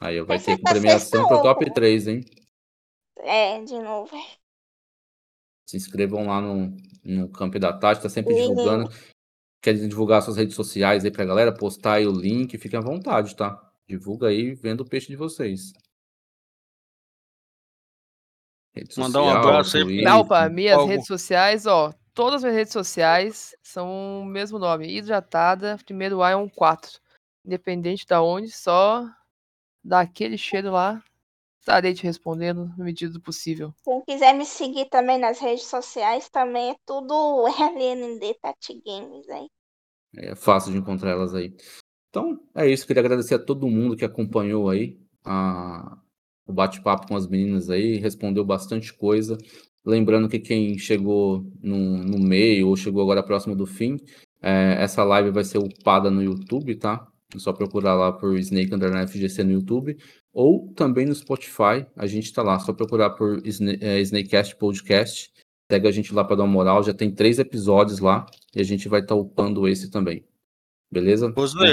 [0.00, 2.24] Aí vai ter premiação pro top 3, hein?
[3.20, 4.16] É, de novo.
[5.66, 8.40] Se inscrevam lá no, no Camp da Tati, tá sempre uhum.
[8.40, 8.90] divulgando.
[9.60, 13.34] Quer divulgar suas redes sociais aí pra galera, postar aí o link, fiquem à vontade,
[13.34, 13.60] tá?
[13.86, 15.72] Divulga aí, vendo o peixe de vocês.
[18.74, 20.02] Rede Mandar social, um abraço aí.
[20.02, 20.88] Não, para minhas Algo.
[20.88, 21.92] redes sociais, ó.
[22.14, 24.96] Todas as minhas redes sociais são o mesmo nome.
[24.96, 27.00] Hidratada, primeiro A é um 4.
[27.44, 29.08] Independente da onde, só
[29.82, 31.02] dá aquele cheiro lá,
[31.68, 33.72] estarei te respondendo no medida do possível.
[33.84, 39.48] Quem quiser me seguir também nas redes sociais, também é tudo LND Tati Games aí.
[40.16, 41.54] É fácil de encontrar elas aí.
[42.08, 42.86] Então, é isso.
[42.86, 45.98] Queria agradecer a todo mundo que acompanhou aí a,
[46.46, 49.36] o bate-papo com as meninas aí, respondeu bastante coisa.
[49.84, 53.98] Lembrando que quem chegou no, no meio ou chegou agora próximo do fim,
[54.40, 57.06] é, essa live vai ser upada no YouTube, tá?
[57.34, 59.98] É só procurar lá por Snake Underline FGC no YouTube
[60.38, 61.84] ou também no Spotify.
[61.96, 63.42] A gente tá lá, só procurar por
[63.80, 65.32] é, Snakecast Podcast.
[65.68, 66.80] Pega a gente lá para dar uma moral.
[66.84, 68.24] Já tem três episódios lá
[68.54, 70.24] e a gente vai estar tá upando esse também.
[70.92, 71.28] Beleza?
[71.32, 71.66] Gostei.